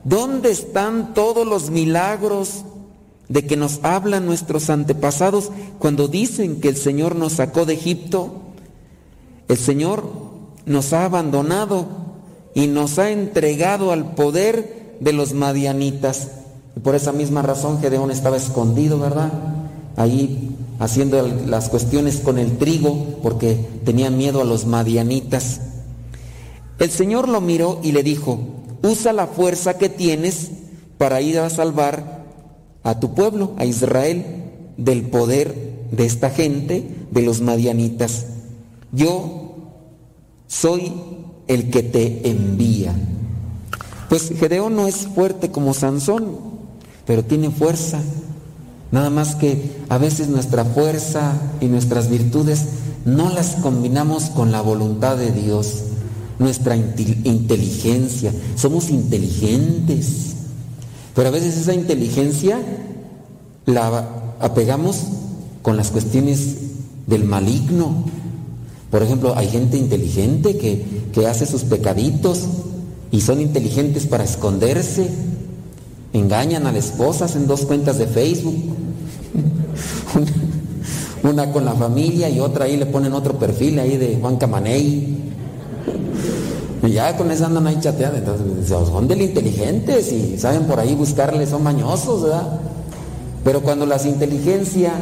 ¿Dónde 0.08 0.52
están 0.52 1.14
todos 1.14 1.46
los 1.46 1.70
milagros 1.70 2.64
de 3.28 3.46
que 3.46 3.58
nos 3.58 3.84
hablan 3.84 4.26
nuestros 4.26 4.70
antepasados 4.70 5.52
cuando 5.80 6.08
dicen 6.08 6.62
que 6.62 6.70
el 6.70 6.78
Señor 6.78 7.18
nos 7.18 7.34
sacó 7.34 7.66
de 7.66 7.74
Egipto? 7.74 8.42
El 9.50 9.58
Señor 9.58 10.10
nos 10.66 10.94
ha 10.94 11.04
abandonado 11.04 11.88
y 12.56 12.68
nos 12.68 13.00
ha 13.00 13.12
entregado 13.12 13.92
al 13.92 14.16
poder 14.16 14.96
de 15.02 15.12
los 15.12 15.34
madianitas. 15.34 16.30
Y 16.78 16.80
por 16.80 16.96
esa 16.96 17.12
misma 17.12 17.42
razón 17.42 17.82
Gedeón 17.82 18.10
estaba 18.10 18.38
escondido, 18.38 19.00
¿verdad? 19.00 19.34
Ahí 19.98 20.56
haciendo 20.80 21.22
las 21.48 21.68
cuestiones 21.68 22.22
con 22.22 22.38
el 22.38 22.58
trigo 22.58 23.20
porque 23.22 23.56
tenía 23.84 24.10
miedo 24.10 24.40
a 24.40 24.46
los 24.46 24.68
madianitas. 24.68 25.60
El 26.80 26.92
Señor 26.92 27.28
lo 27.28 27.42
miró 27.42 27.82
y 27.84 27.92
le 27.92 28.04
dijo, 28.04 28.57
usa 28.84 29.14
la 29.14 29.28
fuerza 29.28 29.78
que 29.78 29.90
tienes 29.90 30.52
para 30.98 31.22
ir 31.22 31.40
a 31.40 31.50
salvar 31.50 32.26
a 32.84 33.00
tu 33.00 33.14
pueblo, 33.14 33.54
a 33.58 33.66
Israel, 33.66 34.26
del 34.78 35.04
poder 35.04 35.88
de 35.92 36.06
esta 36.06 36.30
gente, 36.30 36.88
de 37.12 37.22
los 37.22 37.42
madianitas. 37.42 38.26
Yo 38.92 39.74
soy 40.48 40.94
el 41.48 41.70
que 41.70 41.84
te 41.84 42.30
envía. 42.30 42.94
Pues 44.10 44.30
Gedeón 44.30 44.76
no 44.76 44.88
es 44.88 45.08
fuerte 45.08 45.52
como 45.52 45.74
Sansón, 45.74 46.38
pero 47.06 47.24
tiene 47.24 47.50
fuerza. 47.50 48.00
Nada 48.92 49.10
más 49.10 49.36
que 49.36 49.72
a 49.90 49.98
veces 49.98 50.30
nuestra 50.30 50.64
fuerza 50.64 51.34
y 51.60 51.66
nuestras 51.66 52.10
virtudes 52.10 52.66
no 53.06 53.30
las 53.30 53.56
combinamos 53.56 54.26
con 54.26 54.52
la 54.52 54.62
voluntad 54.62 55.18
de 55.18 55.32
Dios, 55.32 55.84
nuestra 56.40 56.76
inteligencia. 56.76 58.32
Somos 58.56 58.90
inteligentes, 58.90 60.36
pero 61.16 61.30
a 61.30 61.32
veces 61.32 61.58
esa 61.58 61.74
inteligencia 61.74 62.60
la 63.66 64.08
apegamos 64.40 65.04
con 65.62 65.78
las 65.78 65.92
cuestiones 65.92 66.56
del 67.08 67.24
maligno. 67.24 68.06
Por 68.92 69.04
ejemplo, 69.04 69.36
hay 69.36 69.48
gente 69.50 69.78
inteligente 69.78 70.58
que, 70.58 70.86
que 71.14 71.28
hace 71.28 71.46
sus 71.46 71.64
pecaditos 71.64 72.46
y 73.12 73.22
son 73.22 73.42
inteligentes 73.42 74.06
para 74.06 74.24
esconderse. 74.24 75.10
Engañan 76.14 76.68
a 76.68 76.72
la 76.72 76.80
esposa, 76.80 77.26
hacen 77.26 77.48
dos 77.48 77.66
cuentas 77.66 77.98
de 77.98 78.08
Facebook. 78.08 78.56
Una, 80.16 80.32
una 81.44 81.52
con 81.52 81.66
la 81.66 81.74
familia 81.74 82.30
y 82.30 82.40
otra 82.40 82.66
ahí 82.66 82.78
le 82.78 82.86
ponen 82.86 83.14
otro 83.14 83.38
perfil 83.38 83.80
ahí 83.80 83.98
de 83.98 84.18
Juan 84.22 84.38
Camaney. 84.38 85.18
Y 86.84 86.92
ya 86.92 87.18
con 87.18 87.32
eso 87.32 87.46
andan 87.46 87.68
ahí 87.68 87.78
chateando. 87.80 88.18
Entonces, 88.18 88.68
son 88.70 89.08
del 89.08 89.22
inteligentes 89.22 90.12
y 90.12 90.38
saben 90.38 90.66
por 90.66 90.80
ahí 90.80 90.96
buscarle, 90.96 91.46
son 91.48 91.64
mañosos, 91.64 92.24
¿verdad? 92.24 92.60
Pero 93.44 93.62
cuando 93.62 93.86
las 93.86 94.06
inteligencia 94.06 94.94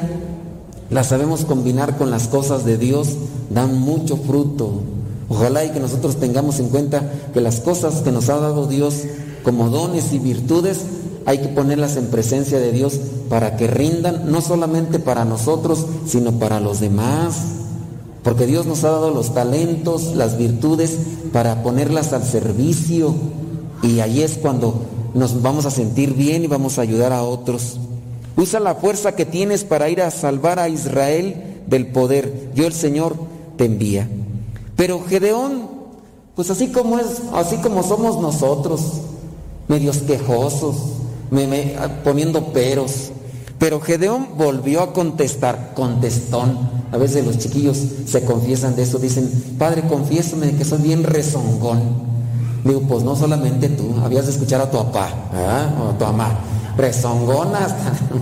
las 0.89 1.07
sabemos 1.07 1.45
combinar 1.45 1.97
con 1.97 2.11
las 2.11 2.27
cosas 2.27 2.63
de 2.63 2.77
Dios, 2.77 3.09
dan 3.49 3.79
mucho 3.79 4.17
fruto. 4.17 4.81
Ojalá 5.29 5.65
y 5.65 5.71
que 5.71 5.79
nosotros 5.79 6.17
tengamos 6.17 6.59
en 6.59 6.69
cuenta 6.69 7.11
que 7.33 7.41
las 7.41 7.59
cosas 7.59 8.01
que 8.01 8.11
nos 8.11 8.29
ha 8.29 8.37
dado 8.37 8.67
Dios 8.67 9.03
como 9.43 9.69
dones 9.69 10.13
y 10.13 10.19
virtudes, 10.19 10.81
hay 11.25 11.39
que 11.39 11.47
ponerlas 11.47 11.97
en 11.97 12.05
presencia 12.07 12.59
de 12.59 12.71
Dios 12.71 12.99
para 13.29 13.57
que 13.57 13.67
rindan 13.67 14.31
no 14.31 14.41
solamente 14.41 14.99
para 14.99 15.25
nosotros, 15.25 15.85
sino 16.05 16.33
para 16.33 16.59
los 16.59 16.79
demás. 16.79 17.54
Porque 18.25 18.45
Dios 18.47 18.65
nos 18.65 18.83
ha 18.83 18.89
dado 18.89 19.11
los 19.11 19.33
talentos, 19.33 20.13
las 20.15 20.37
virtudes, 20.37 20.97
para 21.31 21.63
ponerlas 21.63 22.11
al 22.11 22.23
servicio. 22.25 23.15
Y 23.83 24.01
ahí 24.01 24.21
es 24.21 24.33
cuando 24.37 24.81
nos 25.13 25.41
vamos 25.41 25.65
a 25.65 25.71
sentir 25.71 26.13
bien 26.15 26.43
y 26.43 26.47
vamos 26.47 26.77
a 26.77 26.81
ayudar 26.81 27.13
a 27.13 27.23
otros. 27.23 27.79
Usa 28.35 28.59
la 28.59 28.75
fuerza 28.75 29.15
que 29.15 29.25
tienes 29.25 29.63
para 29.63 29.89
ir 29.89 30.01
a 30.01 30.11
salvar 30.11 30.59
a 30.59 30.67
Israel 30.67 31.61
del 31.67 31.87
poder. 31.87 32.49
Yo 32.55 32.65
el 32.67 32.73
Señor 32.73 33.15
te 33.57 33.65
envía. 33.65 34.09
Pero 34.75 35.01
Gedeón, 35.07 35.69
pues 36.35 36.49
así 36.49 36.67
como 36.69 36.99
es, 36.99 37.21
así 37.33 37.57
como 37.57 37.83
somos 37.83 38.19
nosotros, 38.19 38.81
medios 39.67 39.99
quejosos, 39.99 40.75
me- 41.29 41.75
poniendo 42.03 42.47
peros. 42.47 43.11
Pero 43.59 43.79
Gedeón 43.79 44.29
volvió 44.37 44.81
a 44.81 44.93
contestar, 44.93 45.73
contestón. 45.75 46.57
A 46.91 46.97
veces 46.97 47.25
los 47.25 47.37
chiquillos 47.37 47.81
se 48.05 48.23
confiesan 48.25 48.75
de 48.75 48.83
eso, 48.83 48.99
dicen, 48.99 49.29
Padre, 49.57 49.83
confiésame 49.87 50.55
que 50.55 50.65
soy 50.65 50.81
bien 50.81 51.03
rezongón. 51.03 51.79
Digo, 52.63 52.81
pues 52.81 53.03
no 53.03 53.15
solamente 53.15 53.69
tú, 53.69 53.95
habías 54.03 54.25
de 54.25 54.31
escuchar 54.31 54.61
a 54.61 54.69
tu 54.69 54.77
papá, 54.77 55.09
¿verdad? 55.31 55.73
O 55.79 55.89
a 55.91 55.97
tu 55.97 56.05
mamá. 56.05 56.39
Rezongonas. 56.77 57.73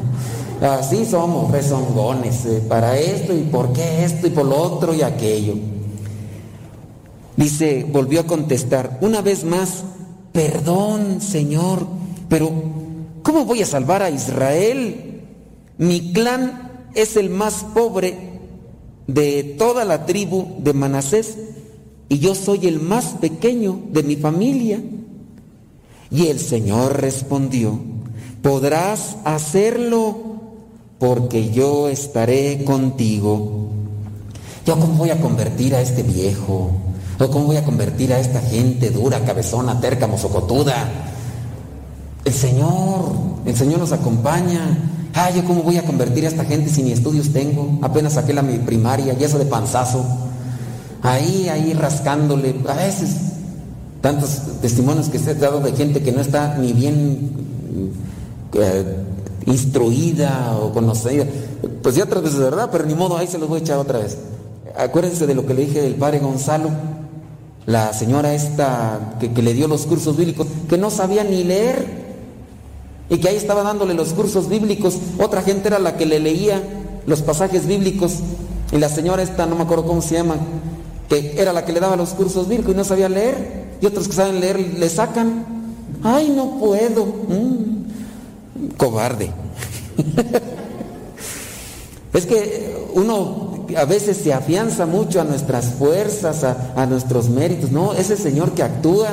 Así 0.61 1.05
somos, 1.05 1.51
rezongones, 1.51 2.45
eh, 2.45 2.63
para 2.67 2.97
esto 2.97 3.33
y 3.33 3.41
por 3.41 3.73
qué 3.73 4.05
esto 4.05 4.27
y 4.27 4.29
por 4.29 4.45
lo 4.45 4.55
otro 4.55 4.93
y 4.93 5.01
aquello. 5.01 5.55
Dice, 7.35 7.85
volvió 7.91 8.21
a 8.21 8.23
contestar, 8.23 8.99
una 9.01 9.21
vez 9.21 9.43
más, 9.43 9.83
perdón, 10.31 11.19
Señor, 11.19 11.85
pero 12.29 12.51
¿cómo 13.23 13.43
voy 13.45 13.61
a 13.61 13.65
salvar 13.65 14.03
a 14.03 14.09
Israel? 14.09 15.12
Mi 15.77 16.13
clan 16.13 16.89
es 16.95 17.17
el 17.17 17.29
más 17.29 17.65
pobre 17.73 18.39
de 19.07 19.55
toda 19.57 19.85
la 19.85 20.05
tribu 20.05 20.55
de 20.59 20.73
Manasés 20.73 21.37
y 22.09 22.19
yo 22.19 22.35
soy 22.35 22.67
el 22.67 22.79
más 22.79 23.15
pequeño 23.19 23.79
de 23.91 24.03
mi 24.03 24.15
familia. 24.15 24.79
Y 26.11 26.27
el 26.27 26.39
Señor 26.39 27.01
respondió, 27.01 27.79
podrás 28.43 29.17
hacerlo 29.23 30.33
porque 30.99 31.49
yo 31.49 31.89
estaré 31.89 32.63
contigo. 32.65 33.69
¿Yo 34.65 34.79
cómo 34.79 34.93
voy 34.93 35.09
a 35.09 35.19
convertir 35.19 35.75
a 35.75 35.81
este 35.81 36.03
viejo? 36.03 36.71
¿O 37.19 37.27
cómo 37.29 37.45
voy 37.45 37.57
a 37.57 37.65
convertir 37.65 38.13
a 38.13 38.19
esta 38.19 38.41
gente 38.41 38.89
dura, 38.91 39.25
cabezona, 39.25 39.79
terca, 39.81 40.07
mozocotuda? 40.07 40.89
El 42.23 42.33
Señor, 42.33 43.11
el 43.45 43.55
Señor 43.55 43.79
nos 43.79 43.91
acompaña. 43.91 44.77
Ah, 45.15 45.29
¿yo 45.29 45.45
cómo 45.45 45.61
voy 45.61 45.77
a 45.77 45.83
convertir 45.83 46.25
a 46.25 46.29
esta 46.29 46.43
gente 46.43 46.69
si 46.69 46.81
ni 46.81 46.91
estudios 46.91 47.31
tengo? 47.31 47.77
Apenas 47.83 48.13
saqué 48.13 48.33
la 48.33 48.41
mi 48.41 48.57
primaria 48.57 49.15
y 49.17 49.23
eso 49.23 49.37
de 49.37 49.45
panzazo. 49.45 50.03
Ahí, 51.03 51.49
ahí 51.49 51.73
rascándole. 51.73 52.55
A 52.67 52.73
veces, 52.73 53.15
tantos 54.01 54.41
testimonios 54.61 55.09
que 55.09 55.19
se 55.19 55.31
ha 55.31 55.33
dado 55.35 55.59
de 55.59 55.73
gente 55.73 56.01
que 56.01 56.11
no 56.11 56.21
está 56.21 56.57
ni 56.57 56.73
bien 56.73 57.31
eh, 58.53 58.97
instruida 59.45 60.57
o 60.59 60.73
conocida. 60.73 61.25
Pues 61.83 61.95
ya 61.95 62.05
otras 62.05 62.23
veces, 62.23 62.39
¿verdad? 62.39 62.69
Pero 62.71 62.85
ni 62.85 62.95
modo, 62.95 63.15
ahí 63.15 63.27
se 63.27 63.37
los 63.37 63.47
voy 63.47 63.59
a 63.59 63.61
echar 63.61 63.77
otra 63.77 63.99
vez. 63.99 64.17
Acuérdense 64.75 65.27
de 65.27 65.35
lo 65.35 65.45
que 65.45 65.53
le 65.53 65.65
dije 65.65 65.81
del 65.81 65.93
padre 65.93 66.19
Gonzalo, 66.19 66.71
la 67.67 67.93
señora 67.93 68.33
esta 68.33 69.17
que, 69.19 69.31
que 69.31 69.43
le 69.43 69.53
dio 69.53 69.67
los 69.67 69.85
cursos 69.85 70.17
bíblicos, 70.17 70.47
que 70.67 70.79
no 70.79 70.89
sabía 70.89 71.23
ni 71.23 71.43
leer 71.43 72.02
y 73.09 73.17
que 73.17 73.29
ahí 73.29 73.35
estaba 73.35 73.63
dándole 73.63 73.93
los 73.93 74.13
cursos 74.13 74.49
bíblicos. 74.49 74.97
Otra 75.19 75.41
gente 75.41 75.67
era 75.67 75.79
la 75.79 75.97
que 75.97 76.05
le 76.05 76.19
leía 76.19 76.61
los 77.05 77.21
pasajes 77.21 77.67
bíblicos 77.67 78.19
y 78.71 78.77
la 78.77 78.89
señora 78.89 79.21
esta, 79.21 79.45
no 79.45 79.55
me 79.55 79.63
acuerdo 79.63 79.85
cómo 79.85 80.01
se 80.01 80.15
llama, 80.15 80.35
que 81.09 81.35
era 81.37 81.53
la 81.53 81.65
que 81.65 81.73
le 81.73 81.79
daba 81.79 81.95
los 81.95 82.09
cursos 82.09 82.47
bíblicos 82.47 82.73
y 82.73 82.77
no 82.77 82.83
sabía 82.83 83.09
leer. 83.09 83.63
Y 83.81 83.85
otros 83.85 84.07
que 84.07 84.13
saben 84.13 84.39
leer 84.39 84.59
le 84.59 84.89
sacan. 84.89 85.45
Ay, 86.01 86.33
no 86.35 86.57
puedo. 86.57 87.05
Mm, 87.05 88.73
cobarde. 88.77 89.31
es 92.13 92.25
que 92.25 92.87
uno 92.95 93.65
a 93.77 93.85
veces 93.85 94.17
se 94.17 94.33
afianza 94.33 94.85
mucho 94.85 95.21
a 95.21 95.23
nuestras 95.23 95.65
fuerzas, 95.65 96.43
a, 96.43 96.73
a 96.75 96.85
nuestros 96.85 97.29
méritos. 97.29 97.71
No, 97.71 97.93
es 97.93 98.09
el 98.09 98.17
Señor 98.17 98.53
que 98.53 98.63
actúa. 98.63 99.09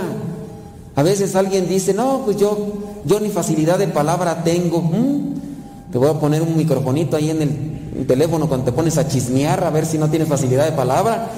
A 1.00 1.02
veces 1.02 1.34
alguien 1.34 1.66
dice, 1.66 1.94
no, 1.94 2.20
pues 2.26 2.36
yo, 2.36 2.74
yo 3.06 3.20
ni 3.20 3.30
facilidad 3.30 3.78
de 3.78 3.88
palabra 3.88 4.44
tengo. 4.44 4.82
Mm, 4.82 5.90
te 5.90 5.96
voy 5.96 6.10
a 6.10 6.20
poner 6.20 6.42
un 6.42 6.54
microfonito 6.54 7.16
ahí 7.16 7.30
en 7.30 7.40
el 7.40 8.06
teléfono 8.06 8.46
cuando 8.46 8.66
te 8.66 8.72
pones 8.72 8.98
a 8.98 9.08
chismear 9.08 9.64
a 9.64 9.70
ver 9.70 9.86
si 9.86 9.96
no 9.96 10.10
tienes 10.10 10.28
facilidad 10.28 10.66
de 10.66 10.72
palabra. 10.72 11.30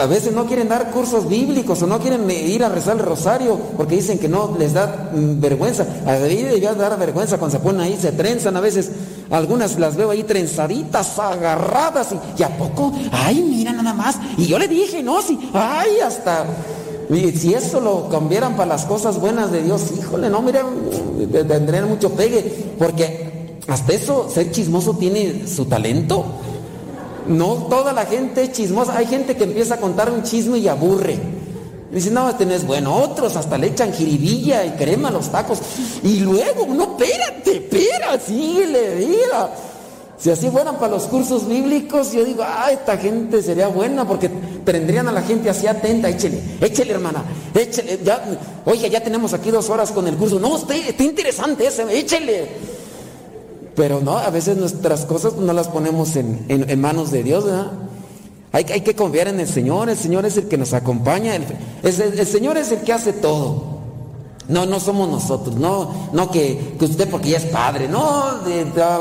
A 0.00 0.06
veces 0.06 0.32
no 0.32 0.46
quieren 0.46 0.68
dar 0.68 0.92
cursos 0.92 1.28
bíblicos 1.28 1.82
o 1.82 1.88
no 1.88 1.98
quieren 1.98 2.30
ir 2.30 2.62
a 2.62 2.68
rezar 2.68 2.98
el 2.98 3.02
rosario 3.02 3.58
porque 3.76 3.96
dicen 3.96 4.20
que 4.20 4.28
no 4.28 4.54
les 4.56 4.74
da 4.74 5.10
mm, 5.12 5.40
vergüenza. 5.40 5.84
A 6.06 6.12
mí 6.12 6.36
debería 6.36 6.72
dar 6.74 6.96
vergüenza 6.96 7.38
cuando 7.38 7.58
se 7.58 7.64
ponen 7.64 7.80
ahí, 7.80 7.98
se 8.00 8.12
trenzan 8.12 8.56
a 8.56 8.60
veces. 8.60 8.92
Algunas 9.32 9.76
las 9.76 9.96
veo 9.96 10.12
ahí 10.12 10.22
trenzaditas, 10.22 11.18
agarradas 11.18 12.12
y, 12.12 12.40
y 12.40 12.44
a 12.44 12.56
poco, 12.56 12.92
ay, 13.10 13.42
mira 13.42 13.72
nada 13.72 13.92
más. 13.92 14.18
Y 14.38 14.46
yo 14.46 14.56
le 14.56 14.68
dije, 14.68 15.02
no, 15.02 15.20
sí, 15.20 15.36
ay, 15.52 15.98
hasta 15.98 16.46
y 17.14 17.32
si 17.32 17.54
eso 17.54 17.80
lo 17.80 18.08
cambiaran 18.08 18.56
para 18.56 18.68
las 18.70 18.84
cosas 18.84 19.20
buenas 19.20 19.50
de 19.50 19.62
Dios, 19.62 19.82
híjole, 19.98 20.30
no, 20.30 20.40
mira, 20.42 20.64
tendrían 21.30 21.88
mucho 21.88 22.10
pegue, 22.10 22.42
porque 22.78 23.56
hasta 23.68 23.92
eso, 23.92 24.28
ser 24.28 24.50
chismoso 24.50 24.94
tiene 24.94 25.46
su 25.46 25.66
talento. 25.66 26.24
No 27.26 27.66
toda 27.68 27.92
la 27.92 28.06
gente 28.06 28.42
es 28.42 28.52
chismosa, 28.52 28.96
hay 28.96 29.06
gente 29.06 29.36
que 29.36 29.44
empieza 29.44 29.74
a 29.74 29.78
contar 29.78 30.10
un 30.10 30.22
chisme 30.22 30.58
y 30.58 30.68
aburre. 30.68 31.18
Dice, 31.92 32.10
no, 32.10 32.28
este 32.30 32.46
no 32.46 32.54
es 32.54 32.66
bueno. 32.66 32.96
Otros 32.96 33.36
hasta 33.36 33.58
le 33.58 33.68
echan 33.68 33.92
jiribilla 33.92 34.64
y 34.64 34.70
crema 34.70 35.08
a 35.08 35.12
los 35.12 35.28
tacos. 35.30 35.58
Y 36.02 36.20
luego, 36.20 36.66
no, 36.66 36.96
espérate, 36.98 37.56
espera, 37.58 38.18
síguele, 38.18 39.06
mira. 39.06 39.50
Si 40.22 40.30
así 40.30 40.48
fueran 40.50 40.76
para 40.76 40.92
los 40.92 41.04
cursos 41.04 41.48
bíblicos, 41.48 42.12
yo 42.12 42.24
digo, 42.24 42.44
ah, 42.46 42.70
esta 42.70 42.96
gente 42.96 43.42
sería 43.42 43.66
buena 43.66 44.06
porque 44.06 44.30
tendrían 44.64 45.08
a 45.08 45.12
la 45.12 45.22
gente 45.22 45.50
así 45.50 45.66
atenta. 45.66 46.08
Échele, 46.08 46.40
échele, 46.60 46.92
hermana, 46.92 47.24
échele. 47.52 47.98
Ya, 48.04 48.22
oye, 48.64 48.88
ya 48.88 49.02
tenemos 49.02 49.34
aquí 49.34 49.50
dos 49.50 49.68
horas 49.68 49.90
con 49.90 50.06
el 50.06 50.14
curso. 50.14 50.38
No, 50.38 50.56
está, 50.56 50.76
está 50.76 51.02
interesante 51.02 51.66
ese, 51.66 51.82
échele. 51.98 52.50
Pero 53.74 54.00
no, 54.00 54.16
a 54.16 54.30
veces 54.30 54.56
nuestras 54.56 55.06
cosas 55.06 55.34
no 55.34 55.52
las 55.52 55.66
ponemos 55.66 56.14
en, 56.14 56.80
manos 56.80 57.10
de 57.10 57.24
Dios, 57.24 57.44
¿verdad? 57.44 57.72
Hay, 58.52 58.64
que 58.64 58.94
confiar 58.94 59.26
en 59.26 59.40
el 59.40 59.48
Señor, 59.48 59.90
el 59.90 59.96
Señor 59.96 60.24
es 60.24 60.36
el 60.36 60.46
que 60.46 60.56
nos 60.56 60.72
acompaña, 60.72 61.34
el 61.34 62.26
Señor 62.26 62.58
es 62.58 62.70
el 62.70 62.82
que 62.82 62.92
hace 62.92 63.12
todo. 63.12 63.71
No, 64.52 64.66
no 64.66 64.78
somos 64.80 65.08
nosotros, 65.08 65.56
no, 65.56 65.90
no 66.12 66.30
que, 66.30 66.76
usted 66.78 67.08
porque 67.08 67.30
ya 67.30 67.38
es 67.38 67.46
padre, 67.46 67.88
no, 67.88 68.24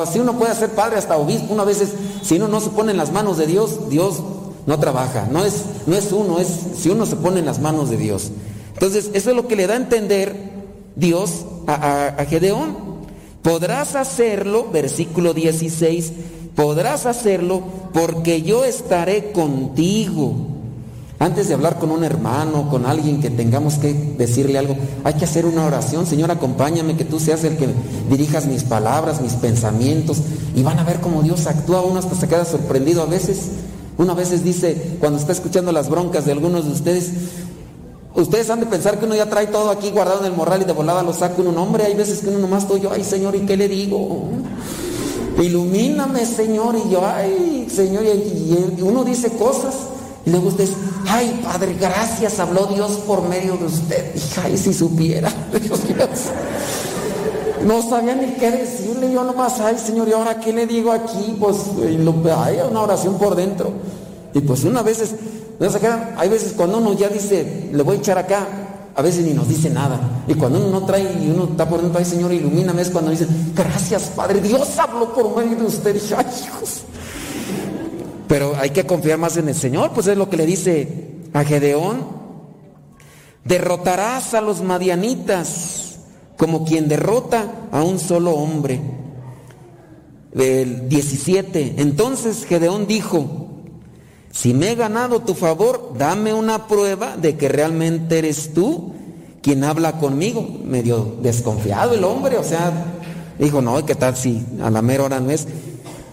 si 0.09 0.19
uno 0.19 0.37
puede 0.37 0.55
ser 0.55 0.69
padre 0.71 0.97
hasta 0.97 1.17
obispo, 1.17 1.47
uno 1.49 1.63
a 1.63 1.65
veces, 1.65 1.89
si 2.21 2.37
uno 2.37 2.47
no 2.47 2.61
se 2.61 2.69
pone 2.69 2.91
en 2.91 2.97
las 2.97 3.11
manos 3.11 3.37
de 3.37 3.47
Dios, 3.47 3.89
Dios 3.89 4.23
no 4.65 4.79
trabaja, 4.79 5.27
no 5.29 5.43
es, 5.43 5.63
no 5.87 5.95
es 5.97 6.11
uno, 6.13 6.39
es 6.39 6.47
si 6.77 6.89
uno 6.89 7.05
se 7.05 7.17
pone 7.17 7.39
en 7.39 7.45
las 7.45 7.59
manos 7.59 7.89
de 7.89 7.97
Dios. 7.97 8.31
Entonces, 8.73 9.09
eso 9.13 9.29
es 9.31 9.35
lo 9.35 9.47
que 9.47 9.57
le 9.57 9.67
da 9.67 9.73
a 9.73 9.77
entender 9.77 10.53
Dios 10.95 11.45
a, 11.67 12.15
a 12.17 12.25
Gedeón. 12.25 12.77
Podrás 13.43 13.95
hacerlo, 13.95 14.67
versículo 14.71 15.33
16, 15.33 16.13
podrás 16.55 17.05
hacerlo 17.05 17.61
porque 17.93 18.41
yo 18.41 18.63
estaré 18.63 19.33
contigo. 19.33 20.50
Antes 21.22 21.47
de 21.47 21.53
hablar 21.53 21.78
con 21.78 21.91
un 21.91 22.03
hermano, 22.03 22.67
con 22.67 22.88
alguien 22.88 23.22
que 23.22 23.30
tengamos 23.30 23.76
que 23.76 23.93
decirle 23.93 24.57
algo, 24.57 24.76
hay 25.03 25.13
que 25.13 25.26
hacer 25.26 25.45
una 25.45 25.67
oración. 25.67 26.07
Señor, 26.07 26.32
acompáñame, 26.32 26.97
que 26.97 27.05
tú 27.05 27.19
seas 27.19 27.43
el 27.43 27.57
que 27.57 27.69
dirijas 28.09 28.47
mis 28.47 28.63
palabras, 28.63 29.22
mis 29.22 29.34
pensamientos. 29.34 30.17
Y 30.55 30.63
van 30.63 30.80
a 30.80 30.84
ver 30.84 30.99
cómo 30.99 31.22
Dios 31.22 31.45
actúa. 31.45 31.82
Uno 31.82 31.99
hasta 31.99 32.15
se 32.15 32.28
queda 32.28 32.43
sorprendido 32.43 33.03
a 33.03 33.05
veces. 33.05 33.51
Uno 33.99 34.13
a 34.13 34.15
veces 34.15 34.43
dice, 34.43 34.95
cuando 34.99 35.19
está 35.19 35.32
escuchando 35.32 35.72
las 35.72 35.91
broncas 35.91 36.26
de 36.26 36.32
algunos 36.32 36.65
de 36.65 36.72
ustedes, 36.72 37.11
ustedes 38.15 38.49
han 38.49 38.61
de 38.61 38.65
pensar 38.65 38.97
que 38.97 39.05
uno 39.05 39.13
ya 39.13 39.30
trae 39.30 39.45
todo 39.45 39.69
aquí 39.69 39.91
guardado 39.91 40.22
en 40.22 40.26
el 40.26 40.34
morral 40.34 40.63
y 40.63 40.65
de 40.65 40.74
volada 40.74 41.03
lo 41.03 41.13
saca 41.13 41.36
uno. 41.38 41.51
No, 41.51 41.61
hombre, 41.61 41.84
hay 41.84 41.93
veces 41.93 42.22
que 42.22 42.30
uno 42.30 42.39
nomás 42.39 42.63
estoy 42.63 42.82
yo, 42.82 42.91
ay 42.91 43.03
Señor, 43.03 43.36
¿y 43.36 43.41
qué 43.41 43.55
le 43.55 43.67
digo? 43.67 44.24
Ilumíname, 45.39 46.26
Señor. 46.26 46.78
Y 46.84 46.89
yo, 46.89 47.05
ay, 47.05 47.67
Señor, 47.69 48.05
y, 48.05 48.07
y 48.09 48.82
uno 48.82 49.03
dice 49.03 49.30
cosas. 49.34 49.76
Y 50.26 50.30
luego 50.30 50.49
usted 50.49 50.69
ay 51.07 51.41
Padre, 51.43 51.76
gracias, 51.80 52.39
habló 52.39 52.67
Dios 52.67 52.91
por 53.07 53.28
medio 53.28 53.57
de 53.57 53.65
usted. 53.65 54.15
Hija, 54.15 54.49
y 54.49 54.57
si 54.57 54.74
supiera, 54.74 55.32
Dios 55.61 55.84
mío, 55.84 56.07
no 57.65 57.82
sabía 57.82 58.15
ni 58.15 58.34
qué 58.34 58.51
decirle, 58.51 59.11
yo 59.11 59.24
nomás, 59.24 59.59
ay 59.59 59.78
Señor, 59.78 60.07
¿y 60.07 60.13
ahora 60.13 60.39
qué 60.39 60.53
le 60.53 60.65
digo 60.65 60.91
aquí? 60.91 61.36
Pues, 61.39 61.57
hay 62.38 62.59
una 62.69 62.82
oración 62.82 63.17
por 63.17 63.36
dentro. 63.36 63.72
Y 64.34 64.39
pues 64.39 64.63
una 64.63 64.82
veces, 64.82 65.13
no 65.59 65.67
hay 66.17 66.30
veces 66.30 66.53
cuando 66.55 66.78
uno 66.78 66.93
ya 66.93 67.09
dice, 67.09 67.69
le 67.72 67.84
voy 67.84 67.97
a 67.97 67.99
echar 67.99 68.17
acá, 68.17 68.47
a 68.95 69.01
veces 69.01 69.26
ni 69.26 69.34
nos 69.34 69.47
dice 69.47 69.69
nada. 69.69 70.24
Y 70.28 70.34
cuando 70.36 70.59
uno 70.59 70.80
no 70.80 70.86
trae 70.86 71.03
y 71.22 71.30
uno 71.30 71.49
está 71.51 71.67
por 71.67 71.82
dentro, 71.82 71.99
ay 71.99 72.05
Señor, 72.05 72.32
ilumíname, 72.32 72.82
es 72.82 72.89
cuando 72.89 73.11
dice, 73.11 73.28
gracias 73.55 74.03
Padre, 74.15 74.39
Dios 74.39 74.78
habló 74.80 75.13
por 75.13 75.36
medio 75.36 75.57
de 75.57 75.65
usted. 75.65 75.95
Y 75.95 75.99
dije, 75.99 76.15
ay 76.17 76.26
hijos. 76.45 76.82
Pero 78.32 78.55
hay 78.55 78.69
que 78.69 78.86
confiar 78.86 79.17
más 79.17 79.36
en 79.36 79.49
el 79.49 79.55
Señor, 79.55 79.91
pues 79.91 80.07
es 80.07 80.15
lo 80.15 80.29
que 80.29 80.38
le 80.38 80.45
dice 80.45 80.88
a 81.34 81.43
Gedeón. 81.43 82.07
Derrotarás 83.43 84.34
a 84.34 84.39
los 84.39 84.61
madianitas 84.61 85.99
como 86.38 86.63
quien 86.63 86.88
derrota 86.88 87.67
a 87.73 87.84
un 87.84 87.99
solo 87.99 88.32
hombre. 88.32 88.79
El 90.34 90.88
17. 90.88 91.73
Entonces 91.79 92.45
Gedeón 92.45 92.88
dijo, 92.88 93.49
si 94.32 94.53
me 94.53 94.71
he 94.71 94.75
ganado 94.75 95.19
tu 95.23 95.34
favor, 95.34 95.95
dame 95.97 96.34
una 96.34 96.69
prueba 96.69 97.17
de 97.17 97.36
que 97.36 97.49
realmente 97.49 98.19
eres 98.19 98.53
tú 98.53 98.93
quien 99.41 99.65
habla 99.65 99.99
conmigo. 99.99 100.47
Medio 100.63 101.17
desconfiado 101.21 101.95
el 101.95 102.05
hombre, 102.05 102.38
o 102.38 102.45
sea, 102.45 102.71
dijo, 103.38 103.61
no, 103.61 103.86
¿qué 103.86 103.95
tal 103.95 104.15
si 104.15 104.41
a 104.63 104.69
la 104.69 104.82
mera 104.82 105.03
hora 105.03 105.19
no 105.19 105.32
es? 105.32 105.45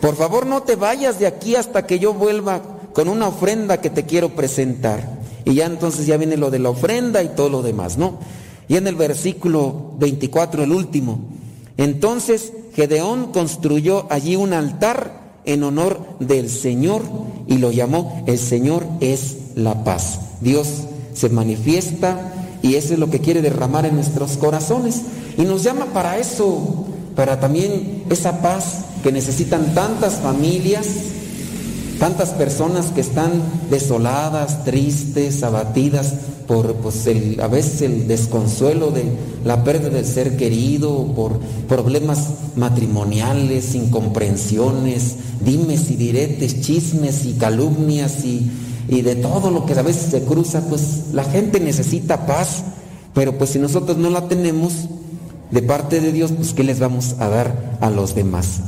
Por 0.01 0.17
favor 0.17 0.47
no 0.47 0.63
te 0.63 0.77
vayas 0.77 1.19
de 1.19 1.27
aquí 1.27 1.57
hasta 1.57 1.87
que 1.87 1.99
yo 1.99 2.15
vuelva 2.15 2.63
con 2.93 3.09
una 3.09 3.29
ofrenda 3.29 3.81
que 3.81 3.91
te 3.91 4.05
quiero 4.05 4.31
presentar. 4.31 5.19
Y 5.45 5.55
ya 5.55 5.67
entonces 5.67 6.07
ya 6.07 6.17
viene 6.17 6.37
lo 6.37 6.51
de 6.51 6.59
la 6.59 6.71
ofrenda 6.71 7.23
y 7.23 7.29
todo 7.29 7.49
lo 7.49 7.63
demás, 7.63 7.97
¿no? 7.97 8.19
Y 8.69 8.77
en 8.77 8.87
el 8.87 8.97
versículo 8.97 9.93
24, 9.99 10.63
el 10.63 10.73
último. 10.73 11.21
Entonces 11.77 12.53
Gedeón 12.75 13.33
construyó 13.33 14.07
allí 14.11 14.37
un 14.37 14.53
altar 14.53 15.29
en 15.45 15.63
honor 15.63 16.01
del 16.21 16.51
Señor 16.51 17.03
y 17.47 17.59
lo 17.59 17.73
llamó 17.73 18.23
El 18.27 18.39
Señor 18.39 18.87
es 19.01 19.37
la 19.55 19.85
paz. 19.85 20.21
Dios 20.41 20.69
se 21.15 21.29
manifiesta 21.31 22.35
y 22.63 22.75
eso 22.75 22.93
es 22.93 22.99
lo 22.99 23.11
que 23.11 23.21
quiere 23.21 23.43
derramar 23.43 23.87
en 23.87 23.95
nuestros 23.95 24.37
corazones. 24.37 25.03
Y 25.37 25.43
nos 25.43 25.63
llama 25.63 25.87
para 25.87 26.19
eso, 26.19 26.87
para 27.17 27.41
también 27.41 28.05
esa 28.11 28.43
paz 28.43 28.85
que 29.03 29.13
necesitan 29.13 29.75
tantas 29.75 30.15
familias, 30.15 30.87
tantas 31.99 32.31
personas 32.31 32.87
que 32.87 33.01
están 33.01 33.31
desoladas, 33.71 34.65
tristes, 34.65 35.43
abatidas 35.43 36.15
por 36.49 36.75
pues, 36.77 37.07
a 37.41 37.47
veces 37.47 37.83
el 37.83 38.09
desconsuelo 38.09 38.91
de 38.91 39.05
la 39.45 39.63
pérdida 39.65 39.91
del 39.91 40.07
ser 40.07 40.37
querido, 40.39 41.05
por 41.15 41.39
problemas 41.69 42.29
matrimoniales, 42.57 43.75
incomprensiones, 43.75 45.17
dimes 45.45 45.91
y 45.91 45.97
diretes, 45.97 46.63
chismes 46.63 47.27
y 47.27 47.35
calumnias 47.35 48.25
y, 48.25 48.51
y 48.89 49.03
de 49.03 49.17
todo 49.17 49.51
lo 49.51 49.67
que 49.67 49.75
a 49.75 49.83
veces 49.83 50.11
se 50.11 50.23
cruza, 50.23 50.63
pues 50.69 51.13
la 51.13 51.25
gente 51.25 51.61
necesita 51.61 52.25
paz, 52.25 52.65
pero 53.13 53.37
pues 53.37 53.51
si 53.51 53.59
nosotros 53.59 53.99
no 53.99 54.09
la 54.09 54.27
tenemos 54.27 54.73
de 55.51 55.63
parte 55.63 56.01
de 56.01 56.13
Dios, 56.13 56.33
pues 56.33 56.55
¿qué 56.55 56.65
les 56.65 56.81
vamos 56.81 57.17
a 57.19 57.29
dar 57.29 57.77
a 57.83 57.91
los 57.91 58.15
demás? 58.15 58.61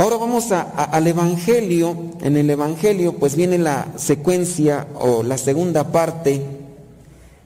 Ahora 0.00 0.16
vamos 0.16 0.50
al 0.50 1.06
Evangelio. 1.06 1.94
En 2.22 2.38
el 2.38 2.48
Evangelio 2.48 3.16
pues 3.16 3.36
viene 3.36 3.58
la 3.58 3.86
secuencia 3.96 4.86
o 4.94 5.22
la 5.22 5.36
segunda 5.36 5.92
parte 5.92 6.40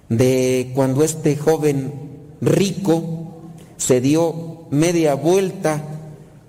de 0.09 0.70
cuando 0.72 1.02
este 1.02 1.36
joven 1.36 1.92
rico 2.40 3.50
se 3.76 4.00
dio 4.00 4.68
media 4.70 5.14
vuelta 5.16 5.82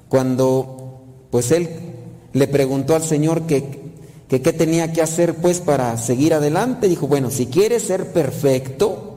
cuando 0.07 1.01
pues 1.31 1.49
él 1.49 1.69
le 2.33 2.47
preguntó 2.49 2.95
al 2.95 3.03
Señor 3.03 3.47
que 3.47 3.63
que 4.27 4.43
qué 4.43 4.53
tenía 4.53 4.93
que 4.93 5.01
hacer 5.01 5.33
pues 5.33 5.59
para 5.59 5.97
seguir 5.97 6.35
adelante. 6.35 6.87
Dijo, 6.87 7.07
bueno, 7.07 7.31
si 7.31 7.47
quieres 7.47 7.81
ser 7.81 8.13
perfecto, 8.13 9.14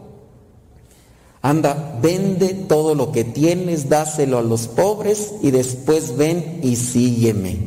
Anda, 1.41 1.99
vende 2.03 2.49
todo 2.49 2.95
lo 2.95 3.12
que 3.12 3.24
tienes, 3.24 3.89
dáselo 3.89 4.39
a 4.39 4.43
los 4.43 4.66
pobres 4.66 5.34
y 5.43 5.51
después 5.51 6.16
ven 6.16 6.61
y 6.62 6.76
sígueme. 6.76 7.59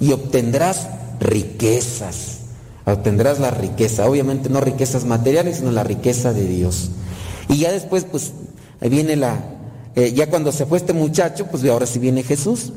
Y 0.00 0.12
obtendrás 0.12 0.88
riquezas. 1.20 2.38
Obtendrás 2.84 3.38
la 3.38 3.50
riqueza. 3.50 4.08
Obviamente 4.08 4.50
no 4.50 4.60
riquezas 4.60 5.04
materiales, 5.04 5.58
sino 5.58 5.70
la 5.70 5.84
riqueza 5.84 6.32
de 6.32 6.46
Dios. 6.46 6.90
Y 7.48 7.58
ya 7.58 7.72
después, 7.72 8.04
pues, 8.04 8.32
viene 8.80 9.16
la... 9.16 9.38
eh, 9.94 10.12
ya 10.12 10.28
cuando 10.28 10.52
se 10.52 10.66
fue 10.66 10.78
este 10.78 10.92
muchacho, 10.92 11.46
pues 11.46 11.64
ahora 11.64 11.86
sí 11.86 11.98
viene 11.98 12.22
Jesús. 12.22 12.72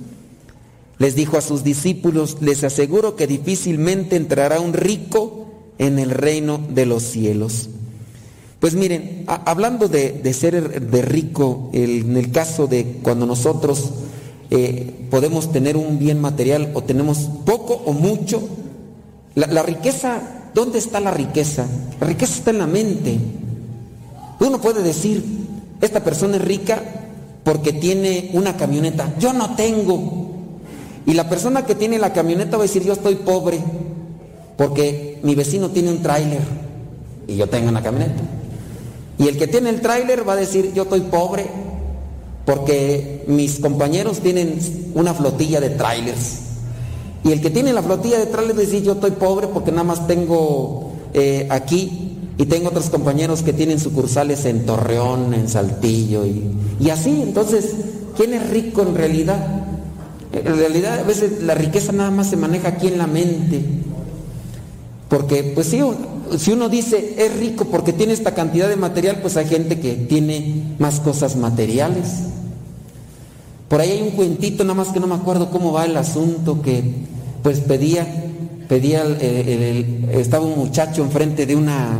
Les 1.00 1.16
dijo 1.16 1.38
a 1.38 1.42
sus 1.42 1.64
discípulos, 1.64 2.38
les 2.42 2.64
aseguro 2.64 3.16
que 3.16 3.28
difícilmente 3.28 4.16
entrará 4.16 4.60
un 4.60 4.74
rico 4.74 5.48
en 5.78 6.00
el 6.00 6.12
reino 6.12 6.60
de 6.70 6.86
los 6.86 7.04
cielos. 7.04 7.70
Pues 8.60 8.74
miren, 8.74 9.24
hablando 9.28 9.88
de, 9.88 10.34
ser 10.34 10.82
de 10.82 11.02
rico, 11.04 11.70
en 11.74 12.18
el 12.18 12.32
caso 12.32 12.66
de 12.66 13.00
cuando 13.04 13.28
nosotros 13.28 13.92
eh, 14.50 15.08
podemos 15.12 15.52
tener 15.52 15.78
un 15.78 16.00
bien 16.00 16.20
material 16.20 16.72
o 16.74 16.82
tenemos 16.82 17.30
poco 17.46 17.76
o 17.86 17.94
mucho, 17.94 18.42
la, 19.36 19.46
la 19.46 19.62
riqueza, 19.62 20.50
¿dónde 20.56 20.80
está 20.80 21.00
la 21.00 21.12
riqueza? 21.12 21.68
La 22.02 22.08
riqueza 22.08 22.34
está 22.34 22.50
en 22.50 22.58
la 22.58 22.66
mente. 22.66 23.20
Uno 24.40 24.60
puede 24.60 24.82
decir, 24.82 25.24
esta 25.80 26.04
persona 26.04 26.38
es 26.38 26.42
rica 26.44 26.82
porque 27.44 27.74
tiene 27.74 28.32
una 28.34 28.58
camioneta, 28.58 29.14
yo 29.20 29.34
no 29.34 29.56
tengo. 29.56 30.32
Y 31.06 31.14
la 31.14 31.30
persona 31.30 31.64
que 31.64 31.76
tiene 31.76 32.00
la 32.00 32.12
camioneta 32.12 32.58
va 32.58 32.64
a 32.64 32.68
decir, 32.68 32.84
yo 32.84 32.94
estoy 32.94 33.16
pobre 33.16 33.60
porque 34.58 35.20
mi 35.22 35.36
vecino 35.36 35.70
tiene 35.70 35.92
un 35.92 36.02
tráiler 36.02 36.42
y 37.28 37.36
yo 37.36 37.48
tengo 37.48 37.70
una 37.70 37.84
camioneta. 37.84 38.37
Y 39.20 39.28
el 39.28 39.38
que 39.38 39.48
tiene 39.48 39.70
el 39.70 39.82
tráiler 39.82 40.28
va 40.28 40.34
a 40.34 40.38
decir, 40.38 40.74
yo 40.74 40.84
estoy 40.84 41.02
pobre 41.02 41.48
porque 42.46 43.26
mis 43.28 43.60
compañeros 43.60 44.20
tienen 44.20 44.60
una 44.94 45.14
flotilla 45.14 45.60
de 45.60 45.72
trailers. 45.72 46.40
Y 47.24 47.32
el 47.32 47.42
que 47.42 47.50
tiene 47.50 47.74
la 47.74 47.82
flotilla 47.82 48.20
de 48.20 48.28
trailers 48.28 48.58
va 48.58 48.62
a 48.62 48.66
decir, 48.66 48.84
yo 48.84 48.94
estoy 48.94 49.12
pobre 49.12 49.48
porque 49.48 49.72
nada 49.72 49.84
más 49.84 50.08
tengo 50.08 50.94
eh, 51.14 51.48
aquí 51.50 52.18
y 52.38 52.46
tengo 52.46 52.70
otros 52.70 52.90
compañeros 52.90 53.42
que 53.42 53.54
tienen 53.54 53.80
sucursales 53.80 54.46
en 54.46 54.66
Torreón, 54.66 55.34
en 55.34 55.50
Saltillo 55.50 56.26
y, 56.26 56.44
y 56.80 56.90
así. 56.90 57.22
Entonces, 57.22 57.72
¿quién 58.16 58.34
es 58.34 58.50
rico 58.50 58.84
en 58.84 58.96
realidad? 58.96 59.64
En 60.32 60.58
realidad 60.58 61.00
a 61.00 61.04
veces 61.04 61.42
la 61.42 61.56
riqueza 61.56 61.92
nada 61.92 62.12
más 62.12 62.30
se 62.30 62.38
maneja 62.38 62.70
aquí 62.70 62.88
en 62.88 62.98
la 62.98 63.08
mente. 63.08 63.62
Porque 65.10 65.44
pues 65.44 65.68
si, 65.68 65.82
si 66.38 66.52
uno 66.52 66.70
dice 66.70 67.16
es 67.18 67.38
rico 67.38 67.66
porque 67.66 67.94
tiene 67.94 68.14
esta 68.14 68.34
cantidad 68.34 68.68
de 68.68 68.76
material, 68.76 69.20
pues 69.22 69.38
hay 69.38 69.48
gente 69.48 69.80
que 69.80 69.94
tiene 69.96 70.76
más 70.80 71.00
cosas 71.00 71.36
materiales. 71.36 72.24
Por 73.68 73.82
ahí 73.82 73.92
hay 73.92 74.02
un 74.02 74.12
cuentito, 74.12 74.64
nada 74.64 74.76
más 74.76 74.90
que 74.90 75.00
no 75.00 75.08
me 75.08 75.16
acuerdo 75.16 75.50
cómo 75.50 75.74
va 75.74 75.86
el 75.86 75.98
asunto, 75.98 76.62
que 76.62 76.84
pues 77.44 77.60
pedía, 77.60 78.08
pedía, 78.70 79.04
estaba 80.12 80.46
un 80.46 80.58
muchacho 80.58 81.04
enfrente 81.04 81.46
de 81.46 81.56
una 81.56 82.00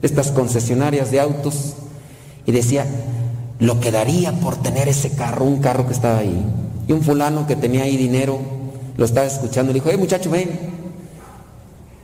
de 0.00 0.06
estas 0.06 0.30
concesionarias 0.30 1.10
de 1.10 1.20
autos 1.20 1.74
y 2.46 2.52
decía, 2.52 2.86
lo 3.58 3.78
que 3.80 3.90
daría 3.90 4.32
por 4.32 4.56
tener 4.56 4.88
ese 4.88 5.10
carro, 5.10 5.44
un 5.44 5.60
carro 5.60 5.86
que 5.86 5.92
estaba 5.92 6.18
ahí. 6.18 6.44
Y 6.88 6.92
un 6.92 7.02
fulano 7.02 7.46
que 7.46 7.54
tenía 7.54 7.84
ahí 7.84 7.96
dinero, 7.96 8.40
lo 8.96 9.04
estaba 9.04 9.26
escuchando 9.26 9.72
le 9.72 9.78
dijo, 9.78 9.90
hey 9.90 9.98
muchacho, 9.98 10.30
ven, 10.30 10.71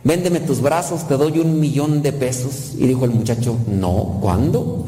véndeme 0.08 0.40
tus 0.40 0.62
brazos, 0.62 1.06
te 1.06 1.18
doy 1.18 1.38
un 1.38 1.60
millón 1.60 2.00
de 2.00 2.14
pesos. 2.14 2.72
Y 2.78 2.86
dijo 2.86 3.04
el 3.04 3.10
muchacho, 3.10 3.58
no, 3.70 4.16
¿cuándo? 4.22 4.86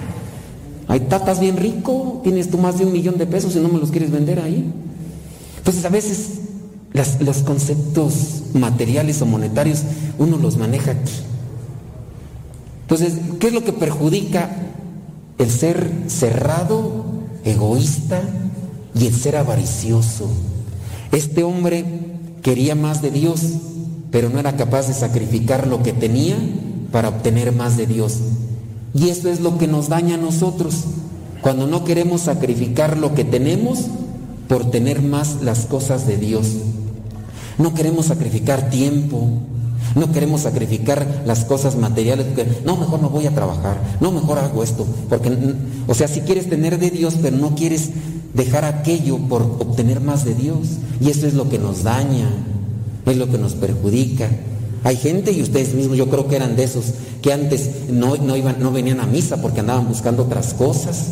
Ahí 0.88 0.98
está, 0.98 1.34
bien 1.34 1.58
rico, 1.58 2.22
tienes 2.24 2.50
tú 2.50 2.56
más 2.56 2.78
de 2.78 2.86
un 2.86 2.92
millón 2.92 3.18
de 3.18 3.26
pesos 3.26 3.54
y 3.54 3.58
no 3.58 3.68
me 3.68 3.78
los 3.78 3.90
quieres 3.90 4.10
vender 4.10 4.40
ahí. 4.40 4.72
Entonces 5.58 5.84
a 5.84 5.90
veces 5.90 6.40
los 7.20 7.36
conceptos 7.42 8.44
materiales 8.54 9.20
o 9.20 9.26
monetarios 9.26 9.82
uno 10.18 10.38
los 10.38 10.56
maneja 10.56 10.92
aquí. 10.92 11.12
Entonces, 12.82 13.12
¿qué 13.38 13.48
es 13.48 13.52
lo 13.52 13.62
que 13.62 13.74
perjudica 13.74 14.50
el 15.36 15.50
ser 15.50 15.92
cerrado, 16.08 17.04
egoísta 17.44 18.22
y 18.94 19.06
el 19.06 19.14
ser 19.14 19.36
avaricioso? 19.36 20.30
Este 21.12 21.44
hombre 21.44 21.84
quería 22.42 22.74
más 22.74 23.02
de 23.02 23.10
Dios, 23.10 23.42
pero 24.10 24.28
no 24.28 24.38
era 24.38 24.56
capaz 24.56 24.88
de 24.88 24.94
sacrificar 24.94 25.66
lo 25.66 25.82
que 25.82 25.92
tenía 25.92 26.36
para 26.92 27.08
obtener 27.08 27.52
más 27.52 27.76
de 27.76 27.86
Dios. 27.86 28.18
Y 28.94 29.08
eso 29.08 29.28
es 29.28 29.40
lo 29.40 29.58
que 29.58 29.68
nos 29.68 29.88
daña 29.88 30.16
a 30.16 30.18
nosotros, 30.18 30.84
cuando 31.42 31.66
no 31.66 31.84
queremos 31.84 32.22
sacrificar 32.22 32.98
lo 32.98 33.14
que 33.14 33.24
tenemos 33.24 33.86
por 34.48 34.70
tener 34.70 35.00
más 35.00 35.42
las 35.42 35.66
cosas 35.66 36.06
de 36.06 36.16
Dios. 36.16 36.48
No 37.58 37.72
queremos 37.72 38.06
sacrificar 38.06 38.68
tiempo, 38.68 39.28
no 39.94 40.12
queremos 40.12 40.42
sacrificar 40.42 41.22
las 41.26 41.44
cosas 41.44 41.76
materiales, 41.76 42.26
porque 42.26 42.46
no, 42.64 42.76
mejor 42.76 43.00
no 43.00 43.10
voy 43.10 43.26
a 43.26 43.34
trabajar, 43.34 43.76
no, 44.00 44.10
mejor 44.10 44.38
hago 44.38 44.62
esto, 44.62 44.86
porque, 45.08 45.36
o 45.86 45.94
sea, 45.94 46.08
si 46.08 46.20
quieres 46.20 46.48
tener 46.48 46.78
de 46.78 46.90
Dios, 46.90 47.14
pero 47.20 47.36
no 47.36 47.54
quieres 47.54 47.90
dejar 48.34 48.64
aquello 48.64 49.18
por 49.18 49.42
obtener 49.42 50.00
más 50.00 50.24
de 50.24 50.34
Dios, 50.34 50.78
y 51.00 51.10
eso 51.10 51.26
es 51.26 51.34
lo 51.34 51.48
que 51.48 51.58
nos 51.58 51.82
daña, 51.82 52.28
es 53.06 53.16
lo 53.16 53.30
que 53.30 53.38
nos 53.38 53.54
perjudica. 53.54 54.28
Hay 54.82 54.96
gente, 54.96 55.32
y 55.32 55.42
ustedes 55.42 55.74
mismos 55.74 55.96
yo 55.96 56.08
creo 56.08 56.26
que 56.26 56.36
eran 56.36 56.56
de 56.56 56.64
esos, 56.64 56.94
que 57.20 57.32
antes 57.32 57.90
no, 57.90 58.16
no, 58.16 58.36
iban, 58.36 58.56
no 58.60 58.72
venían 58.72 59.00
a 59.00 59.06
misa 59.06 59.42
porque 59.42 59.60
andaban 59.60 59.88
buscando 59.88 60.22
otras 60.22 60.54
cosas, 60.54 61.06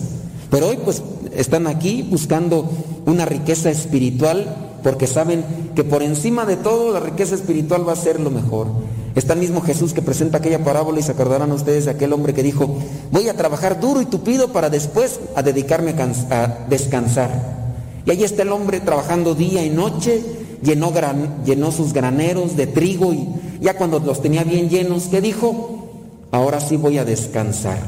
pero 0.51 0.69
hoy 0.69 0.79
pues 0.83 1.03
están 1.37 1.67
aquí 1.67 2.03
buscando 2.03 2.71
una 3.05 3.27
riqueza 3.27 3.71
espiritual 3.71 4.57
porque 4.83 5.07
saben 5.07 5.45
que 5.75 5.85
por 5.85 6.03
encima 6.03 6.47
de 6.47 6.57
todo 6.57 6.93
la 6.93 7.01
riqueza 7.01 7.35
espiritual 7.35 7.87
va 7.87 7.93
a 7.93 7.97
ser 7.97 8.21
lo 8.21 8.31
mejor. 8.31 8.69
Está 9.15 9.35
el 9.35 9.41
mismo 9.41 9.61
Jesús 9.61 9.93
que 9.93 10.03
presenta 10.03 10.39
aquella 10.39 10.65
parábola 10.65 11.01
y 11.01 11.03
se 11.03 11.13
acordarán 11.13 11.51
ustedes 11.53 11.87
de 11.87 11.91
aquel 11.91 12.13
hombre 12.13 12.35
que 12.35 12.43
dijo, 12.43 12.79
voy 13.11 13.29
a 13.29 13.37
trabajar 13.37 13.81
duro 13.81 14.01
y 14.01 14.07
tupido 14.07 14.53
para 14.53 14.71
después 14.71 15.21
a 15.35 15.43
dedicarme 15.43 15.91
a, 15.91 16.43
a 16.43 16.67
descansar. 16.69 17.59
Y 18.07 18.11
ahí 18.11 18.23
está 18.23 18.43
el 18.43 18.53
hombre 18.53 18.81
trabajando 18.81 19.35
día 19.35 19.65
y 19.65 19.71
noche, 19.71 20.23
llenó, 20.63 20.91
gran- 20.91 21.45
llenó 21.45 21.73
sus 21.73 21.93
graneros 21.93 22.57
de 22.57 22.67
trigo 22.67 23.13
y 23.13 23.29
ya 23.61 23.75
cuando 23.77 23.99
los 24.01 24.23
tenía 24.23 24.45
bien 24.45 24.69
llenos, 24.69 25.05
¿qué 25.05 25.21
dijo? 25.21 25.89
Ahora 26.31 26.61
sí 26.61 26.77
voy 26.77 26.99
a 26.99 27.05
descansar. 27.05 27.79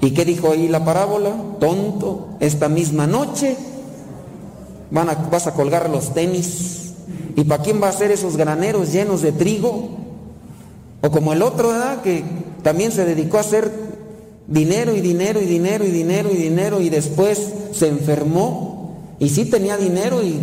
¿Y 0.00 0.12
qué 0.12 0.24
dijo 0.24 0.50
ahí 0.52 0.68
la 0.68 0.84
parábola? 0.84 1.32
Tonto, 1.58 2.28
esta 2.40 2.68
misma 2.68 3.06
noche 3.06 3.56
vas 4.90 5.46
a 5.46 5.54
colgar 5.54 5.88
los 5.90 6.14
tenis. 6.14 6.92
¿Y 7.36 7.44
para 7.44 7.62
quién 7.62 7.82
va 7.82 7.88
a 7.88 7.92
ser 7.92 8.10
esos 8.10 8.36
graneros 8.36 8.92
llenos 8.92 9.22
de 9.22 9.32
trigo? 9.32 9.90
O 11.02 11.10
como 11.10 11.32
el 11.32 11.42
otro, 11.42 11.68
¿verdad? 11.68 12.02
Que 12.02 12.24
también 12.62 12.92
se 12.92 13.04
dedicó 13.04 13.38
a 13.38 13.40
hacer 13.40 13.70
dinero 14.46 14.94
y 14.94 15.00
dinero 15.00 15.40
y 15.40 15.46
dinero 15.46 15.84
y 15.84 15.90
dinero 15.90 16.30
y 16.32 16.36
dinero 16.36 16.80
y 16.80 16.90
después 16.90 17.52
se 17.72 17.88
enfermó 17.88 18.96
y 19.18 19.28
sí 19.28 19.44
tenía 19.44 19.76
dinero 19.76 20.22
y 20.22 20.38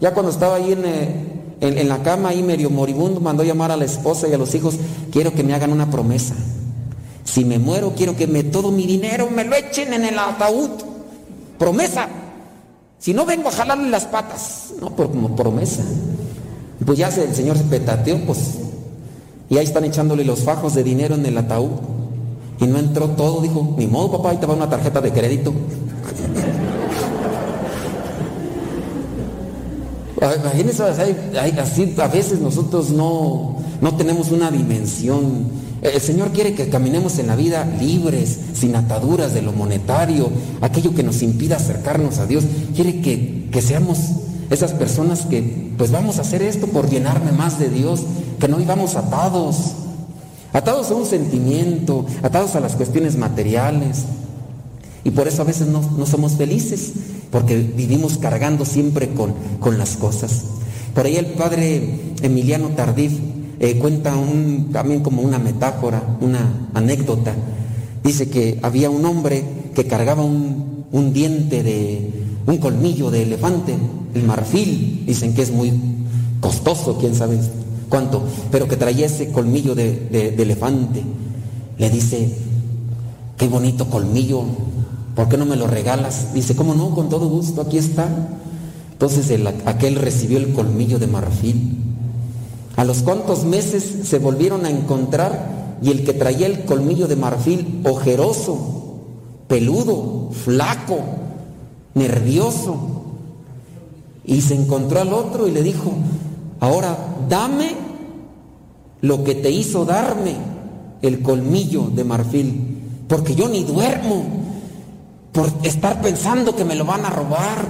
ya 0.00 0.14
cuando 0.14 0.30
estaba 0.30 0.56
ahí 0.56 0.72
en, 0.72 0.84
eh, 0.84 1.14
en, 1.60 1.78
en 1.78 1.88
la 1.88 2.02
cama, 2.02 2.30
ahí 2.30 2.42
medio 2.42 2.70
moribundo, 2.70 3.20
mandó 3.20 3.42
llamar 3.44 3.70
a 3.72 3.76
la 3.76 3.84
esposa 3.84 4.28
y 4.28 4.32
a 4.32 4.38
los 4.38 4.54
hijos, 4.54 4.76
quiero 5.10 5.32
que 5.32 5.42
me 5.42 5.54
hagan 5.54 5.72
una 5.72 5.90
promesa. 5.90 6.34
Si 7.24 7.44
me 7.44 7.58
muero, 7.58 7.92
quiero 7.94 8.16
que 8.16 8.26
me, 8.26 8.42
todo 8.42 8.70
mi 8.70 8.86
dinero 8.86 9.28
me 9.30 9.44
lo 9.44 9.54
echen 9.54 9.92
en 9.92 10.04
el 10.04 10.18
ataúd. 10.18 10.70
Promesa. 11.58 12.08
Si 12.98 13.12
no 13.12 13.26
vengo 13.26 13.48
a 13.48 13.52
jalarle 13.52 13.90
las 13.90 14.06
patas. 14.06 14.72
No, 14.80 14.96
pero 14.96 15.10
como 15.10 15.36
promesa. 15.36 15.82
Pues 16.84 16.98
ya 16.98 17.08
el 17.08 17.34
Señor 17.34 17.58
se 17.58 17.64
petateó, 17.64 18.18
pues. 18.24 18.38
Y 19.50 19.58
ahí 19.58 19.64
están 19.64 19.84
echándole 19.84 20.24
los 20.24 20.40
fajos 20.40 20.74
de 20.74 20.82
dinero 20.82 21.16
en 21.16 21.26
el 21.26 21.36
ataúd. 21.36 21.70
Y 22.60 22.66
no 22.66 22.78
entró 22.78 23.08
todo, 23.10 23.40
dijo, 23.40 23.74
ni 23.76 23.86
modo 23.86 24.12
papá, 24.12 24.30
ahí 24.30 24.38
te 24.38 24.46
va 24.46 24.54
una 24.54 24.68
tarjeta 24.68 25.00
de 25.00 25.12
crédito. 25.12 25.52
Imagínense, 30.20 30.82
hay- 30.82 31.16
hay- 31.38 31.58
así 31.58 31.94
a 31.98 32.08
veces 32.08 32.40
nosotros 32.40 32.90
no, 32.90 33.56
no 33.80 33.94
tenemos 33.96 34.30
una 34.32 34.50
dimensión. 34.50 35.46
El 35.80 36.00
Señor 36.00 36.32
quiere 36.32 36.54
que 36.54 36.68
caminemos 36.68 37.18
en 37.20 37.28
la 37.28 37.36
vida 37.36 37.64
libres, 37.80 38.36
sin 38.54 38.74
ataduras 38.74 39.32
de 39.32 39.42
lo 39.42 39.52
monetario, 39.52 40.28
aquello 40.60 40.92
que 40.92 41.04
nos 41.04 41.22
impida 41.22 41.56
acercarnos 41.56 42.18
a 42.18 42.26
Dios. 42.26 42.44
Quiere 42.74 43.00
que, 43.00 43.48
que 43.52 43.62
seamos 43.62 43.98
esas 44.50 44.72
personas 44.72 45.20
que 45.26 45.72
pues 45.78 45.92
vamos 45.92 46.18
a 46.18 46.22
hacer 46.22 46.42
esto 46.42 46.66
por 46.66 46.90
llenarme 46.90 47.30
más 47.30 47.60
de 47.60 47.68
Dios, 47.70 48.00
que 48.40 48.48
no 48.48 48.56
vivamos 48.56 48.96
atados, 48.96 49.56
atados 50.52 50.90
a 50.90 50.94
un 50.94 51.06
sentimiento, 51.06 52.06
atados 52.22 52.56
a 52.56 52.60
las 52.60 52.74
cuestiones 52.74 53.16
materiales. 53.16 53.98
Y 55.04 55.10
por 55.12 55.28
eso 55.28 55.42
a 55.42 55.44
veces 55.44 55.68
no, 55.68 55.80
no 55.96 56.06
somos 56.06 56.32
felices, 56.32 56.90
porque 57.30 57.56
vivimos 57.56 58.18
cargando 58.18 58.64
siempre 58.64 59.08
con, 59.10 59.34
con 59.60 59.78
las 59.78 59.96
cosas. 59.96 60.44
Por 60.94 61.06
ahí 61.06 61.16
el 61.16 61.26
padre 61.26 62.00
Emiliano 62.22 62.68
Tardif 62.70 63.12
eh, 63.60 63.76
cuenta 63.78 64.16
un, 64.16 64.70
también 64.72 65.00
como 65.00 65.22
una 65.22 65.38
metáfora, 65.38 66.02
una 66.20 66.68
anécdota. 66.74 67.34
Dice 68.02 68.30
que 68.30 68.58
había 68.62 68.90
un 68.90 69.04
hombre 69.04 69.44
que 69.74 69.86
cargaba 69.86 70.22
un, 70.24 70.84
un 70.92 71.12
diente 71.12 71.62
de, 71.62 72.10
un 72.48 72.56
colmillo 72.56 73.10
de 73.10 73.24
elefante, 73.24 73.76
el 74.14 74.22
marfil, 74.22 75.04
dicen 75.06 75.34
que 75.34 75.42
es 75.42 75.50
muy 75.50 75.70
costoso, 76.40 76.96
quién 76.98 77.14
sabe 77.14 77.38
cuánto, 77.90 78.22
pero 78.50 78.66
que 78.66 78.76
traía 78.76 79.06
ese 79.06 79.30
colmillo 79.30 79.74
de, 79.74 80.34
elefante. 80.38 81.02
Le 81.76 81.90
dice, 81.90 82.34
qué 83.36 83.48
bonito 83.48 83.88
colmillo, 83.90 84.44
¿por 85.18 85.28
qué 85.28 85.36
no 85.36 85.46
me 85.46 85.56
lo 85.56 85.66
regalas? 85.66 86.32
Dice, 86.32 86.54
¿cómo 86.54 86.76
no? 86.76 86.94
Con 86.94 87.08
todo 87.08 87.28
gusto, 87.28 87.60
aquí 87.60 87.76
está. 87.76 88.06
Entonces 88.92 89.28
el- 89.30 89.48
aquel 89.48 89.96
recibió 89.96 90.38
el 90.38 90.52
colmillo 90.52 91.00
de 91.00 91.08
marfil. 91.08 91.76
A 92.76 92.84
los 92.84 92.98
cuantos 92.98 93.42
meses 93.42 93.82
se 94.04 94.20
volvieron 94.20 94.64
a 94.64 94.70
encontrar 94.70 95.76
y 95.82 95.90
el 95.90 96.04
que 96.04 96.12
traía 96.12 96.46
el 96.46 96.64
colmillo 96.66 97.08
de 97.08 97.16
marfil, 97.16 97.80
ojeroso, 97.82 98.58
peludo, 99.48 100.30
flaco, 100.30 101.00
nervioso, 101.94 102.76
y 104.24 104.40
se 104.40 104.54
encontró 104.54 105.00
al 105.00 105.12
otro 105.12 105.48
y 105.48 105.50
le 105.50 105.64
dijo, 105.64 105.94
ahora 106.60 106.96
dame 107.28 107.72
lo 109.00 109.24
que 109.24 109.34
te 109.34 109.50
hizo 109.50 109.84
darme 109.84 110.36
el 111.02 111.22
colmillo 111.22 111.90
de 111.92 112.04
marfil, 112.04 112.78
porque 113.08 113.34
yo 113.34 113.48
ni 113.48 113.64
duermo 113.64 114.46
por 115.38 115.52
estar 115.62 116.02
pensando 116.02 116.56
que 116.56 116.64
me 116.64 116.74
lo 116.74 116.84
van 116.84 117.04
a 117.04 117.10
robar, 117.10 117.64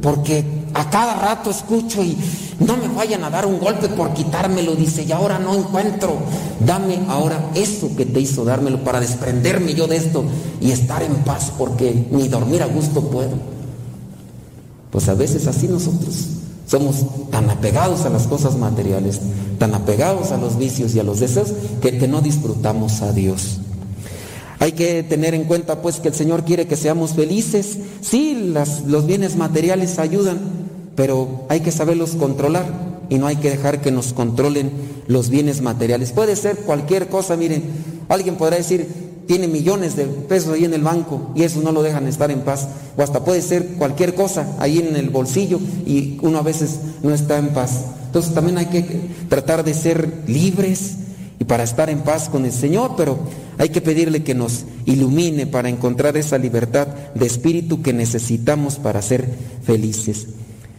porque 0.00 0.44
a 0.72 0.88
cada 0.88 1.16
rato 1.16 1.50
escucho 1.50 2.00
y 2.00 2.16
no 2.60 2.76
me 2.76 2.86
vayan 2.86 3.24
a 3.24 3.30
dar 3.30 3.44
un 3.44 3.58
golpe 3.58 3.88
por 3.88 4.14
quitármelo, 4.14 4.76
dice, 4.76 5.02
y 5.02 5.10
ahora 5.10 5.40
no 5.40 5.52
encuentro, 5.52 6.16
dame 6.64 7.00
ahora 7.08 7.50
eso 7.56 7.90
que 7.96 8.06
te 8.06 8.20
hizo 8.20 8.44
dármelo 8.44 8.84
para 8.84 9.00
desprenderme 9.00 9.74
yo 9.74 9.88
de 9.88 9.96
esto 9.96 10.22
y 10.60 10.70
estar 10.70 11.02
en 11.02 11.14
paz, 11.24 11.52
porque 11.58 12.06
ni 12.12 12.28
dormir 12.28 12.62
a 12.62 12.66
gusto 12.66 13.00
puedo. 13.00 13.32
Pues 14.92 15.08
a 15.08 15.14
veces 15.14 15.48
así 15.48 15.66
nosotros 15.66 16.28
somos 16.68 17.04
tan 17.32 17.50
apegados 17.50 18.02
a 18.04 18.10
las 18.10 18.28
cosas 18.28 18.54
materiales, 18.54 19.20
tan 19.58 19.74
apegados 19.74 20.30
a 20.30 20.36
los 20.36 20.56
vicios 20.56 20.94
y 20.94 21.00
a 21.00 21.02
los 21.02 21.18
deseos, 21.18 21.52
que, 21.80 21.98
que 21.98 22.06
no 22.06 22.20
disfrutamos 22.20 23.02
a 23.02 23.10
Dios. 23.10 23.58
Hay 24.62 24.72
que 24.72 25.02
tener 25.02 25.34
en 25.34 25.42
cuenta 25.42 25.82
pues 25.82 25.96
que 25.98 26.06
el 26.06 26.14
Señor 26.14 26.44
quiere 26.44 26.68
que 26.68 26.76
seamos 26.76 27.14
felices. 27.14 27.78
Sí, 28.00 28.50
las- 28.54 28.82
los 28.84 29.06
bienes 29.06 29.34
materiales 29.34 29.98
ayudan, 29.98 30.38
pero 30.94 31.46
hay 31.48 31.58
que 31.62 31.72
saberlos 31.72 32.10
controlar 32.10 32.66
y 33.10 33.18
no 33.18 33.26
hay 33.26 33.34
que 33.34 33.50
dejar 33.50 33.80
que 33.80 33.90
nos 33.90 34.12
controlen 34.12 34.70
los 35.08 35.30
bienes 35.30 35.62
materiales. 35.62 36.12
Puede 36.12 36.36
ser 36.36 36.58
cualquier 36.58 37.08
cosa, 37.08 37.36
miren, 37.36 37.64
alguien 38.08 38.36
podrá 38.36 38.56
decir, 38.56 38.86
tiene 39.26 39.48
millones 39.48 39.96
de 39.96 40.04
pesos 40.04 40.54
ahí 40.54 40.64
en 40.64 40.74
el 40.74 40.82
banco 40.82 41.32
y 41.34 41.42
eso 41.42 41.60
no 41.60 41.72
lo 41.72 41.82
dejan 41.82 42.06
estar 42.06 42.30
en 42.30 42.42
paz. 42.42 42.68
O 42.96 43.02
hasta 43.02 43.24
puede 43.24 43.42
ser 43.42 43.66
cualquier 43.78 44.14
cosa 44.14 44.46
ahí 44.60 44.78
en 44.78 44.94
el 44.94 45.10
bolsillo 45.10 45.58
y 45.84 46.18
uno 46.22 46.38
a 46.38 46.42
veces 46.42 46.78
no 47.02 47.12
está 47.12 47.36
en 47.36 47.48
paz. 47.48 47.80
Entonces 48.06 48.32
también 48.32 48.58
hay 48.58 48.66
que 48.66 48.84
tratar 49.28 49.64
de 49.64 49.74
ser 49.74 50.22
libres 50.28 50.92
y 51.40 51.44
para 51.46 51.64
estar 51.64 51.90
en 51.90 52.02
paz 52.02 52.28
con 52.28 52.44
el 52.44 52.52
Señor, 52.52 52.92
pero 52.96 53.18
hay 53.58 53.68
que 53.68 53.80
pedirle 53.80 54.22
que 54.22 54.34
nos 54.34 54.64
ilumine 54.86 55.46
para 55.46 55.68
encontrar 55.68 56.16
esa 56.16 56.38
libertad 56.38 56.88
de 57.14 57.26
espíritu 57.26 57.82
que 57.82 57.92
necesitamos 57.92 58.76
para 58.76 59.02
ser 59.02 59.28
felices. 59.64 60.28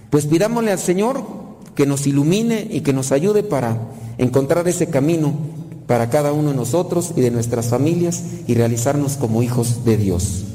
Pues 0.09 0.26
pidámosle 0.26 0.71
al 0.71 0.80
Señor 0.80 1.24
que 1.76 1.86
nos 1.86 2.07
ilumine 2.07 2.67
y 2.69 2.82
que 2.82 2.93
nos 2.93 3.11
ayude 3.11 3.43
para 3.43 3.78
encontrar 4.17 4.67
ese 4.67 4.88
camino 4.88 5.34
para 5.88 6.09
cada 6.09 6.32
uno 6.32 6.51
de 6.51 6.55
nosotros 6.55 7.13
y 7.15 7.21
de 7.21 7.32
nuestras 7.32 7.67
familias 7.67 8.24
y 8.47 8.53
realizarnos 8.53 9.17
como 9.17 9.43
hijos 9.43 9.86
de 9.86 9.97
Dios. 9.97 10.45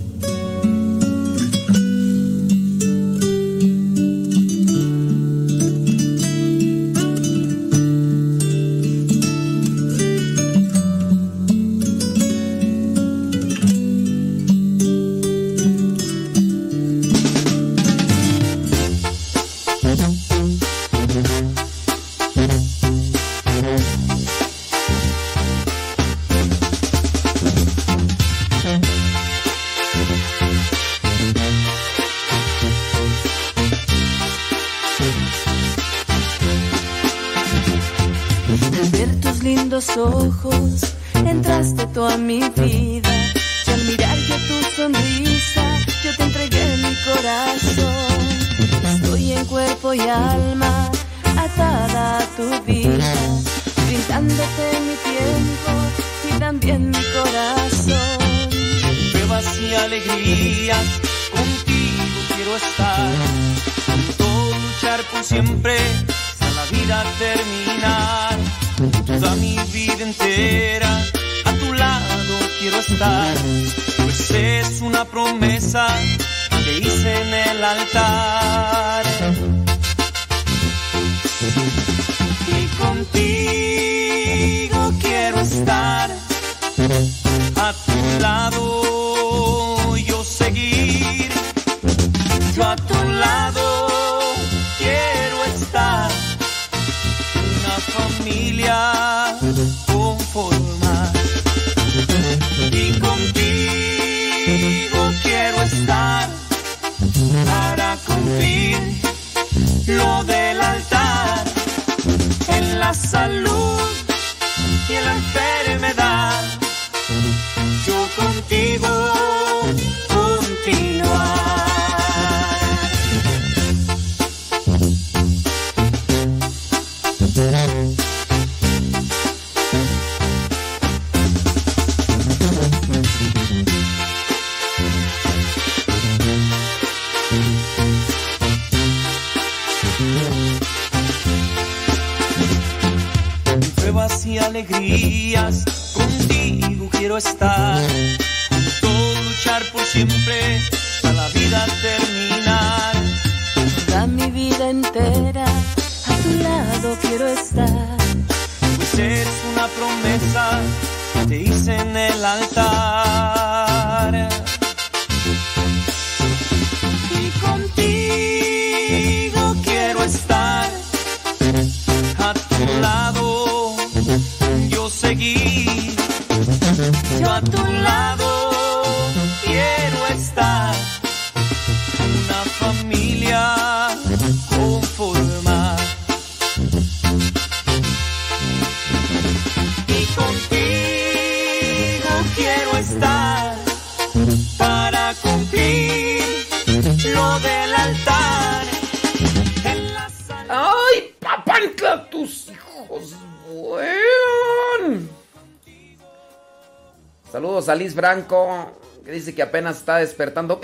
Branco, 207.98 208.78
que 209.04 209.10
dice 209.10 209.34
que 209.34 209.42
apenas 209.42 209.78
está 209.78 209.96
despertando. 209.96 210.60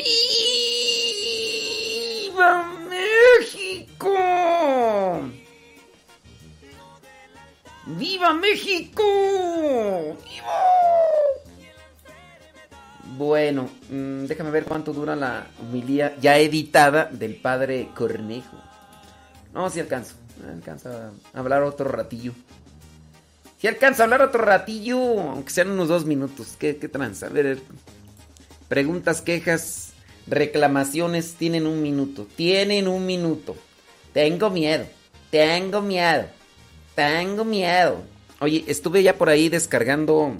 ¡Viva 2.31 2.65
México! 2.89 4.15
¡Viva 7.87 8.33
México! 8.35 9.03
¡Viva! 10.23 10.75
Bueno, 13.17 13.69
mm, 13.91 14.27
déjame 14.27 14.53
ver 14.53 14.65
cuánto 14.65 14.93
dura 14.93 15.17
la 15.17 15.49
humilía 15.61 16.17
ya 16.21 16.39
editada 16.39 17.07
del 17.07 17.35
padre 17.35 17.89
Cornejo. 17.97 18.57
No, 19.53 19.69
si 19.71 19.81
alcanzo. 19.81 20.15
Alcanza 20.49 21.11
a 21.33 21.39
hablar 21.39 21.63
otro 21.63 21.89
ratillo. 21.89 22.33
Si 23.65 23.69
alcanza 23.69 24.03
a 24.03 24.05
hablar 24.05 24.21
otro 24.21 24.45
ratillo, 24.45 24.99
aunque 25.23 25.51
sean 25.51 25.71
unos 25.71 25.89
dos 25.89 26.05
minutos. 26.05 26.55
¿Qué, 26.59 26.77
qué? 26.77 26.91
A 26.95 27.29
ver, 27.31 27.61
preguntas, 28.69 29.23
quejas, 29.23 29.95
reclamaciones 30.27 31.37
tienen 31.39 31.67
un 31.67 31.81
minuto. 31.81 32.27
Tienen 32.37 32.89
un 32.89 33.07
minuto. 33.07 33.57
Tengo 34.13 34.51
miedo. 34.51 34.85
Tengo 35.31 35.81
miedo. 35.81 36.27
Tengo 36.95 37.47
miedo. 37.47 38.03
Oye, 38.39 38.65
estuve 38.67 39.03
ya 39.03 39.17
por 39.17 39.31
ahí 39.31 39.49
descargando 39.49 40.37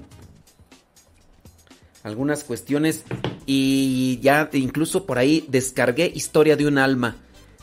algunas 2.03 2.43
cuestiones 2.43 3.05
y 3.47 4.19
ya 4.21 4.51
incluso 4.53 5.07
por 5.07 5.17
ahí 5.17 5.43
descargué 5.47 6.11
Historia 6.13 6.55
de 6.55 6.67
un 6.67 6.77
alma. 6.77 7.15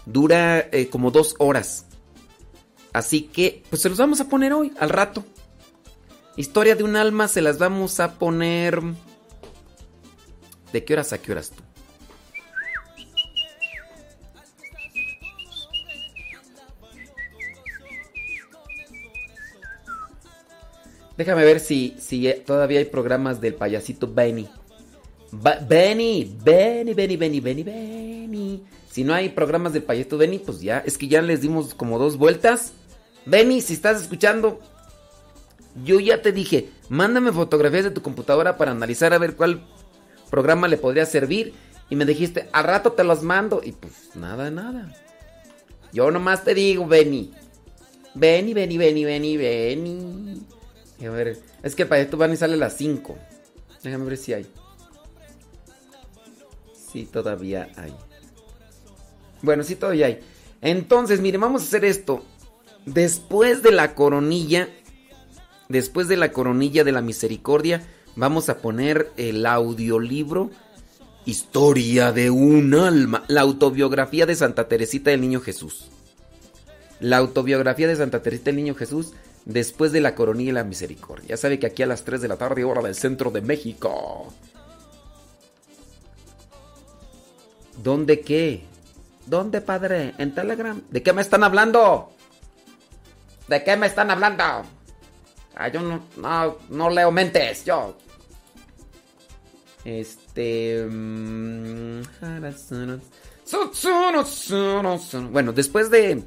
Dura 0.06 0.58
eh, 0.58 0.88
como 0.88 1.12
dos 1.12 1.36
horas. 1.38 1.86
Así 2.92 3.22
que, 3.22 3.62
pues 3.70 3.80
se 3.80 3.88
los 3.88 3.98
vamos 3.98 4.20
a 4.20 4.28
poner 4.28 4.52
hoy, 4.52 4.72
al 4.80 4.90
rato. 4.90 5.24
Historia 6.36 6.74
de 6.74 6.84
un 6.84 6.96
alma 6.96 7.28
se 7.28 7.42
las 7.42 7.58
vamos 7.58 8.00
a 8.00 8.14
poner... 8.18 8.80
¿De 10.72 10.84
qué 10.84 10.94
horas 10.94 11.12
a 11.12 11.18
qué 11.18 11.32
horas 11.32 11.50
tú? 11.50 11.62
Déjame 21.16 21.44
ver 21.44 21.60
si, 21.60 21.94
si 21.98 22.32
todavía 22.46 22.78
hay 22.78 22.86
programas 22.86 23.40
del 23.40 23.54
payasito 23.54 24.12
Benny. 24.12 24.48
Ba- 25.30 25.58
Benny, 25.66 26.36
Benny, 26.42 26.94
Benny, 26.94 27.16
Benny, 27.16 27.40
Benny, 27.40 27.62
Benny. 27.62 28.62
Si 28.90 29.04
no 29.04 29.14
hay 29.14 29.28
programas 29.28 29.72
del 29.72 29.82
payasito 29.82 30.16
Benny, 30.18 30.38
pues 30.38 30.60
ya, 30.60 30.78
es 30.78 30.96
que 30.96 31.08
ya 31.08 31.20
les 31.22 31.42
dimos 31.42 31.74
como 31.74 31.98
dos 31.98 32.16
vueltas. 32.16 32.72
Benny, 33.26 33.60
si 33.60 33.74
estás 33.74 34.00
escuchando, 34.00 34.60
yo 35.84 36.00
ya 36.00 36.22
te 36.22 36.32
dije, 36.32 36.68
mándame 36.88 37.32
fotografías 37.32 37.84
de 37.84 37.90
tu 37.90 38.02
computadora 38.02 38.56
para 38.56 38.72
analizar 38.72 39.12
a 39.12 39.18
ver 39.18 39.36
cuál 39.36 39.64
programa 40.30 40.68
le 40.68 40.76
podría 40.76 41.06
servir. 41.06 41.54
Y 41.88 41.96
me 41.96 42.04
dijiste, 42.04 42.48
al 42.52 42.64
rato 42.64 42.92
te 42.92 43.04
los 43.04 43.22
mando. 43.22 43.60
Y 43.62 43.72
pues 43.72 44.14
nada, 44.14 44.50
nada. 44.50 44.94
Yo 45.92 46.10
nomás 46.10 46.44
te 46.44 46.54
digo, 46.54 46.86
Benny. 46.86 47.32
Benny, 48.14 48.54
Benny, 48.54 48.78
Benny, 48.78 49.04
Benny, 49.04 49.36
Benny. 49.36 50.42
Y 50.98 51.06
a 51.06 51.10
ver, 51.10 51.38
es 51.62 51.74
que 51.74 51.82
el 51.82 51.88
payasito 51.88 52.16
Benny 52.16 52.36
sale 52.36 52.54
a 52.54 52.58
las 52.58 52.76
5. 52.76 53.18
Déjame 53.82 54.04
ver 54.04 54.16
si 54.16 54.32
hay. 54.32 54.46
Sí, 56.92 57.06
todavía 57.10 57.68
hay. 57.76 57.94
Bueno, 59.40 59.62
sí, 59.62 59.76
todavía 59.76 60.06
hay. 60.06 60.20
Entonces, 60.60 61.20
miren, 61.20 61.40
vamos 61.40 61.62
a 61.62 61.64
hacer 61.66 61.84
esto. 61.84 62.22
Después 62.86 63.62
de 63.62 63.72
la 63.72 63.94
coronilla, 63.94 64.68
después 65.72 66.06
de 66.06 66.16
la 66.16 66.32
coronilla 66.32 66.84
de 66.84 66.92
la 66.92 67.02
misericordia, 67.02 67.82
vamos 68.14 68.48
a 68.48 68.58
poner 68.58 69.10
el 69.16 69.44
audiolibro 69.46 70.50
Historia 71.24 72.10
de 72.10 72.30
un 72.30 72.74
alma, 72.74 73.22
la 73.28 73.42
autobiografía 73.42 74.26
de 74.26 74.34
Santa 74.34 74.66
Teresita 74.66 75.10
del 75.10 75.20
Niño 75.20 75.40
Jesús. 75.40 75.88
La 76.98 77.18
autobiografía 77.18 77.86
de 77.86 77.94
Santa 77.94 78.22
Teresita 78.22 78.46
del 78.46 78.56
Niño 78.56 78.74
Jesús 78.74 79.12
después 79.44 79.92
de 79.92 80.00
la 80.00 80.16
coronilla 80.16 80.50
y 80.50 80.54
la 80.54 80.64
misericordia. 80.64 81.28
Ya 81.28 81.36
sabe 81.36 81.60
que 81.60 81.66
aquí 81.66 81.84
a 81.84 81.86
las 81.86 82.02
3 82.02 82.22
de 82.22 82.26
la 82.26 82.36
tarde, 82.36 82.64
hora 82.64 82.82
del 82.82 82.96
centro 82.96 83.30
de 83.30 83.40
México. 83.40 84.32
¿Dónde 87.84 88.20
qué? 88.20 88.64
¿Dónde, 89.26 89.60
padre? 89.60 90.14
¿En 90.18 90.34
Telegram? 90.34 90.82
¿De 90.90 91.04
qué 91.04 91.12
me 91.12 91.22
están 91.22 91.44
hablando? 91.44 92.10
¿De 93.46 93.62
qué 93.62 93.76
me 93.76 93.86
están 93.86 94.10
hablando? 94.10 94.42
Ah, 95.55 95.68
yo 95.68 95.80
no, 95.80 96.03
no, 96.16 96.59
no 96.70 96.90
leo 96.90 97.11
mentes, 97.11 97.64
yo. 97.64 97.96
Este... 99.84 100.86
mm, 100.88 102.03
Bueno, 105.30 105.53
después 105.53 105.90
de... 105.90 106.22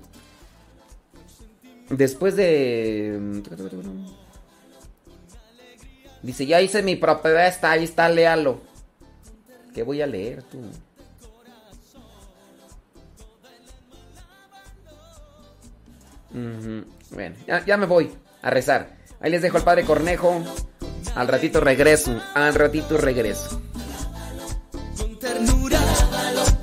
Después 1.90 2.36
de... 2.36 3.42
Dice, 6.22 6.46
ya 6.46 6.60
hice 6.62 6.82
mi 6.82 6.96
propuesta, 6.96 7.72
ahí 7.72 7.84
está, 7.84 8.10
léalo. 8.10 8.62
¿Qué 9.74 9.84
voy 9.84 10.02
a 10.02 10.08
leer 10.08 10.44
tú? 10.44 10.62
Bueno, 17.12 17.36
ya 17.66 17.78
me 17.78 17.86
voy 17.86 18.12
a 18.42 18.50
rezar. 18.50 19.05
Ahí 19.26 19.32
les 19.32 19.42
dejo 19.42 19.58
al 19.58 19.64
padre 19.64 19.84
Cornejo. 19.86 20.40
Al 21.16 21.28
ratito 21.28 21.60
regreso. 21.60 22.22
Al 22.36 22.54
ratito 22.54 22.96
regreso. 22.96 23.60
ternura 25.20 25.80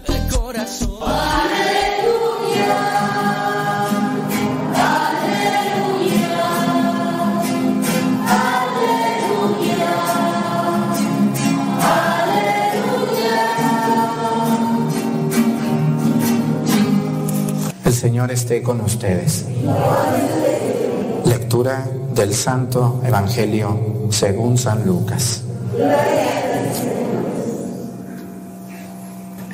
el 0.06 0.32
corazón. 0.32 1.00
Señor 17.90 18.30
esté 18.30 18.62
con 18.62 18.80
ustedes. 18.80 19.46
Del 21.52 22.32
Santo 22.32 23.02
Evangelio 23.04 24.08
según 24.08 24.56
San 24.56 24.86
Lucas. 24.86 25.42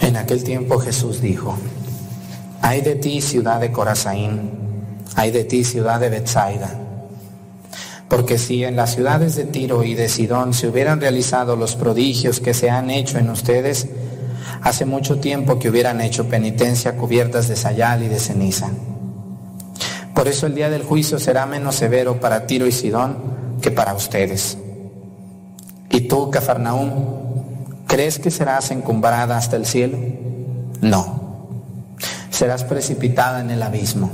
En 0.00 0.16
aquel 0.16 0.44
tiempo 0.44 0.78
Jesús 0.78 1.20
dijo, 1.20 1.56
Ay 2.62 2.82
de 2.82 2.94
ti, 2.94 3.20
ciudad 3.20 3.58
de 3.58 3.72
Corazaín, 3.72 4.48
ay 5.16 5.32
de 5.32 5.42
ti, 5.42 5.64
ciudad 5.64 5.98
de 5.98 6.08
Bethsaida. 6.08 6.70
Porque 8.08 8.38
si 8.38 8.62
en 8.62 8.76
las 8.76 8.94
ciudades 8.94 9.34
de 9.34 9.46
Tiro 9.46 9.82
y 9.82 9.94
de 9.94 10.08
Sidón 10.08 10.54
se 10.54 10.68
hubieran 10.68 11.00
realizado 11.00 11.56
los 11.56 11.74
prodigios 11.74 12.38
que 12.38 12.54
se 12.54 12.70
han 12.70 12.90
hecho 12.90 13.18
en 13.18 13.28
ustedes, 13.28 13.88
hace 14.62 14.86
mucho 14.86 15.18
tiempo 15.18 15.58
que 15.58 15.68
hubieran 15.68 16.00
hecho 16.00 16.28
penitencia 16.28 16.96
cubiertas 16.96 17.48
de 17.48 17.56
sayal 17.56 18.04
y 18.04 18.08
de 18.08 18.20
ceniza. 18.20 18.70
Por 20.18 20.26
eso 20.26 20.48
el 20.48 20.56
día 20.56 20.68
del 20.68 20.82
juicio 20.82 21.20
será 21.20 21.46
menos 21.46 21.76
severo 21.76 22.18
para 22.18 22.44
Tiro 22.44 22.66
y 22.66 22.72
Sidón 22.72 23.18
que 23.62 23.70
para 23.70 23.94
ustedes. 23.94 24.58
¿Y 25.90 26.08
tú, 26.08 26.28
Cafarnaúm, 26.32 27.84
crees 27.86 28.18
que 28.18 28.32
serás 28.32 28.72
encumbrada 28.72 29.36
hasta 29.36 29.54
el 29.54 29.64
cielo? 29.64 29.96
No, 30.80 31.46
serás 32.30 32.64
precipitada 32.64 33.42
en 33.42 33.52
el 33.52 33.62
abismo. 33.62 34.10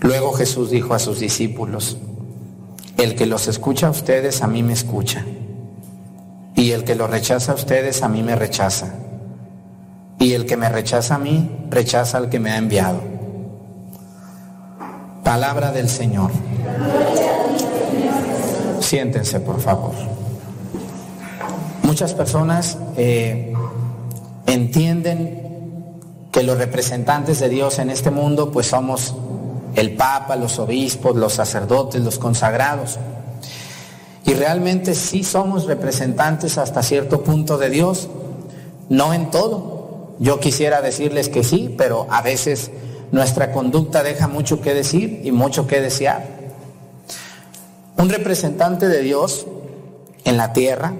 Luego 0.00 0.34
Jesús 0.34 0.70
dijo 0.70 0.92
a 0.92 0.98
sus 0.98 1.20
discípulos, 1.20 1.96
el 2.98 3.14
que 3.14 3.24
los 3.24 3.48
escucha 3.48 3.86
a 3.86 3.90
ustedes 3.90 4.42
a 4.42 4.46
mí 4.46 4.62
me 4.62 4.74
escucha, 4.74 5.24
y 6.54 6.72
el 6.72 6.84
que 6.84 6.96
los 6.96 7.08
rechaza 7.08 7.52
a 7.52 7.54
ustedes 7.54 8.02
a 8.02 8.10
mí 8.10 8.22
me 8.22 8.36
rechaza, 8.36 8.92
y 10.18 10.34
el 10.34 10.44
que 10.44 10.58
me 10.58 10.68
rechaza 10.68 11.14
a 11.14 11.18
mí 11.18 11.66
rechaza 11.70 12.18
al 12.18 12.28
que 12.28 12.40
me 12.40 12.50
ha 12.50 12.58
enviado. 12.58 13.15
Palabra 15.26 15.72
del 15.72 15.88
Señor. 15.88 16.30
Siéntense, 18.78 19.40
por 19.40 19.60
favor. 19.60 19.90
Muchas 21.82 22.14
personas 22.14 22.78
eh, 22.96 23.52
entienden 24.46 25.98
que 26.30 26.44
los 26.44 26.56
representantes 26.58 27.40
de 27.40 27.48
Dios 27.48 27.80
en 27.80 27.90
este 27.90 28.12
mundo 28.12 28.52
pues 28.52 28.68
somos 28.68 29.16
el 29.74 29.96
Papa, 29.96 30.36
los 30.36 30.60
obispos, 30.60 31.16
los 31.16 31.32
sacerdotes, 31.32 32.02
los 32.02 32.20
consagrados. 32.20 33.00
Y 34.26 34.34
realmente 34.34 34.94
sí 34.94 35.24
somos 35.24 35.66
representantes 35.66 36.56
hasta 36.56 36.84
cierto 36.84 37.24
punto 37.24 37.58
de 37.58 37.70
Dios, 37.70 38.08
no 38.88 39.12
en 39.12 39.32
todo. 39.32 40.14
Yo 40.20 40.38
quisiera 40.38 40.82
decirles 40.82 41.28
que 41.28 41.42
sí, 41.42 41.74
pero 41.76 42.06
a 42.10 42.22
veces 42.22 42.70
nuestra 43.12 43.52
conducta 43.52 44.02
deja 44.02 44.28
mucho 44.28 44.60
que 44.60 44.74
decir 44.74 45.20
y 45.24 45.32
mucho 45.32 45.66
que 45.66 45.80
desear. 45.80 46.24
Un 47.96 48.08
representante 48.08 48.88
de 48.88 49.00
Dios 49.02 49.46
en 50.24 50.36
la 50.36 50.52
tierra, 50.52 50.92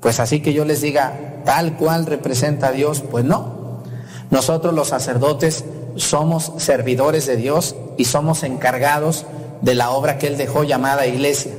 pues 0.00 0.18
así 0.18 0.40
que 0.40 0.52
yo 0.52 0.64
les 0.64 0.80
diga 0.80 1.42
tal 1.44 1.76
cual 1.76 2.06
representa 2.06 2.68
a 2.68 2.72
Dios, 2.72 3.02
pues 3.10 3.24
no. 3.24 3.82
Nosotros 4.30 4.74
los 4.74 4.88
sacerdotes 4.88 5.64
somos 5.96 6.52
servidores 6.56 7.26
de 7.26 7.36
Dios 7.36 7.74
y 7.96 8.04
somos 8.04 8.42
encargados 8.42 9.26
de 9.60 9.74
la 9.74 9.90
obra 9.90 10.18
que 10.18 10.26
Él 10.26 10.36
dejó 10.36 10.64
llamada 10.64 11.06
iglesia. 11.06 11.52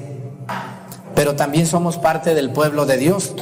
Pero 1.16 1.36
también 1.36 1.68
somos 1.68 1.98
parte 1.98 2.34
del 2.34 2.52
pueblo 2.52 2.86
de 2.86 2.98
Dios. 2.98 3.34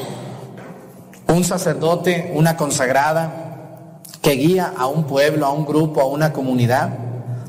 Un 1.27 1.43
sacerdote, 1.43 2.31
una 2.35 2.57
consagrada, 2.57 3.48
que 4.21 4.31
guía 4.31 4.73
a 4.77 4.87
un 4.87 5.05
pueblo, 5.05 5.45
a 5.45 5.51
un 5.51 5.65
grupo, 5.65 6.01
a 6.01 6.07
una 6.07 6.33
comunidad, 6.33 6.89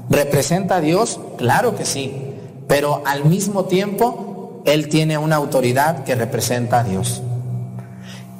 ¿representa 0.08 0.76
a 0.76 0.80
Dios? 0.80 1.20
Claro 1.36 1.76
que 1.76 1.84
sí. 1.84 2.34
Pero 2.68 3.02
al 3.04 3.24
mismo 3.24 3.64
tiempo, 3.64 4.62
Él 4.64 4.88
tiene 4.88 5.18
una 5.18 5.36
autoridad 5.36 6.04
que 6.04 6.14
representa 6.14 6.80
a 6.80 6.84
Dios. 6.84 7.22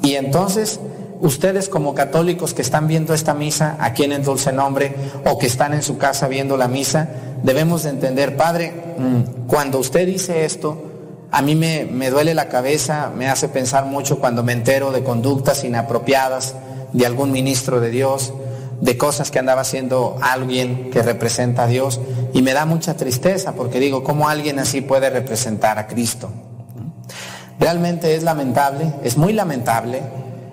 Y 0.03 0.15
entonces 0.15 0.81
ustedes 1.21 1.69
como 1.69 1.95
católicos 1.95 2.55
que 2.55 2.63
están 2.63 2.89
viendo 2.89 3.13
esta 3.13 3.35
misa 3.35 3.77
aquí 3.79 4.05
en 4.05 4.13
el 4.13 4.25
dulce 4.25 4.53
nombre 4.53 4.95
o 5.27 5.39
que 5.39 5.47
están 5.47 5.75
en 5.75 5.83
su 5.83 5.99
casa 5.99 6.29
viendo 6.29 6.57
la 6.57 6.69
misa, 6.69 7.09
debemos 7.43 7.83
de 7.83 7.91
entender, 7.91 8.37
Padre, 8.37 8.73
mm, 8.97 9.47
cuando 9.47 9.79
usted 9.79 10.07
dice 10.07 10.45
esto, 10.45 10.87
a 11.31 11.43
mí 11.43 11.55
me, 11.55 11.85
me, 11.85 12.11
duele 12.11 12.35
la 12.35 12.49
cabeza, 12.49 13.11
me 13.15 13.29
hace 13.29 13.49
pensar 13.49 13.85
mucho 13.85 14.19
cuando 14.19 14.43
me 14.43 14.53
entero 14.53 14.91
de 14.91 15.05
conductas 15.05 15.63
inapropiadas 15.63 16.55
de 16.93 17.07
algún 17.07 17.33
ministro 17.33 17.81
de 17.81 17.91
Dios, 17.91 18.33
de 18.81 18.97
cosas 18.97 19.31
que 19.31 19.39
andaba 19.39 19.61
haciendo 19.61 20.17
alguien 20.23 20.91
que 20.91 21.03
representa 21.03 21.65
a 21.65 21.67
Dios, 21.67 22.01
y 22.33 22.43
me 22.43 22.53
da 22.53 22.67
mucha 22.67 22.97
tristeza 22.97 23.53
porque 23.55 23.81
digo, 23.81 24.03
¿cómo 24.03 24.29
alguien 24.29 24.59
así 24.59 24.81
puede 24.81 25.11
representar 25.11 25.79
a 25.79 25.87
Cristo? 25.87 26.31
Realmente 27.59 28.15
es 28.15 28.23
lamentable, 28.23 28.95
es 29.05 29.19
muy 29.19 29.35
lamentable 29.35 30.01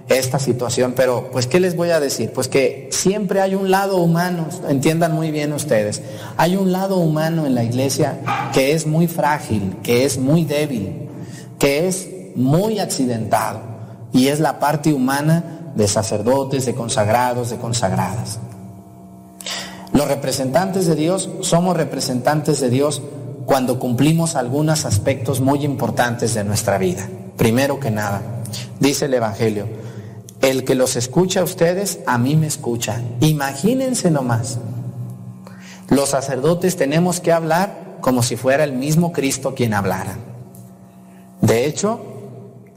esta 0.09 0.39
situación, 0.39 0.93
pero 0.95 1.29
pues 1.31 1.47
¿qué 1.47 1.59
les 1.59 1.75
voy 1.75 1.89
a 1.89 1.99
decir? 1.99 2.31
Pues 2.31 2.47
que 2.47 2.89
siempre 2.91 3.41
hay 3.41 3.55
un 3.55 3.71
lado 3.71 3.97
humano, 3.97 4.47
entiendan 4.69 5.13
muy 5.13 5.31
bien 5.31 5.53
ustedes, 5.53 6.01
hay 6.37 6.55
un 6.55 6.71
lado 6.71 6.97
humano 6.97 7.45
en 7.45 7.55
la 7.55 7.63
iglesia 7.63 8.19
que 8.53 8.73
es 8.73 8.87
muy 8.87 9.07
frágil, 9.07 9.77
que 9.83 10.05
es 10.05 10.17
muy 10.17 10.45
débil, 10.45 11.09
que 11.59 11.87
es 11.87 12.07
muy 12.35 12.79
accidentado 12.79 13.61
y 14.13 14.27
es 14.27 14.39
la 14.39 14.59
parte 14.59 14.93
humana 14.93 15.56
de 15.77 15.87
sacerdotes, 15.87 16.65
de 16.65 16.73
consagrados, 16.73 17.51
de 17.51 17.57
consagradas. 17.57 18.39
Los 19.93 20.07
representantes 20.07 20.87
de 20.87 20.95
Dios 20.95 21.29
somos 21.41 21.77
representantes 21.77 22.59
de 22.59 22.69
Dios 22.69 23.01
cuando 23.45 23.79
cumplimos 23.79 24.35
algunos 24.35 24.85
aspectos 24.85 25.39
muy 25.39 25.63
importantes 25.63 26.33
de 26.33 26.43
nuestra 26.43 26.79
vida. 26.79 27.07
Primero 27.37 27.79
que 27.79 27.91
nada, 27.91 28.21
dice 28.79 29.05
el 29.05 29.13
Evangelio, 29.13 29.67
el 30.41 30.63
que 30.63 30.75
los 30.75 30.95
escucha 30.95 31.41
a 31.41 31.43
ustedes, 31.43 31.99
a 32.07 32.17
mí 32.17 32.35
me 32.35 32.47
escucha. 32.47 33.01
Imagínense 33.21 34.09
nomás. 34.09 34.57
Los 35.89 36.09
sacerdotes 36.09 36.75
tenemos 36.75 37.19
que 37.19 37.31
hablar 37.31 37.97
como 38.01 38.23
si 38.23 38.35
fuera 38.35 38.63
el 38.63 38.73
mismo 38.73 39.11
Cristo 39.11 39.53
quien 39.53 39.75
hablara. 39.75 40.17
De 41.41 41.65
hecho, 41.65 42.16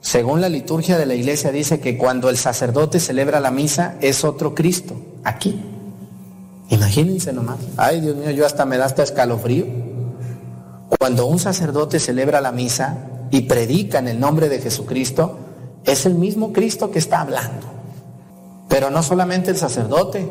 según 0.00 0.40
la 0.40 0.48
liturgia 0.48 0.96
de 0.96 1.06
la 1.06 1.14
iglesia 1.14 1.52
dice 1.52 1.78
que 1.80 1.98
cuando 1.98 2.30
el 2.30 2.38
sacerdote 2.38 3.00
celebra 3.00 3.38
la 3.38 3.50
misa 3.50 3.96
es 4.00 4.24
otro 4.24 4.54
Cristo, 4.54 4.96
aquí. 5.24 5.60
Imagínense 6.70 7.32
nomás. 7.32 7.58
Ay, 7.76 8.00
Dios 8.00 8.16
mío, 8.16 8.30
yo 8.30 8.46
hasta 8.46 8.64
me 8.64 8.78
da 8.78 8.86
hasta 8.86 9.02
escalofrío. 9.02 9.66
Cuando 10.98 11.26
un 11.26 11.38
sacerdote 11.38 11.98
celebra 11.98 12.40
la 12.40 12.52
misa 12.52 12.96
y 13.30 13.42
predica 13.42 13.98
en 13.98 14.08
el 14.08 14.18
nombre 14.18 14.48
de 14.48 14.60
Jesucristo, 14.60 15.38
es 15.84 16.06
el 16.06 16.14
mismo 16.14 16.52
Cristo 16.52 16.90
que 16.90 16.98
está 16.98 17.20
hablando. 17.20 17.66
Pero 18.68 18.90
no 18.90 19.02
solamente 19.02 19.50
el 19.50 19.56
sacerdote, 19.56 20.30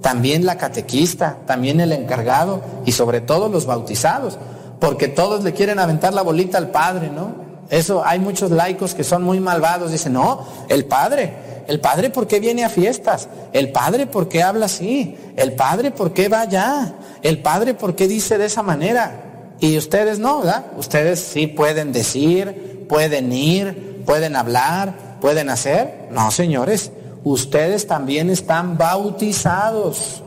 también 0.00 0.46
la 0.46 0.56
catequista, 0.56 1.38
también 1.46 1.80
el 1.80 1.92
encargado 1.92 2.60
y 2.84 2.92
sobre 2.92 3.20
todo 3.20 3.48
los 3.48 3.66
bautizados, 3.66 4.38
porque 4.78 5.08
todos 5.08 5.42
le 5.42 5.54
quieren 5.54 5.78
aventar 5.78 6.14
la 6.14 6.22
bolita 6.22 6.58
al 6.58 6.70
Padre, 6.70 7.10
¿no? 7.10 7.47
Eso 7.70 8.02
hay 8.04 8.18
muchos 8.18 8.50
laicos 8.50 8.94
que 8.94 9.04
son 9.04 9.22
muy 9.22 9.40
malvados, 9.40 9.92
dicen, 9.92 10.14
no, 10.14 10.46
el 10.68 10.86
Padre, 10.86 11.64
el 11.66 11.80
Padre 11.80 12.08
¿por 12.08 12.26
qué 12.26 12.40
viene 12.40 12.64
a 12.64 12.70
fiestas? 12.70 13.28
El 13.52 13.70
Padre 13.70 14.06
¿por 14.06 14.28
qué 14.28 14.42
habla 14.42 14.66
así? 14.66 15.16
El 15.36 15.52
Padre 15.52 15.90
¿por 15.90 16.12
qué 16.14 16.28
va 16.28 16.40
allá? 16.40 16.94
El 17.22 17.42
Padre 17.42 17.74
¿por 17.74 17.94
qué 17.94 18.08
dice 18.08 18.38
de 18.38 18.46
esa 18.46 18.62
manera? 18.62 19.52
Y 19.60 19.76
ustedes 19.76 20.18
no, 20.18 20.38
¿verdad? 20.38 20.66
Ustedes 20.78 21.20
sí 21.20 21.46
pueden 21.46 21.92
decir, 21.92 22.86
pueden 22.88 23.32
ir, 23.32 24.02
pueden 24.06 24.34
hablar, 24.34 25.18
pueden 25.20 25.50
hacer. 25.50 26.08
No, 26.10 26.30
señores, 26.30 26.90
ustedes 27.22 27.86
también 27.86 28.30
están 28.30 28.78
bautizados 28.78 30.22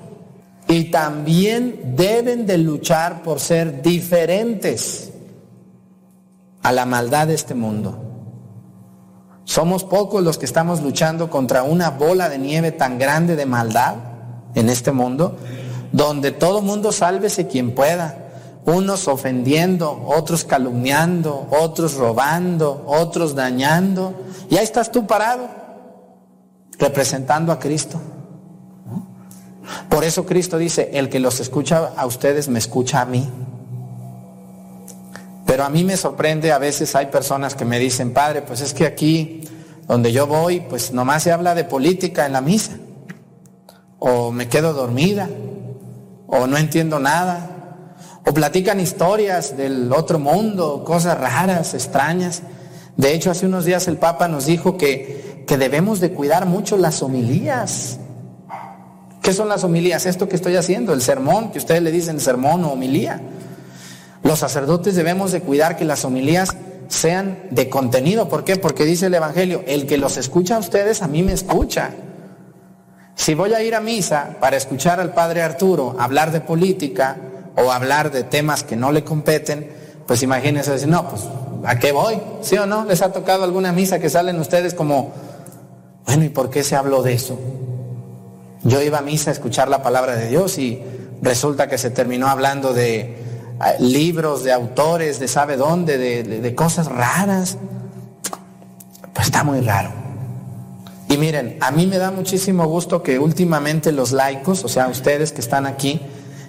y 0.67 0.85
también 0.91 1.95
deben 1.95 2.45
de 2.45 2.59
luchar 2.59 3.23
por 3.23 3.39
ser 3.39 3.81
diferentes 3.81 5.10
a 6.63 6.71
la 6.71 6.85
maldad 6.85 7.27
de 7.27 7.33
este 7.33 7.53
mundo. 7.53 8.11
Somos 9.43 9.83
pocos 9.83 10.23
los 10.23 10.37
que 10.37 10.45
estamos 10.45 10.81
luchando 10.81 11.29
contra 11.29 11.63
una 11.63 11.89
bola 11.89 12.29
de 12.29 12.37
nieve 12.37 12.71
tan 12.71 12.97
grande 12.97 13.35
de 13.35 13.45
maldad 13.45 13.95
en 14.55 14.69
este 14.69 14.91
mundo, 14.91 15.37
donde 15.91 16.31
todo 16.31 16.61
mundo 16.61 16.91
sálvese 16.91 17.47
quien 17.47 17.73
pueda, 17.75 18.17
unos 18.65 19.07
ofendiendo, 19.07 20.03
otros 20.05 20.43
calumniando, 20.43 21.47
otros 21.49 21.95
robando, 21.95 22.83
otros 22.85 23.35
dañando. 23.35 24.13
Y 24.49 24.57
ahí 24.57 24.63
estás 24.63 24.91
tú 24.91 25.07
parado, 25.07 25.49
representando 26.77 27.51
a 27.51 27.59
Cristo. 27.59 27.99
Por 29.89 30.03
eso 30.03 30.25
Cristo 30.25 30.57
dice, 30.57 30.91
el 30.93 31.09
que 31.09 31.19
los 31.19 31.39
escucha 31.39 31.91
a 31.95 32.05
ustedes 32.05 32.47
me 32.47 32.59
escucha 32.59 33.01
a 33.01 33.05
mí. 33.05 33.27
Pero 35.51 35.65
a 35.65 35.69
mí 35.69 35.83
me 35.83 35.97
sorprende, 35.97 36.53
a 36.53 36.59
veces 36.59 36.95
hay 36.95 37.07
personas 37.07 37.55
que 37.55 37.65
me 37.65 37.77
dicen, 37.77 38.13
Padre, 38.13 38.41
pues 38.41 38.61
es 38.61 38.73
que 38.73 38.85
aquí 38.85 39.41
donde 39.85 40.13
yo 40.13 40.25
voy, 40.25 40.61
pues 40.61 40.93
nomás 40.93 41.23
se 41.23 41.33
habla 41.33 41.55
de 41.55 41.65
política 41.65 42.25
en 42.25 42.31
la 42.31 42.39
misa. 42.39 42.77
O 43.99 44.31
me 44.31 44.47
quedo 44.47 44.71
dormida. 44.71 45.27
o 46.25 46.47
no 46.47 46.55
entiendo 46.55 47.01
nada, 47.01 47.97
o 48.25 48.33
platican 48.33 48.79
historias 48.79 49.57
del 49.57 49.91
otro 49.91 50.19
mundo, 50.19 50.85
cosas 50.85 51.19
raras, 51.19 51.73
extrañas. 51.73 52.43
De 52.95 53.13
hecho, 53.13 53.29
hace 53.29 53.45
unos 53.45 53.65
días 53.65 53.89
el 53.89 53.97
Papa 53.97 54.29
nos 54.29 54.45
dijo 54.45 54.77
que, 54.77 55.43
que 55.45 55.57
debemos 55.57 55.99
de 55.99 56.13
cuidar 56.13 56.45
mucho 56.45 56.77
las 56.77 57.03
homilías. 57.03 57.99
¿Qué 59.21 59.33
son 59.33 59.49
las 59.49 59.65
homilías? 59.65 60.05
Esto 60.05 60.29
que 60.29 60.37
estoy 60.37 60.55
haciendo, 60.55 60.93
el 60.93 61.01
sermón, 61.01 61.51
que 61.51 61.57
ustedes 61.57 61.81
le 61.81 61.91
dicen 61.91 62.21
sermón 62.21 62.63
o 62.63 62.71
homilía. 62.71 63.19
Los 64.23 64.39
sacerdotes 64.39 64.95
debemos 64.95 65.31
de 65.31 65.41
cuidar 65.41 65.77
que 65.77 65.85
las 65.85 66.05
homilías 66.05 66.55
sean 66.87 67.43
de 67.51 67.69
contenido. 67.69 68.29
¿Por 68.29 68.43
qué? 68.43 68.57
Porque 68.57 68.85
dice 68.85 69.07
el 69.07 69.13
Evangelio, 69.13 69.63
el 69.65 69.87
que 69.87 69.97
los 69.97 70.17
escucha 70.17 70.57
a 70.57 70.59
ustedes, 70.59 71.01
a 71.01 71.07
mí 71.07 71.23
me 71.23 71.33
escucha. 71.33 71.91
Si 73.15 73.33
voy 73.33 73.53
a 73.53 73.63
ir 73.63 73.75
a 73.75 73.81
misa 73.81 74.37
para 74.39 74.57
escuchar 74.57 74.99
al 74.99 75.13
Padre 75.13 75.41
Arturo 75.41 75.95
hablar 75.99 76.31
de 76.31 76.41
política 76.41 77.17
o 77.55 77.71
hablar 77.71 78.11
de 78.11 78.23
temas 78.23 78.63
que 78.63 78.75
no 78.75 78.91
le 78.91 79.03
competen, 79.03 79.71
pues 80.05 80.23
imagínense 80.23 80.71
decir, 80.71 80.87
no, 80.87 81.07
pues, 81.07 81.23
¿a 81.63 81.79
qué 81.79 81.91
voy? 81.91 82.19
¿Sí 82.41 82.57
o 82.57 82.65
no? 82.65 82.85
¿Les 82.85 83.01
ha 83.01 83.11
tocado 83.11 83.43
alguna 83.43 83.71
misa 83.71 83.99
que 83.99 84.09
salen 84.09 84.39
ustedes 84.39 84.73
como, 84.73 85.13
bueno, 86.05 86.23
¿y 86.23 86.29
por 86.29 86.49
qué 86.49 86.63
se 86.63 86.75
habló 86.75 87.03
de 87.03 87.13
eso? 87.13 87.39
Yo 88.63 88.81
iba 88.81 88.99
a 88.99 89.01
misa 89.01 89.31
a 89.31 89.33
escuchar 89.33 89.69
la 89.69 89.81
palabra 89.81 90.15
de 90.15 90.27
Dios 90.27 90.57
y 90.57 90.81
resulta 91.21 91.67
que 91.67 91.77
se 91.77 91.89
terminó 91.89 92.27
hablando 92.27 92.73
de 92.73 93.20
libros, 93.79 94.43
de 94.43 94.51
autores, 94.51 95.19
de 95.19 95.27
sabe 95.27 95.57
dónde, 95.57 95.97
de, 95.97 96.23
de- 96.23 96.41
de 96.41 96.55
cosas 96.55 96.87
raras. 96.87 97.57
Pues 99.13 99.27
está 99.27 99.43
muy 99.43 99.61
raro. 99.61 99.91
Y 101.09 101.17
miren, 101.17 101.57
a 101.61 101.71
mí 101.71 101.87
me 101.87 101.97
da 101.97 102.11
muchísimo 102.11 102.65
gusto 102.67 103.03
que 103.03 103.19
últimamente 103.19 103.91
los 103.91 104.11
laicos, 104.13 104.63
o 104.63 104.69
sea, 104.69 104.87
ustedes 104.87 105.31
que 105.33 105.41
están 105.41 105.65
aquí, 105.65 105.99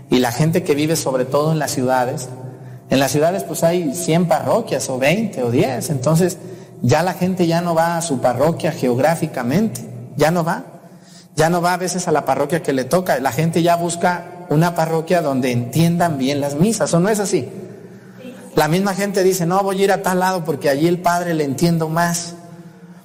y 0.08 0.18
la 0.20 0.30
gente 0.30 0.62
que 0.62 0.74
vive 0.74 0.94
sobre 0.94 1.24
todo 1.24 1.52
en 1.52 1.58
las 1.58 1.72
ciudades, 1.72 2.28
en 2.90 3.00
las 3.00 3.10
ciudades 3.10 3.42
pues 3.44 3.64
hay 3.64 3.94
100 3.94 4.28
parroquias 4.28 4.88
o 4.88 4.98
20 4.98 5.42
o 5.42 5.50
10, 5.50 5.90
entonces 5.90 6.38
ya 6.82 7.02
la 7.02 7.14
gente 7.14 7.46
ya 7.46 7.60
no 7.60 7.74
va 7.74 7.96
a 7.96 8.02
su 8.02 8.20
parroquia 8.20 8.70
geográficamente, 8.72 9.80
ya 10.16 10.30
no 10.30 10.44
va, 10.44 10.64
ya 11.34 11.50
no 11.50 11.62
va 11.62 11.74
a 11.74 11.76
veces 11.78 12.08
a 12.08 12.12
la 12.12 12.24
parroquia 12.24 12.62
que 12.62 12.72
le 12.72 12.84
toca, 12.84 13.18
la 13.20 13.32
gente 13.32 13.62
ya 13.62 13.76
busca 13.76 14.46
una 14.50 14.74
parroquia 14.74 15.22
donde 15.22 15.50
entiendan 15.50 16.18
bien 16.18 16.40
las 16.40 16.54
misas, 16.54 16.92
¿o 16.94 17.00
no 17.00 17.08
es 17.08 17.20
así? 17.20 17.48
La 18.54 18.68
misma 18.68 18.94
gente 18.94 19.22
dice, 19.22 19.46
no, 19.46 19.62
voy 19.62 19.80
a 19.80 19.84
ir 19.84 19.92
a 19.92 20.02
tal 20.02 20.20
lado 20.20 20.44
porque 20.44 20.68
allí 20.68 20.86
el 20.86 20.98
Padre 20.98 21.32
le 21.32 21.44
entiendo 21.44 21.88
más. 21.88 22.34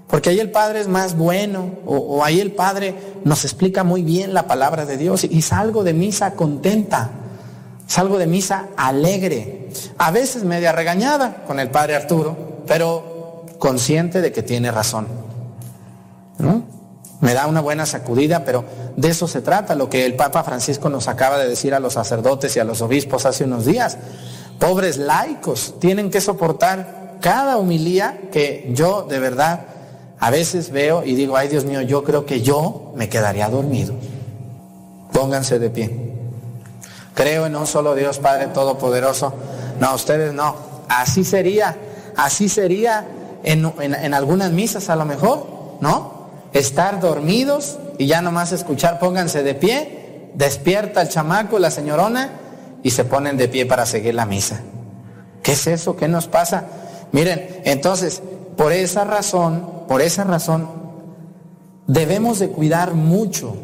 Porque 0.08 0.30
ahí 0.30 0.40
el 0.40 0.52
Padre 0.52 0.82
es 0.82 0.88
más 0.88 1.18
bueno, 1.18 1.72
o, 1.86 1.98
o 1.98 2.24
ahí 2.24 2.40
el 2.40 2.52
Padre 2.52 2.96
nos 3.24 3.44
explica 3.44 3.84
muy 3.84 4.04
bien 4.04 4.34
la 4.34 4.48
palabra 4.48 4.86
de 4.86 4.98
Dios 4.98 5.24
y, 5.24 5.28
y 5.28 5.42
salgo 5.42 5.84
de 5.84 5.94
misa 5.94 6.34
contenta, 6.34 7.12
salgo 7.88 8.18
de 8.18 8.28
misa 8.28 8.68
alegre, 8.78 9.70
a 9.98 10.12
veces 10.12 10.44
media 10.44 10.72
regañada 10.72 11.44
con 11.46 11.60
el 11.60 11.70
Padre 11.70 11.96
Arturo, 11.96 12.64
pero 12.68 13.46
consciente 13.60 14.22
de 14.22 14.32
que 14.32 14.44
tiene 14.44 14.72
razón. 14.72 15.08
¿no? 16.40 16.64
Me 17.20 17.34
da 17.34 17.48
una 17.48 17.62
buena 17.62 17.86
sacudida, 17.86 18.44
pero 18.46 18.64
de 18.96 19.10
eso 19.10 19.28
se 19.28 19.42
trata, 19.42 19.74
lo 19.76 19.90
que 19.90 20.06
el 20.06 20.16
Papa 20.16 20.44
Francisco 20.44 20.90
nos 20.90 21.08
acaba 21.08 21.38
de 21.40 21.48
decir 21.50 21.74
a 21.74 21.80
los 21.80 21.94
sacerdotes 21.94 22.56
y 22.56 22.60
a 22.60 22.64
los 22.64 22.82
obispos 22.82 23.26
hace 23.26 23.44
unos 23.46 23.66
días. 23.66 23.98
Pobres 24.60 24.98
laicos, 24.98 25.76
tienen 25.80 26.12
que 26.12 26.22
soportar 26.22 27.18
cada 27.22 27.58
humilía 27.58 28.20
que 28.32 28.70
yo 28.74 29.02
de 29.10 29.20
verdad 29.20 29.62
a 30.20 30.30
veces 30.30 30.72
veo 30.72 31.04
y 31.04 31.16
digo, 31.16 31.36
ay 31.38 31.48
Dios 31.48 31.66
mío, 31.66 31.82
yo 31.82 32.04
creo 32.04 32.26
que 32.26 32.42
yo 32.42 32.92
me 32.96 33.10
quedaría 33.10 33.50
dormido. 33.50 33.96
Pónganse 35.12 35.58
de 35.60 35.70
pie. 35.70 36.14
Creo 37.16 37.48
en 37.48 37.56
un 37.56 37.66
solo 37.66 37.96
Dios 37.96 38.20
Padre 38.20 38.48
Todopoderoso. 38.48 39.34
No, 39.80 39.96
ustedes 39.96 40.34
no. 40.34 40.56
Así 40.88 41.24
sería, 41.24 41.76
así 42.16 42.48
sería 42.50 43.06
en, 43.44 43.72
en- 43.80 43.96
en 43.96 44.14
algunas 44.14 44.52
misas 44.52 44.90
a 44.90 44.96
lo 44.96 45.06
mejor, 45.06 45.48
¿no? 45.82 46.17
Estar 46.54 47.00
dormidos 47.00 47.78
y 47.98 48.08
ya 48.08 48.22
nomás 48.22 48.52
escuchar, 48.52 49.00
pónganse 49.00 49.44
de 49.44 49.56
pie, 49.56 50.32
despierta 50.36 51.02
el 51.02 51.10
chamaco, 51.10 51.60
la 51.60 51.72
señorona, 51.72 52.32
y 52.84 52.92
se 52.92 53.06
ponen 53.06 53.38
de 53.38 53.48
pie 53.48 53.66
para 53.66 53.86
seguir 53.86 54.16
la 54.16 54.26
misa. 54.26 54.62
¿Qué 55.44 55.54
es 55.54 55.68
eso? 55.68 55.96
¿Qué 55.96 56.08
nos 56.08 56.28
pasa? 56.28 56.66
Miren, 57.12 57.62
entonces, 57.66 58.22
por 58.56 58.72
esa 58.72 59.04
razón, 59.04 59.86
por 59.88 60.02
esa 60.02 60.24
razón, 60.24 60.70
debemos 61.88 62.40
de 62.40 62.50
cuidar 62.50 62.94
mucho, 62.94 63.56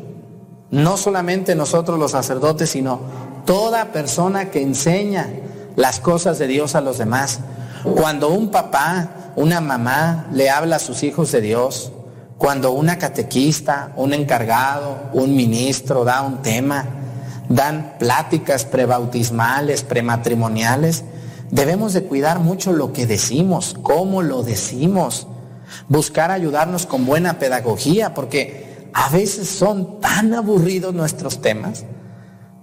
no 0.72 0.98
solamente 0.98 1.56
nosotros 1.56 2.00
los 2.00 2.12
sacerdotes, 2.12 2.72
sino 2.72 3.00
toda 3.46 3.92
persona 3.92 4.50
que 4.50 4.62
enseña 4.62 5.30
las 5.76 6.00
cosas 6.00 6.40
de 6.40 6.48
Dios 6.48 6.76
a 6.76 6.82
los 6.82 6.98
demás. 6.98 7.40
Cuando 7.96 8.30
un 8.30 8.50
papá, 8.50 9.10
una 9.36 9.62
mamá 9.62 10.28
le 10.32 10.50
habla 10.50 10.78
a 10.78 10.80
sus 10.80 11.04
hijos 11.04 11.32
de 11.32 11.42
Dios, 11.42 11.92
cuando 12.38 12.72
una 12.72 12.98
catequista, 12.98 13.94
un 13.96 14.14
encargado, 14.14 15.10
un 15.14 15.36
ministro 15.36 16.04
da 16.04 16.22
un 16.22 16.42
tema, 16.42 16.86
dan 17.50 17.96
pláticas 18.00 18.66
prebautismales, 18.66 19.84
prematrimoniales, 19.84 21.04
debemos 21.52 21.94
de 21.94 22.04
cuidar 22.04 22.40
mucho 22.40 22.74
lo 22.74 22.94
que 22.94 23.06
decimos, 23.06 23.76
cómo 23.82 24.22
lo 24.22 24.44
decimos, 24.44 25.28
buscar 25.88 26.32
ayudarnos 26.32 26.86
con 26.86 27.06
buena 27.06 27.40
pedagogía, 27.40 28.14
porque 28.14 28.90
a 28.94 29.10
veces 29.10 29.50
son 29.50 30.00
tan 30.00 30.34
aburridos 30.34 30.94
nuestros 30.94 31.42
temas. 31.42 31.86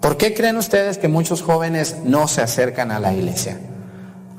¿Por 0.00 0.16
qué 0.16 0.34
creen 0.34 0.56
ustedes 0.56 0.98
que 0.98 1.08
muchos 1.08 1.42
jóvenes 1.42 1.96
no 2.04 2.26
se 2.26 2.42
acercan 2.42 2.90
a 2.90 3.00
la 3.00 3.12
iglesia? 3.12 3.60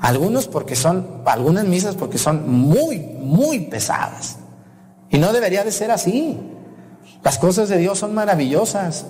Algunos 0.00 0.48
porque 0.48 0.74
son, 0.74 1.22
algunas 1.24 1.64
misas 1.64 1.94
porque 1.94 2.18
son 2.18 2.50
muy, 2.50 2.98
muy 2.98 3.60
pesadas. 3.60 4.38
Y 5.12 5.18
no 5.18 5.32
debería 5.32 5.62
de 5.62 5.70
ser 5.70 5.90
así. 5.92 6.40
Las 7.22 7.38
cosas 7.38 7.68
de 7.68 7.76
Dios 7.76 7.98
son 7.98 8.14
maravillosas. 8.14 9.04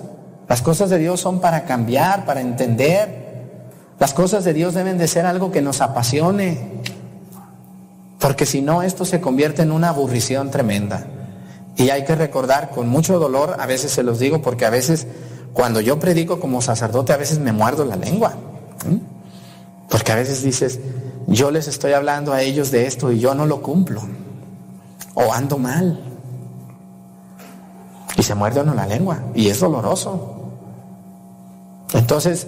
Las 0.47 0.61
cosas 0.61 0.89
de 0.89 0.99
Dios 0.99 1.21
son 1.21 1.39
para 1.39 1.63
cambiar, 1.63 2.25
para 2.25 2.41
entender. 2.41 3.23
Las 3.99 4.13
cosas 4.13 4.43
de 4.43 4.53
Dios 4.53 4.73
deben 4.73 4.97
de 4.97 5.07
ser 5.07 5.25
algo 5.25 5.51
que 5.51 5.61
nos 5.61 5.79
apasione. 5.79 6.81
Porque 8.19 8.45
si 8.45 8.61
no, 8.61 8.83
esto 8.83 9.05
se 9.05 9.21
convierte 9.21 9.61
en 9.61 9.71
una 9.71 9.89
aburrición 9.89 10.51
tremenda. 10.51 11.07
Y 11.77 11.89
hay 11.89 12.03
que 12.03 12.15
recordar 12.15 12.69
con 12.69 12.87
mucho 12.89 13.17
dolor, 13.17 13.55
a 13.59 13.65
veces 13.65 13.91
se 13.91 14.03
los 14.03 14.19
digo, 14.19 14.41
porque 14.41 14.65
a 14.65 14.69
veces 14.69 15.07
cuando 15.53 15.79
yo 15.79 15.99
predico 15.99 16.39
como 16.39 16.61
sacerdote, 16.61 17.13
a 17.13 17.17
veces 17.17 17.39
me 17.39 17.53
muerdo 17.53 17.85
la 17.85 17.95
lengua. 17.95 18.33
Porque 19.89 20.11
a 20.11 20.15
veces 20.15 20.43
dices, 20.43 20.79
yo 21.27 21.49
les 21.49 21.67
estoy 21.67 21.93
hablando 21.93 22.33
a 22.33 22.41
ellos 22.41 22.71
de 22.71 22.87
esto 22.87 23.11
y 23.11 23.19
yo 23.19 23.33
no 23.35 23.45
lo 23.45 23.61
cumplo. 23.61 24.01
O 25.15 25.31
ando 25.33 25.57
mal. 25.57 25.99
Y 28.17 28.23
se 28.23 28.35
muerde 28.35 28.61
uno 28.61 28.73
la 28.73 28.85
lengua. 28.85 29.19
Y 29.35 29.49
es 29.49 29.59
doloroso. 29.59 30.33
Entonces, 31.93 32.47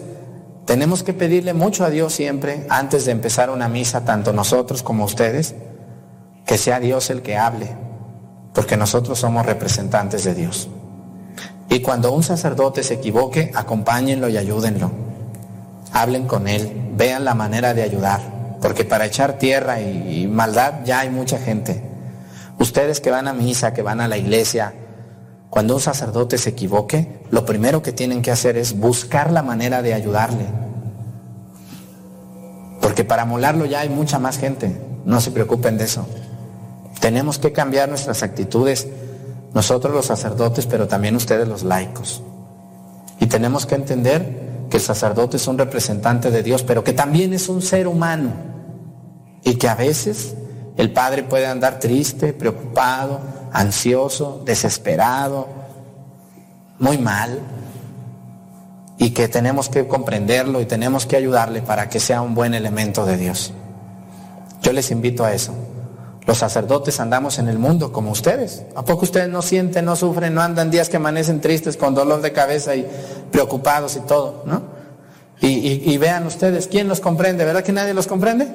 tenemos 0.65 1.03
que 1.03 1.13
pedirle 1.13 1.53
mucho 1.53 1.85
a 1.85 1.89
Dios 1.91 2.13
siempre, 2.13 2.65
antes 2.69 3.05
de 3.05 3.11
empezar 3.11 3.51
una 3.51 3.69
misa, 3.69 4.03
tanto 4.03 4.33
nosotros 4.33 4.81
como 4.81 5.05
ustedes, 5.05 5.53
que 6.45 6.57
sea 6.57 6.79
Dios 6.79 7.09
el 7.11 7.21
que 7.21 7.37
hable, 7.37 7.69
porque 8.53 8.75
nosotros 8.75 9.19
somos 9.19 9.45
representantes 9.45 10.23
de 10.23 10.33
Dios. 10.33 10.67
Y 11.69 11.81
cuando 11.81 12.11
un 12.11 12.23
sacerdote 12.23 12.83
se 12.83 12.95
equivoque, 12.95 13.51
acompáñenlo 13.53 14.27
y 14.27 14.37
ayúdenlo. 14.37 14.91
Hablen 15.91 16.25
con 16.25 16.47
él, 16.47 16.91
vean 16.95 17.25
la 17.25 17.35
manera 17.35 17.73
de 17.75 17.83
ayudar, 17.83 18.21
porque 18.61 18.85
para 18.85 19.05
echar 19.05 19.37
tierra 19.37 19.79
y, 19.81 20.23
y 20.23 20.27
maldad 20.27 20.83
ya 20.83 20.99
hay 20.99 21.09
mucha 21.09 21.37
gente. 21.37 21.94
Ustedes 22.59 22.99
que 23.01 23.11
van 23.11 23.27
a 23.27 23.33
misa, 23.33 23.73
que 23.73 23.81
van 23.81 24.01
a 24.01 24.07
la 24.07 24.17
iglesia, 24.17 24.73
cuando 25.49 25.75
un 25.75 25.81
sacerdote 25.81 26.37
se 26.37 26.49
equivoque, 26.49 27.21
lo 27.31 27.45
primero 27.45 27.81
que 27.81 27.91
tienen 27.91 28.21
que 28.21 28.31
hacer 28.31 28.57
es 28.57 28.77
buscar 28.77 29.31
la 29.31 29.41
manera 29.41 29.81
de 29.81 29.93
ayudarle. 29.93 30.45
Porque 32.81 33.03
para 33.03 33.25
molarlo 33.25 33.65
ya 33.65 33.79
hay 33.79 33.89
mucha 33.89 34.19
más 34.19 34.37
gente. 34.37 34.81
No 35.05 35.21
se 35.21 35.31
preocupen 35.31 35.77
de 35.77 35.85
eso. 35.85 36.07
Tenemos 36.99 37.39
que 37.39 37.51
cambiar 37.51 37.89
nuestras 37.89 38.23
actitudes, 38.23 38.87
nosotros 39.53 39.93
los 39.93 40.05
sacerdotes, 40.05 40.65
pero 40.65 40.87
también 40.87 41.15
ustedes 41.15 41.47
los 41.47 41.63
laicos. 41.63 42.21
Y 43.19 43.27
tenemos 43.27 43.65
que 43.65 43.75
entender 43.75 44.67
que 44.69 44.77
el 44.77 44.83
sacerdote 44.83 45.37
es 45.37 45.47
un 45.47 45.57
representante 45.57 46.31
de 46.31 46.43
Dios, 46.43 46.63
pero 46.63 46.83
que 46.83 46.93
también 46.93 47.33
es 47.33 47.47
un 47.47 47.61
ser 47.61 47.87
humano. 47.87 48.31
Y 49.43 49.55
que 49.55 49.69
a 49.69 49.75
veces 49.75 50.35
el 50.77 50.91
padre 50.91 51.23
puede 51.23 51.47
andar 51.47 51.79
triste, 51.79 52.33
preocupado, 52.33 53.19
ansioso, 53.51 54.41
desesperado, 54.45 55.47
muy 56.79 56.97
mal. 56.97 57.39
Y 58.97 59.09
que 59.11 59.27
tenemos 59.27 59.67
que 59.69 59.87
comprenderlo 59.87 60.61
y 60.61 60.65
tenemos 60.65 61.05
que 61.05 61.17
ayudarle 61.17 61.61
para 61.61 61.89
que 61.89 61.99
sea 61.99 62.21
un 62.21 62.33
buen 62.33 62.53
elemento 62.53 63.05
de 63.05 63.17
Dios. 63.17 63.53
Yo 64.61 64.71
les 64.71 64.89
invito 64.91 65.25
a 65.25 65.33
eso. 65.33 65.53
Los 66.25 66.39
sacerdotes 66.39 66.99
andamos 66.99 67.37
en 67.37 67.47
el 67.49 67.59
mundo 67.59 67.91
como 67.91 68.09
ustedes. 68.11 68.63
¿A 68.75 68.83
poco 68.83 69.03
ustedes 69.03 69.29
no 69.29 69.41
sienten, 69.41 69.85
no 69.85 69.95
sufren, 69.95 70.33
no 70.33 70.41
andan 70.41 70.71
días 70.71 70.89
que 70.89 70.97
amanecen 70.97 71.39
tristes 71.41 71.77
con 71.77 71.93
dolor 71.93 72.21
de 72.21 72.31
cabeza 72.31 72.75
y 72.75 72.87
preocupados 73.31 73.95
y 73.95 73.99
todo, 73.99 74.43
¿no? 74.45 74.63
Y, 75.41 75.91
y- 75.91 75.97
vean 75.97 76.25
ustedes, 76.25 76.67
¿quién 76.67 76.87
los 76.87 77.01
comprende? 77.01 77.43
¿Verdad 77.45 77.61
que 77.63 77.73
nadie 77.73 77.93
los 77.93 78.07
comprende? 78.07 78.47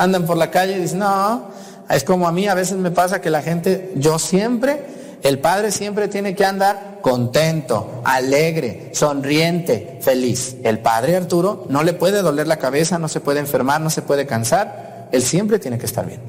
Andan 0.00 0.24
por 0.24 0.38
la 0.38 0.50
calle 0.50 0.78
y 0.78 0.80
dicen, 0.80 1.00
no, 1.00 1.48
es 1.90 2.04
como 2.04 2.26
a 2.26 2.32
mí 2.32 2.48
a 2.48 2.54
veces 2.54 2.78
me 2.78 2.90
pasa 2.90 3.20
que 3.20 3.28
la 3.28 3.42
gente, 3.42 3.92
yo 3.96 4.18
siempre, 4.18 4.80
el 5.22 5.40
padre 5.40 5.70
siempre 5.70 6.08
tiene 6.08 6.34
que 6.34 6.46
andar 6.46 7.00
contento, 7.02 8.00
alegre, 8.04 8.92
sonriente, 8.94 9.98
feliz. 10.00 10.56
El 10.64 10.78
padre 10.78 11.16
Arturo 11.16 11.66
no 11.68 11.82
le 11.82 11.92
puede 11.92 12.22
doler 12.22 12.46
la 12.46 12.56
cabeza, 12.56 12.98
no 12.98 13.08
se 13.08 13.20
puede 13.20 13.40
enfermar, 13.40 13.82
no 13.82 13.90
se 13.90 14.00
puede 14.00 14.26
cansar, 14.26 15.08
él 15.12 15.22
siempre 15.22 15.58
tiene 15.58 15.76
que 15.76 15.84
estar 15.84 16.06
bien. 16.06 16.22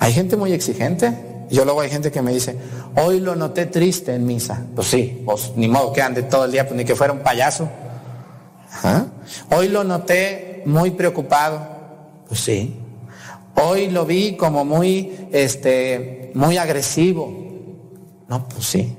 Hay 0.00 0.12
gente 0.12 0.36
muy 0.36 0.52
exigente. 0.52 1.46
Yo 1.48 1.64
luego 1.64 1.80
hay 1.80 1.90
gente 1.90 2.10
que 2.10 2.22
me 2.22 2.32
dice, 2.32 2.56
hoy 2.96 3.20
lo 3.20 3.36
noté 3.36 3.66
triste 3.66 4.14
en 4.14 4.26
misa. 4.26 4.64
Pues 4.74 4.88
sí, 4.88 5.22
pues 5.24 5.52
ni 5.54 5.68
modo 5.68 5.92
que 5.92 6.02
ande 6.02 6.24
todo 6.24 6.46
el 6.46 6.50
día, 6.50 6.66
pues 6.66 6.76
ni 6.76 6.84
que 6.84 6.96
fuera 6.96 7.12
un 7.12 7.20
payaso. 7.20 7.68
Ajá. 8.72 9.06
Hoy 9.50 9.68
lo 9.68 9.84
noté 9.84 10.62
muy 10.66 10.90
preocupado. 10.90 11.73
Sí. 12.34 12.80
Hoy 13.56 13.90
lo 13.90 14.04
vi 14.04 14.36
como 14.36 14.64
muy, 14.64 15.28
este, 15.32 16.32
muy 16.34 16.58
agresivo. 16.58 17.32
No, 18.28 18.48
pues 18.48 18.66
sí. 18.66 18.96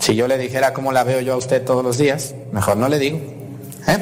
Si 0.00 0.16
yo 0.16 0.26
le 0.26 0.36
dijera 0.36 0.72
cómo 0.72 0.92
la 0.92 1.04
veo 1.04 1.20
yo 1.20 1.34
a 1.34 1.36
usted 1.36 1.64
todos 1.64 1.84
los 1.84 1.96
días, 1.98 2.34
mejor 2.52 2.76
no 2.76 2.88
le 2.88 2.98
digo. 2.98 3.18
¿Eh? 3.86 3.98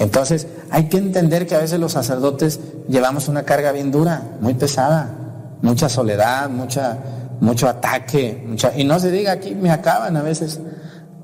Entonces, 0.00 0.48
hay 0.70 0.88
que 0.88 0.98
entender 0.98 1.46
que 1.46 1.54
a 1.54 1.58
veces 1.58 1.78
los 1.78 1.92
sacerdotes 1.92 2.60
llevamos 2.88 3.28
una 3.28 3.44
carga 3.44 3.72
bien 3.72 3.90
dura, 3.92 4.22
muy 4.40 4.54
pesada, 4.54 5.14
mucha 5.62 5.88
soledad, 5.88 6.50
mucha, 6.50 6.98
mucho 7.40 7.68
ataque, 7.68 8.42
mucha, 8.46 8.76
y 8.76 8.84
no 8.84 8.98
se 8.98 9.10
diga 9.10 9.32
aquí, 9.32 9.54
me 9.54 9.70
acaban 9.70 10.16
a 10.16 10.22
veces. 10.22 10.60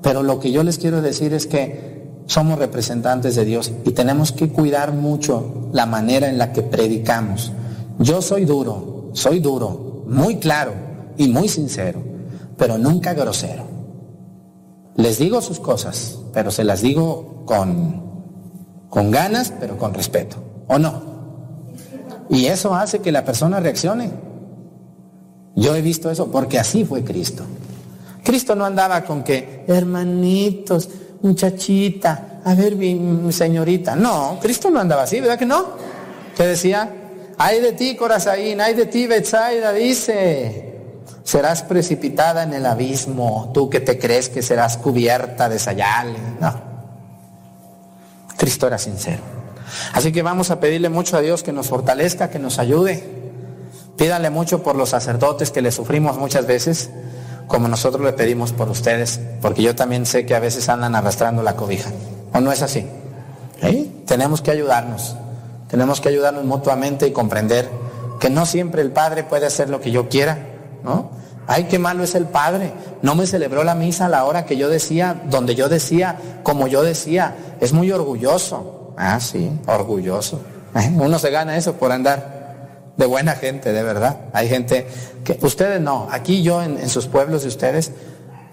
Pero 0.01 0.23
lo 0.23 0.39
que 0.39 0.51
yo 0.51 0.63
les 0.63 0.77
quiero 0.77 1.01
decir 1.01 1.33
es 1.33 1.47
que 1.47 1.92
somos 2.25 2.59
representantes 2.59 3.35
de 3.35 3.45
Dios 3.45 3.71
y 3.85 3.91
tenemos 3.91 4.31
que 4.31 4.49
cuidar 4.49 4.93
mucho 4.93 5.69
la 5.73 5.85
manera 5.85 6.29
en 6.29 6.37
la 6.37 6.53
que 6.53 6.61
predicamos. 6.61 7.51
Yo 7.99 8.21
soy 8.21 8.45
duro, 8.45 9.09
soy 9.13 9.39
duro, 9.39 10.03
muy 10.07 10.37
claro 10.37 10.73
y 11.17 11.27
muy 11.27 11.47
sincero, 11.47 12.01
pero 12.57 12.77
nunca 12.77 13.13
grosero. 13.13 13.65
Les 14.95 15.17
digo 15.17 15.41
sus 15.41 15.59
cosas, 15.59 16.19
pero 16.33 16.51
se 16.51 16.63
las 16.63 16.81
digo 16.81 17.43
con, 17.45 18.01
con 18.89 19.11
ganas, 19.11 19.53
pero 19.59 19.77
con 19.77 19.93
respeto. 19.93 20.37
¿O 20.67 20.77
no? 20.77 21.01
Y 22.29 22.45
eso 22.45 22.73
hace 22.73 22.99
que 22.99 23.11
la 23.11 23.25
persona 23.25 23.59
reaccione. 23.59 24.11
Yo 25.55 25.75
he 25.75 25.81
visto 25.81 26.09
eso 26.09 26.31
porque 26.31 26.59
así 26.59 26.85
fue 26.85 27.03
Cristo. 27.03 27.43
Cristo 28.23 28.55
no 28.55 28.65
andaba 28.65 29.03
con 29.03 29.23
que, 29.23 29.65
hermanitos, 29.67 30.89
muchachita, 31.23 32.41
a 32.45 32.53
ver, 32.53 32.75
mi, 32.75 33.31
señorita. 33.31 33.95
No, 33.95 34.37
Cristo 34.41 34.69
no 34.69 34.79
andaba 34.79 35.03
así, 35.03 35.19
¿verdad 35.19 35.39
que 35.39 35.45
no? 35.45 35.65
¿Qué 36.35 36.45
decía? 36.45 36.89
Ay 37.37 37.61
de 37.61 37.73
ti, 37.73 37.95
Corazaín, 37.95 38.61
ay 38.61 38.75
de 38.75 38.85
ti, 38.85 39.07
Betsaida, 39.07 39.73
dice. 39.73 40.69
Serás 41.23 41.63
precipitada 41.63 42.43
en 42.43 42.53
el 42.53 42.65
abismo, 42.65 43.51
tú 43.53 43.69
que 43.69 43.79
te 43.79 43.97
crees 43.97 44.29
que 44.29 44.41
serás 44.41 44.77
cubierta 44.77 45.47
de 45.47 45.57
sayales. 45.57 46.21
No. 46.39 46.53
Cristo 48.37 48.67
era 48.67 48.77
sincero. 48.77 49.21
Así 49.93 50.11
que 50.11 50.21
vamos 50.21 50.51
a 50.51 50.59
pedirle 50.59 50.89
mucho 50.89 51.15
a 51.15 51.21
Dios 51.21 51.41
que 51.41 51.53
nos 51.53 51.67
fortalezca, 51.67 52.29
que 52.29 52.39
nos 52.39 52.59
ayude. 52.59 53.03
Pídale 53.97 54.29
mucho 54.29 54.61
por 54.61 54.75
los 54.75 54.89
sacerdotes 54.89 55.51
que 55.51 55.61
le 55.61 55.71
sufrimos 55.71 56.17
muchas 56.17 56.45
veces, 56.45 56.89
como 57.53 57.67
nosotros 57.67 58.03
le 58.03 58.13
pedimos 58.13 58.51
por 58.51 58.67
ustedes, 58.67 59.19
porque 59.39 59.61
yo 59.61 59.75
también 59.75 60.07
sé 60.07 60.25
que 60.25 60.33
a 60.33 60.39
veces 60.39 60.69
andan 60.69 60.95
arrastrando 60.95 61.43
la 61.43 61.55
cobija. 61.55 61.91
¿O 62.33 62.39
no 62.39 62.51
es 62.51 62.63
así? 62.63 62.83
¿Sí? 63.61 64.01
Tenemos 64.07 64.41
que 64.41 64.49
ayudarnos. 64.49 65.15
Tenemos 65.69 66.01
que 66.01 66.09
ayudarnos 66.09 66.45
mutuamente 66.45 67.05
y 67.05 67.11
comprender 67.11 67.69
que 68.19 68.31
no 68.31 68.47
siempre 68.47 68.81
el 68.81 68.89
Padre 68.89 69.23
puede 69.23 69.45
hacer 69.45 69.69
lo 69.69 69.81
que 69.81 69.91
yo 69.91 70.09
quiera, 70.09 70.39
¿no? 70.83 71.11
Ay, 71.45 71.65
qué 71.65 71.77
malo 71.77 72.03
es 72.03 72.15
el 72.15 72.25
Padre. 72.25 72.73
No 73.03 73.13
me 73.13 73.27
celebró 73.27 73.63
la 73.63 73.75
misa 73.75 74.07
a 74.07 74.09
la 74.09 74.25
hora 74.25 74.45
que 74.45 74.57
yo 74.57 74.67
decía, 74.67 75.21
donde 75.29 75.53
yo 75.53 75.69
decía, 75.69 76.17
como 76.41 76.65
yo 76.65 76.81
decía. 76.81 77.35
Es 77.61 77.71
muy 77.71 77.91
orgulloso. 77.91 78.95
Ah, 78.97 79.19
sí, 79.19 79.51
orgulloso. 79.67 80.41
¿Eh? 80.73 80.91
Uno 80.91 81.19
se 81.19 81.29
gana 81.29 81.55
eso 81.55 81.73
por 81.73 81.91
andar 81.91 82.32
de 82.97 83.05
buena 83.05 83.35
gente, 83.35 83.73
de 83.73 83.83
verdad. 83.83 84.17
Hay 84.33 84.47
gente 84.49 84.87
que, 85.23 85.37
ustedes 85.41 85.81
no, 85.81 86.07
aquí 86.11 86.43
yo 86.43 86.61
en, 86.61 86.89
sus 86.89 87.07
pueblos 87.07 87.41
de 87.43 87.47
ustedes, 87.47 87.91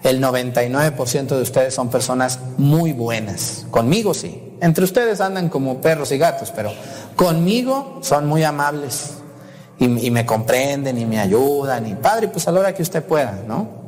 el 0.03 0.21
99% 0.21 1.27
de 1.27 1.41
ustedes 1.41 1.73
son 1.73 1.89
personas 1.89 2.39
muy 2.57 2.93
buenas. 2.93 3.65
Conmigo 3.69 4.13
sí. 4.13 4.57
Entre 4.61 4.83
ustedes 4.83 5.21
andan 5.21 5.49
como 5.49 5.81
perros 5.81 6.11
y 6.11 6.17
gatos, 6.17 6.51
pero 6.55 6.71
conmigo 7.15 7.99
son 8.01 8.27
muy 8.27 8.43
amables. 8.43 9.13
Y, 9.77 10.07
y 10.07 10.11
me 10.11 10.25
comprenden 10.25 10.97
y 10.97 11.05
me 11.05 11.19
ayudan. 11.19 11.87
Y 11.87 11.95
padre, 11.95 12.27
pues 12.27 12.47
a 12.47 12.51
la 12.51 12.59
hora 12.59 12.73
que 12.73 12.83
usted 12.83 13.03
pueda, 13.03 13.43
¿no? 13.47 13.81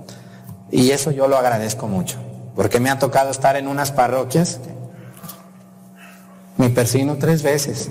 Y 0.71 0.89
eso 0.89 1.11
yo 1.11 1.27
lo 1.27 1.37
agradezco 1.37 1.87
mucho. 1.87 2.17
Porque 2.55 2.79
me 2.79 2.89
ha 2.89 2.97
tocado 2.97 3.29
estar 3.31 3.55
en 3.55 3.67
unas 3.67 3.91
parroquias. 3.91 4.59
Me 6.57 6.69
persino 6.69 7.17
tres 7.17 7.43
veces. 7.43 7.89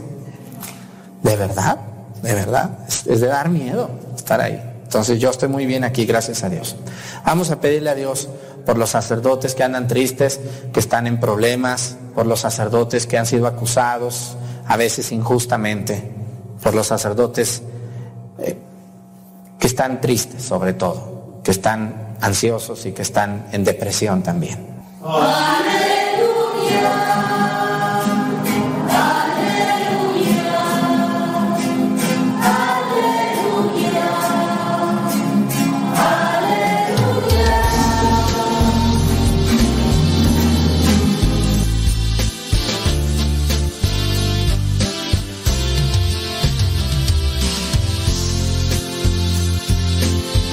¿De 1.23 1.37
verdad? 1.37 1.79
¿De 2.23 2.35
verdad? 2.35 2.71
Es, 2.89 3.21
de 3.21 3.27
dar 3.27 3.49
miedo 3.49 3.91
estar 4.17 4.41
ahí. 4.41 4.63
Entonces 4.85 5.19
yo 5.19 5.31
estoy 5.31 5.49
muy 5.49 5.67
bien 5.67 5.85
aquí, 5.85 6.05
gracias 6.05 6.45
a 6.45 6.49
Dios. 6.49 6.77
Vamos 7.25 7.51
a 7.51 7.61
pedirle 7.61 7.91
a 7.91 7.95
Dios 7.95 8.29
por 8.65 8.79
los 8.79 8.91
sacerdotes 8.91 9.55
que 9.55 9.65
andan 9.65 9.89
tristes, 9.89 10.39
que 10.73 10.81
están 10.81 11.07
en 11.07 11.19
problemas, 11.19 11.97
por 12.15 12.27
los 12.27 12.41
sacerdotes 12.41 13.07
que 13.07 13.19
han 13.19 13.27
sido 13.27 13.47
acusados, 13.47 14.37
a 14.67 14.77
veces 14.77 15.11
injustamente, 15.11 16.13
por 16.63 16.75
los 16.75 16.87
sacerdotes 16.87 17.63
eh, 18.39 18.57
que 19.59 19.67
están 19.67 20.01
tristes 20.01 20.43
sobre 20.43 20.75
todo, 20.75 21.41
que 21.43 21.51
están 21.51 22.17
ansiosos 22.21 22.87
y 22.87 22.93
que 22.93 23.03
están 23.03 23.47
en 23.51 23.65
depresión 23.65 24.23
también. 24.23 24.65
Padre 25.03 25.93